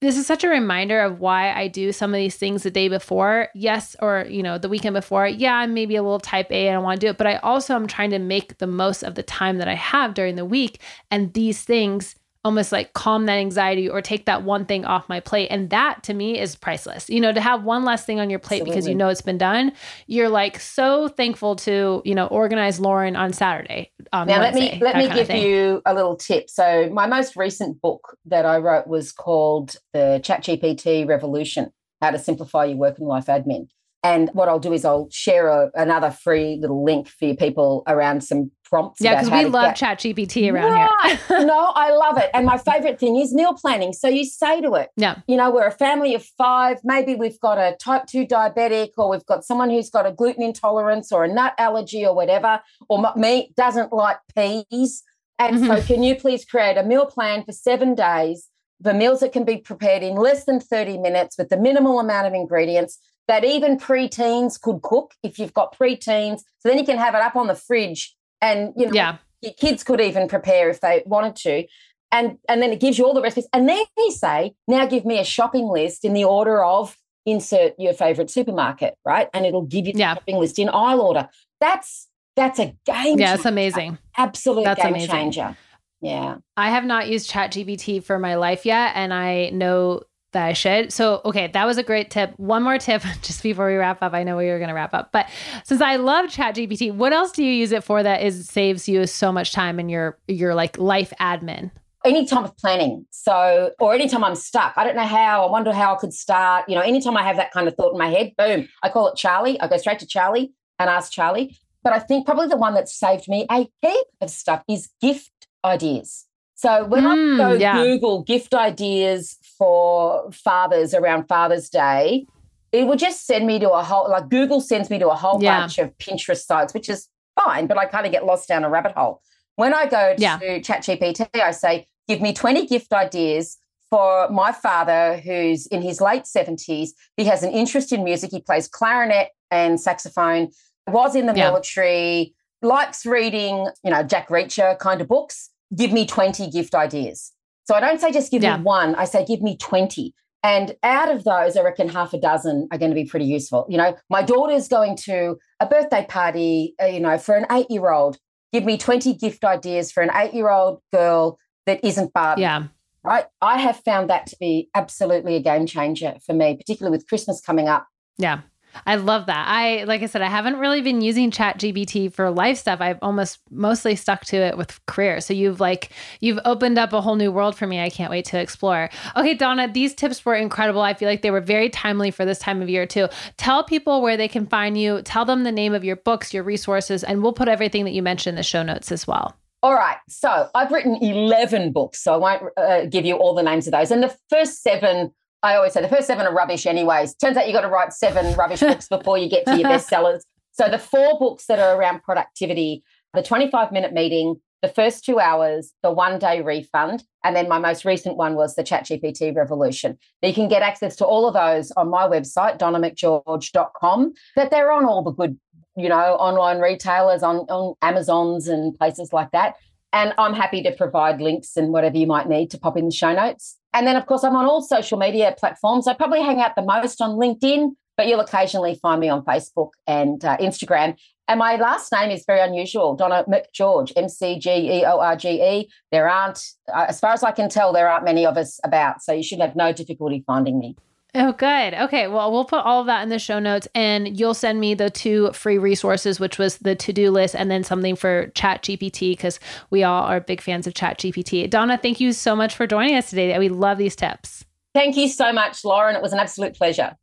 this 0.00 0.16
is 0.16 0.26
such 0.26 0.44
a 0.44 0.48
reminder 0.48 1.00
of 1.00 1.20
why 1.20 1.52
I 1.52 1.68
do 1.68 1.92
some 1.92 2.14
of 2.14 2.18
these 2.18 2.36
things 2.36 2.62
the 2.62 2.70
day 2.70 2.88
before. 2.88 3.48
Yes, 3.54 3.94
or 4.00 4.26
you 4.28 4.42
know, 4.42 4.56
the 4.56 4.68
weekend 4.68 4.94
before. 4.94 5.26
Yeah, 5.26 5.54
I'm 5.54 5.74
maybe 5.74 5.96
a 5.96 6.02
little 6.02 6.20
type 6.20 6.50
A 6.50 6.68
and 6.68 6.76
I 6.76 6.78
want 6.78 7.00
to 7.00 7.06
do 7.06 7.10
it, 7.10 7.18
but 7.18 7.26
I 7.26 7.36
also 7.36 7.74
am 7.74 7.86
trying 7.86 8.10
to 8.10 8.18
make 8.18 8.58
the 8.58 8.66
most 8.66 9.02
of 9.02 9.14
the 9.14 9.22
time 9.22 9.58
that 9.58 9.68
I 9.68 9.74
have 9.74 10.14
during 10.14 10.36
the 10.36 10.44
week. 10.44 10.80
And 11.10 11.32
these 11.34 11.62
things 11.62 12.16
almost 12.42 12.72
like 12.72 12.94
calm 12.94 13.26
that 13.26 13.36
anxiety 13.36 13.88
or 13.88 14.00
take 14.00 14.26
that 14.26 14.42
one 14.42 14.64
thing 14.64 14.84
off 14.84 15.08
my 15.08 15.20
plate. 15.20 15.48
And 15.48 15.68
that 15.70 16.02
to 16.04 16.14
me 16.14 16.38
is 16.38 16.56
priceless. 16.56 17.10
You 17.10 17.20
know, 17.20 17.32
to 17.32 17.40
have 17.40 17.64
one 17.64 17.84
less 17.84 18.04
thing 18.04 18.18
on 18.18 18.30
your 18.30 18.38
plate 18.38 18.62
Absolutely. 18.62 18.76
because 18.76 18.88
you 18.88 18.94
know 18.94 19.08
it's 19.08 19.20
been 19.20 19.38
done, 19.38 19.72
you're 20.06 20.30
like 20.30 20.58
so 20.58 21.08
thankful 21.08 21.56
to, 21.56 22.00
you 22.04 22.14
know, 22.14 22.26
organize 22.28 22.80
Lauren 22.80 23.14
on 23.14 23.32
Saturday. 23.32 23.92
Um, 24.12 24.26
now 24.26 24.40
Wednesday, 24.40 24.78
let 24.80 24.96
me 24.96 25.06
let 25.06 25.10
me 25.10 25.14
give 25.14 25.30
you 25.30 25.82
a 25.84 25.94
little 25.94 26.16
tip. 26.16 26.48
So 26.48 26.88
my 26.90 27.06
most 27.06 27.36
recent 27.36 27.80
book 27.80 28.16
that 28.26 28.46
I 28.46 28.58
wrote 28.58 28.86
was 28.86 29.12
called 29.12 29.76
The 29.92 30.20
ChatGPT 30.24 31.06
Revolution: 31.06 31.70
How 32.00 32.10
to 32.10 32.18
Simplify 32.18 32.66
Your 32.66 32.78
Work 32.78 32.98
and 32.98 33.06
Life 33.06 33.26
Admin. 33.26 33.68
And 34.02 34.30
what 34.32 34.48
I'll 34.48 34.58
do 34.58 34.72
is 34.72 34.84
I'll 34.84 35.08
share 35.10 35.48
a, 35.48 35.70
another 35.74 36.10
free 36.10 36.56
little 36.58 36.82
link 36.82 37.08
for 37.08 37.26
you 37.26 37.36
people 37.36 37.82
around 37.86 38.22
some 38.22 38.50
prompts. 38.70 39.00
Yeah, 39.00 39.20
because 39.20 39.30
we 39.30 39.50
love 39.50 39.74
get... 39.74 39.98
ChatGPT 39.98 40.50
around 40.50 40.72
right. 40.72 41.18
here. 41.28 41.44
no, 41.44 41.72
I 41.74 41.90
love 41.92 42.16
it. 42.16 42.30
And 42.32 42.46
my 42.46 42.56
favorite 42.56 42.98
thing 42.98 43.16
is 43.16 43.34
meal 43.34 43.52
planning. 43.52 43.92
So 43.92 44.08
you 44.08 44.24
say 44.24 44.60
to 44.62 44.74
it, 44.74 44.90
yeah, 44.96 45.16
you 45.26 45.36
know, 45.36 45.50
we're 45.50 45.66
a 45.66 45.72
family 45.72 46.14
of 46.14 46.24
five. 46.38 46.78
Maybe 46.84 47.14
we've 47.14 47.38
got 47.40 47.58
a 47.58 47.76
type 47.76 48.06
two 48.06 48.24
diabetic, 48.24 48.90
or 48.96 49.10
we've 49.10 49.26
got 49.26 49.44
someone 49.44 49.68
who's 49.68 49.90
got 49.90 50.06
a 50.06 50.12
gluten 50.12 50.42
intolerance 50.42 51.12
or 51.12 51.24
a 51.24 51.28
nut 51.28 51.54
allergy 51.58 52.06
or 52.06 52.14
whatever, 52.14 52.60
or 52.88 53.12
me 53.16 53.52
doesn't 53.56 53.92
like 53.92 54.18
peas. 54.34 55.02
And 55.38 55.56
mm-hmm. 55.56 55.66
so, 55.66 55.82
can 55.82 56.02
you 56.02 56.14
please 56.14 56.44
create 56.44 56.76
a 56.76 56.82
meal 56.82 57.06
plan 57.06 57.44
for 57.44 57.52
seven 57.52 57.94
days? 57.94 58.48
The 58.82 58.94
meals 58.94 59.20
that 59.20 59.32
can 59.32 59.44
be 59.44 59.58
prepared 59.58 60.02
in 60.02 60.14
less 60.14 60.44
than 60.44 60.58
30 60.58 60.98
minutes 60.98 61.36
with 61.36 61.50
the 61.50 61.58
minimal 61.58 62.00
amount 62.00 62.26
of 62.26 62.32
ingredients 62.32 62.98
that 63.28 63.44
even 63.44 63.78
preteens 63.78 64.60
could 64.60 64.82
cook 64.82 65.12
if 65.22 65.38
you've 65.38 65.54
got 65.54 65.78
preteens. 65.78 66.40
So 66.58 66.68
then 66.68 66.78
you 66.78 66.84
can 66.84 66.98
have 66.98 67.14
it 67.14 67.20
up 67.20 67.36
on 67.36 67.46
the 67.46 67.54
fridge 67.54 68.16
and 68.40 68.72
you 68.76 68.86
know 68.86 68.92
yeah. 68.92 69.16
your 69.40 69.52
kids 69.54 69.84
could 69.84 70.00
even 70.00 70.28
prepare 70.28 70.70
if 70.70 70.80
they 70.80 71.02
wanted 71.06 71.36
to. 71.36 71.64
And 72.12 72.38
and 72.48 72.60
then 72.60 72.72
it 72.72 72.80
gives 72.80 72.98
you 72.98 73.06
all 73.06 73.14
the 73.14 73.22
recipes. 73.22 73.48
And 73.52 73.68
then 73.68 73.84
you 73.96 74.10
say, 74.10 74.54
now 74.66 74.86
give 74.86 75.04
me 75.04 75.18
a 75.18 75.24
shopping 75.24 75.66
list 75.66 76.04
in 76.04 76.12
the 76.12 76.24
order 76.24 76.64
of 76.64 76.96
insert 77.24 77.74
your 77.78 77.92
favorite 77.92 78.30
supermarket, 78.30 78.94
right? 79.04 79.28
And 79.32 79.46
it'll 79.46 79.66
give 79.66 79.86
you 79.86 79.92
the 79.92 80.00
yeah. 80.00 80.14
shopping 80.14 80.36
list 80.36 80.58
in 80.58 80.68
aisle 80.68 81.00
order. 81.00 81.28
That's 81.60 82.08
that's 82.36 82.58
a 82.58 82.74
game. 82.84 83.18
Yeah, 83.18 83.34
it's 83.34 83.44
amazing. 83.44 83.98
Absolute 84.16 84.64
that's 84.64 84.82
game 84.82 84.94
amazing. 84.94 85.10
changer. 85.10 85.56
Yeah. 86.00 86.36
I 86.56 86.70
have 86.70 86.84
not 86.84 87.08
used 87.08 87.30
ChatGPT 87.30 88.02
for 88.02 88.18
my 88.18 88.36
life 88.36 88.64
yet. 88.64 88.92
And 88.94 89.12
I 89.12 89.50
know 89.50 90.02
that 90.32 90.46
I 90.46 90.52
should. 90.52 90.92
So, 90.92 91.20
okay, 91.24 91.48
that 91.48 91.66
was 91.66 91.78
a 91.78 91.82
great 91.82 92.10
tip. 92.10 92.32
One 92.38 92.62
more 92.62 92.78
tip 92.78 93.02
just 93.22 93.42
before 93.42 93.68
we 93.68 93.74
wrap 93.74 94.02
up. 94.02 94.12
I 94.12 94.22
know 94.22 94.36
we 94.36 94.46
were 94.46 94.58
going 94.58 94.68
to 94.68 94.74
wrap 94.74 94.94
up, 94.94 95.12
but 95.12 95.28
since 95.64 95.80
I 95.80 95.96
love 95.96 96.26
ChatGPT, 96.26 96.92
what 96.92 97.12
else 97.12 97.32
do 97.32 97.44
you 97.44 97.52
use 97.52 97.72
it 97.72 97.84
for 97.84 98.02
that 98.02 98.22
is 98.22 98.46
saves 98.46 98.88
you 98.88 99.06
so 99.06 99.32
much 99.32 99.52
time 99.52 99.80
in 99.80 99.88
your 99.88 100.18
your 100.28 100.54
like 100.54 100.78
life 100.78 101.12
admin? 101.20 101.70
Any 102.04 102.24
time 102.24 102.44
of 102.44 102.56
planning. 102.56 103.04
So, 103.10 103.72
or 103.78 103.92
anytime 103.92 104.24
I'm 104.24 104.34
stuck, 104.34 104.72
I 104.76 104.84
don't 104.84 104.96
know 104.96 105.04
how, 105.04 105.46
I 105.46 105.50
wonder 105.50 105.70
how 105.70 105.94
I 105.94 105.98
could 105.98 106.14
start. 106.14 106.66
You 106.66 106.74
know, 106.74 106.80
anytime 106.80 107.16
I 107.16 107.22
have 107.22 107.36
that 107.36 107.52
kind 107.52 107.68
of 107.68 107.74
thought 107.74 107.92
in 107.92 107.98
my 107.98 108.08
head, 108.08 108.32
boom, 108.38 108.68
I 108.82 108.88
call 108.88 109.08
it 109.08 109.16
Charlie. 109.16 109.60
I 109.60 109.68
go 109.68 109.76
straight 109.76 109.98
to 109.98 110.06
Charlie 110.06 110.52
and 110.78 110.88
ask 110.88 111.12
Charlie. 111.12 111.58
But 111.82 111.92
I 111.92 111.98
think 111.98 112.26
probably 112.26 112.48
the 112.48 112.56
one 112.56 112.74
that 112.74 112.88
saved 112.88 113.28
me 113.28 113.46
a 113.50 113.68
heap 113.82 114.06
of 114.20 114.30
stuff 114.30 114.62
is 114.68 114.88
gift 115.00 115.30
ideas. 115.64 116.26
So 116.54 116.84
when 116.84 117.04
mm, 117.04 117.34
I 117.34 117.36
go 117.38 117.52
yeah. 117.54 117.82
Google 117.82 118.22
gift 118.22 118.54
ideas 118.54 119.38
for 119.60 120.32
fathers 120.32 120.94
around 120.94 121.28
Father's 121.28 121.68
Day, 121.68 122.26
it 122.72 122.86
will 122.86 122.96
just 122.96 123.26
send 123.26 123.46
me 123.46 123.58
to 123.58 123.70
a 123.70 123.82
whole 123.84 124.08
like 124.10 124.30
Google 124.30 124.62
sends 124.62 124.88
me 124.88 124.98
to 124.98 125.10
a 125.10 125.14
whole 125.14 125.42
yeah. 125.42 125.60
bunch 125.60 125.76
of 125.76 125.96
Pinterest 125.98 126.42
sites, 126.42 126.72
which 126.72 126.88
is 126.88 127.08
fine, 127.38 127.66
but 127.66 127.76
I 127.76 127.84
kind 127.84 128.06
of 128.06 128.12
get 128.12 128.24
lost 128.24 128.48
down 128.48 128.64
a 128.64 128.70
rabbit 128.70 128.92
hole. 128.92 129.20
When 129.56 129.74
I 129.74 129.84
go 129.84 130.14
to 130.16 130.22
yeah. 130.22 130.38
ChatGPT, 130.38 131.28
I 131.38 131.50
say, 131.50 131.86
give 132.08 132.22
me 132.22 132.32
20 132.32 132.66
gift 132.66 132.94
ideas 132.94 133.58
for 133.90 134.30
my 134.30 134.50
father 134.50 135.18
who's 135.18 135.66
in 135.66 135.82
his 135.82 136.00
late 136.00 136.22
70s. 136.22 136.90
He 137.18 137.24
has 137.24 137.42
an 137.42 137.50
interest 137.52 137.92
in 137.92 138.02
music. 138.02 138.30
He 138.30 138.40
plays 138.40 138.66
clarinet 138.66 139.28
and 139.50 139.78
saxophone, 139.78 140.48
was 140.86 141.14
in 141.14 141.26
the 141.26 141.34
yeah. 141.34 141.50
military, 141.50 142.34
likes 142.62 143.04
reading, 143.04 143.68
you 143.84 143.90
know, 143.90 144.02
Jack 144.02 144.28
Reacher 144.28 144.78
kind 144.78 145.02
of 145.02 145.08
books 145.08 145.50
give 145.76 145.92
me 145.92 146.06
20 146.06 146.48
gift 146.50 146.74
ideas. 146.74 147.32
So 147.64 147.74
I 147.74 147.80
don't 147.80 148.00
say 148.00 148.12
just 148.12 148.30
give 148.30 148.42
yeah. 148.42 148.56
me 148.56 148.64
one, 148.64 148.94
I 148.94 149.04
say 149.04 149.24
give 149.24 149.42
me 149.42 149.56
20. 149.56 150.14
And 150.42 150.74
out 150.82 151.10
of 151.10 151.24
those, 151.24 151.56
I 151.56 151.62
reckon 151.62 151.88
half 151.88 152.14
a 152.14 152.18
dozen 152.18 152.66
are 152.72 152.78
going 152.78 152.90
to 152.90 152.94
be 152.94 153.04
pretty 153.04 153.26
useful. 153.26 153.66
You 153.68 153.76
know, 153.76 153.96
my 154.08 154.22
daughter's 154.22 154.68
going 154.68 154.96
to 155.04 155.36
a 155.60 155.66
birthday 155.66 156.06
party, 156.08 156.74
uh, 156.82 156.86
you 156.86 157.00
know, 157.00 157.18
for 157.18 157.36
an 157.36 157.46
eight 157.52 157.66
year 157.68 157.90
old. 157.90 158.16
Give 158.52 158.64
me 158.64 158.78
20 158.78 159.14
gift 159.14 159.44
ideas 159.44 159.92
for 159.92 160.02
an 160.02 160.10
eight 160.14 160.32
year 160.32 160.50
old 160.50 160.80
girl 160.92 161.38
that 161.66 161.84
isn't 161.84 162.12
Barbie. 162.12 162.42
Yeah. 162.42 162.64
Right. 163.04 163.24
I 163.40 163.58
have 163.58 163.76
found 163.84 164.10
that 164.10 164.26
to 164.26 164.36
be 164.40 164.68
absolutely 164.74 165.36
a 165.36 165.40
game 165.40 165.66
changer 165.66 166.16
for 166.24 166.34
me, 166.34 166.56
particularly 166.56 166.96
with 166.96 167.06
Christmas 167.06 167.40
coming 167.40 167.68
up. 167.68 167.86
Yeah. 168.18 168.40
I 168.86 168.96
love 168.96 169.26
that. 169.26 169.46
I 169.48 169.84
like 169.84 170.02
I 170.02 170.06
said, 170.06 170.22
I 170.22 170.28
haven't 170.28 170.58
really 170.58 170.80
been 170.80 171.00
using 171.00 171.30
Chat 171.30 171.58
GPT 171.58 172.12
for 172.12 172.30
life 172.30 172.58
stuff. 172.58 172.80
I've 172.80 172.98
almost 173.02 173.38
mostly 173.50 173.96
stuck 173.96 174.24
to 174.26 174.36
it 174.36 174.56
with 174.56 174.84
career. 174.86 175.20
So 175.20 175.34
you've 175.34 175.60
like 175.60 175.90
you've 176.20 176.38
opened 176.44 176.78
up 176.78 176.92
a 176.92 177.00
whole 177.00 177.16
new 177.16 177.32
world 177.32 177.56
for 177.56 177.66
me. 177.66 177.80
I 177.80 177.90
can't 177.90 178.10
wait 178.10 178.24
to 178.26 178.40
explore. 178.40 178.90
Okay, 179.16 179.34
Donna, 179.34 179.68
these 179.68 179.94
tips 179.94 180.24
were 180.24 180.34
incredible. 180.34 180.82
I 180.82 180.94
feel 180.94 181.08
like 181.08 181.22
they 181.22 181.30
were 181.30 181.40
very 181.40 181.68
timely 181.68 182.10
for 182.10 182.24
this 182.24 182.38
time 182.38 182.62
of 182.62 182.68
year 182.68 182.86
too. 182.86 183.08
Tell 183.36 183.64
people 183.64 184.02
where 184.02 184.16
they 184.16 184.28
can 184.28 184.46
find 184.46 184.78
you. 184.78 185.02
Tell 185.02 185.24
them 185.24 185.44
the 185.44 185.52
name 185.52 185.74
of 185.74 185.84
your 185.84 185.96
books, 185.96 186.32
your 186.32 186.42
resources, 186.42 187.04
and 187.04 187.22
we'll 187.22 187.32
put 187.32 187.48
everything 187.48 187.84
that 187.84 187.92
you 187.92 188.02
mentioned 188.02 188.34
in 188.34 188.36
the 188.36 188.42
show 188.42 188.62
notes 188.62 188.92
as 188.92 189.06
well. 189.06 189.36
All 189.62 189.74
right. 189.74 189.98
So 190.08 190.48
I've 190.54 190.70
written 190.70 190.96
11 190.96 191.72
books. 191.72 192.02
So 192.02 192.14
I 192.14 192.16
won't 192.16 192.42
uh, 192.56 192.86
give 192.86 193.04
you 193.04 193.16
all 193.16 193.34
the 193.34 193.42
names 193.42 193.66
of 193.66 193.72
those. 193.72 193.90
And 193.90 194.02
the 194.02 194.16
first 194.30 194.62
seven 194.62 195.12
I 195.42 195.54
always 195.54 195.72
say 195.72 195.82
the 195.82 195.88
first 195.88 196.06
seven 196.06 196.26
are 196.26 196.34
rubbish, 196.34 196.66
anyways. 196.66 197.14
Turns 197.14 197.36
out 197.36 197.46
you 197.46 197.52
got 197.52 197.62
to 197.62 197.68
write 197.68 197.92
seven 197.92 198.34
rubbish 198.34 198.60
books 198.60 198.88
before 198.88 199.16
you 199.18 199.28
get 199.28 199.46
to 199.46 199.56
your 199.58 199.68
bestsellers. 199.68 200.20
So 200.52 200.68
the 200.68 200.80
four 200.80 201.16
books 201.18 201.46
that 201.46 201.60
are 201.60 201.78
around 201.78 202.02
productivity, 202.02 202.82
the 203.14 203.22
25 203.22 203.70
minute 203.70 203.92
meeting, 203.94 204.40
the 204.62 204.68
first 204.68 205.04
two 205.04 205.18
hours, 205.18 205.72
the 205.82 205.90
one 205.90 206.18
day 206.18 206.42
refund, 206.42 207.04
and 207.24 207.34
then 207.34 207.48
my 207.48 207.58
most 207.58 207.84
recent 207.84 208.16
one 208.16 208.34
was 208.34 208.56
the 208.56 208.64
ChatGPT 208.64 209.34
revolution. 209.34 209.96
You 210.22 210.34
can 210.34 210.48
get 210.48 210.62
access 210.62 210.96
to 210.96 211.06
all 211.06 211.26
of 211.26 211.34
those 211.34 211.70
on 211.72 211.88
my 211.88 212.06
website, 212.06 212.58
donnamcgeorge.com, 212.58 214.12
that 214.36 214.50
they're 214.50 214.72
on 214.72 214.84
all 214.84 215.02
the 215.02 215.12
good, 215.12 215.38
you 215.76 215.88
know, 215.88 216.16
online 216.16 216.58
retailers, 216.58 217.22
on, 217.22 217.36
on 217.48 217.74
Amazons 217.80 218.48
and 218.48 218.76
places 218.76 219.12
like 219.12 219.30
that. 219.30 219.54
And 219.92 220.14
I'm 220.18 220.34
happy 220.34 220.62
to 220.62 220.72
provide 220.72 221.20
links 221.20 221.56
and 221.56 221.72
whatever 221.72 221.96
you 221.96 222.06
might 222.06 222.28
need 222.28 222.50
to 222.52 222.58
pop 222.58 222.76
in 222.76 222.86
the 222.86 222.94
show 222.94 223.12
notes. 223.12 223.58
And 223.72 223.86
then, 223.86 223.96
of 223.96 224.06
course, 224.06 224.24
I'm 224.24 224.36
on 224.36 224.46
all 224.46 224.62
social 224.62 224.98
media 224.98 225.34
platforms. 225.36 225.88
I 225.88 225.94
probably 225.94 226.22
hang 226.22 226.40
out 226.40 226.54
the 226.54 226.62
most 226.62 227.00
on 227.00 227.10
LinkedIn, 227.10 227.70
but 227.96 228.06
you'll 228.06 228.20
occasionally 228.20 228.76
find 228.76 229.00
me 229.00 229.08
on 229.08 229.24
Facebook 229.24 229.70
and 229.86 230.24
uh, 230.24 230.36
Instagram. 230.38 230.96
And 231.28 231.38
my 231.38 231.56
last 231.56 231.92
name 231.92 232.10
is 232.10 232.24
very 232.26 232.40
unusual, 232.40 232.96
Donna 232.96 233.24
McGeorge, 233.28 233.92
M 233.96 234.08
C 234.08 234.38
G 234.38 234.50
E 234.50 234.84
O 234.84 234.98
R 234.98 235.16
G 235.16 235.40
E. 235.42 235.70
There 235.92 236.08
aren't, 236.08 236.44
uh, 236.72 236.86
as 236.88 236.98
far 236.98 237.12
as 237.12 237.22
I 237.22 237.30
can 237.30 237.48
tell, 237.48 237.72
there 237.72 237.88
aren't 237.88 238.04
many 238.04 238.26
of 238.26 238.36
us 238.36 238.58
about. 238.64 239.02
So 239.02 239.12
you 239.12 239.22
should 239.22 239.40
have 239.40 239.54
no 239.54 239.72
difficulty 239.72 240.24
finding 240.26 240.58
me. 240.58 240.76
Oh, 241.14 241.32
good. 241.32 241.74
Okay. 241.74 242.06
Well, 242.06 242.30
we'll 242.30 242.44
put 242.44 242.64
all 242.64 242.80
of 242.80 242.86
that 242.86 243.02
in 243.02 243.08
the 243.08 243.18
show 243.18 243.38
notes 243.38 243.66
and 243.74 244.18
you'll 244.18 244.34
send 244.34 244.60
me 244.60 244.74
the 244.74 244.90
two 244.90 245.32
free 245.32 245.58
resources, 245.58 246.20
which 246.20 246.38
was 246.38 246.58
the 246.58 246.74
to 246.76 246.92
do 246.92 247.10
list 247.10 247.34
and 247.34 247.50
then 247.50 247.64
something 247.64 247.96
for 247.96 248.28
Chat 248.34 248.62
GPT, 248.62 249.12
because 249.12 249.40
we 249.70 249.82
all 249.82 250.04
are 250.04 250.20
big 250.20 250.40
fans 250.40 250.66
of 250.66 250.74
Chat 250.74 250.98
GPT. 250.98 251.50
Donna, 251.50 251.78
thank 251.78 252.00
you 252.00 252.12
so 252.12 252.36
much 252.36 252.54
for 252.54 252.66
joining 252.66 252.94
us 252.94 253.10
today. 253.10 253.36
We 253.38 253.48
love 253.48 253.78
these 253.78 253.96
tips. 253.96 254.44
Thank 254.72 254.96
you 254.96 255.08
so 255.08 255.32
much, 255.32 255.64
Lauren. 255.64 255.96
It 255.96 256.02
was 256.02 256.12
an 256.12 256.20
absolute 256.20 256.54
pleasure. 256.54 256.96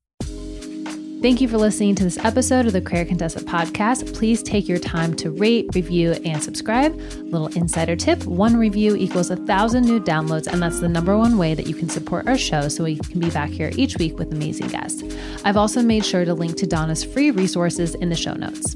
Thank 1.19 1.41
you 1.41 1.47
for 1.47 1.57
listening 1.57 1.95
to 1.95 2.03
this 2.03 2.19
episode 2.19 2.67
of 2.67 2.73
the 2.73 2.81
Career 2.81 3.03
Contessa 3.03 3.39
podcast. 3.39 4.13
Please 4.15 4.43
take 4.43 4.67
your 4.67 4.77
time 4.77 5.15
to 5.15 5.31
rate, 5.31 5.67
review, 5.73 6.11
and 6.23 6.43
subscribe. 6.43 6.95
Little 6.95 7.47
insider 7.47 7.95
tip 7.95 8.23
one 8.25 8.55
review 8.55 8.95
equals 8.95 9.31
a 9.31 9.35
thousand 9.35 9.85
new 9.85 9.99
downloads, 9.99 10.45
and 10.45 10.61
that's 10.61 10.79
the 10.79 10.87
number 10.87 11.17
one 11.17 11.39
way 11.39 11.55
that 11.55 11.65
you 11.65 11.73
can 11.73 11.89
support 11.89 12.27
our 12.27 12.37
show 12.37 12.69
so 12.69 12.83
we 12.83 12.97
can 12.97 13.19
be 13.19 13.31
back 13.31 13.49
here 13.49 13.71
each 13.77 13.97
week 13.97 14.19
with 14.19 14.31
amazing 14.31 14.67
guests. 14.67 15.03
I've 15.43 15.57
also 15.57 15.81
made 15.81 16.05
sure 16.05 16.23
to 16.23 16.35
link 16.35 16.55
to 16.57 16.67
Donna's 16.67 17.03
free 17.03 17.31
resources 17.31 17.95
in 17.95 18.09
the 18.09 18.15
show 18.15 18.35
notes. 18.35 18.75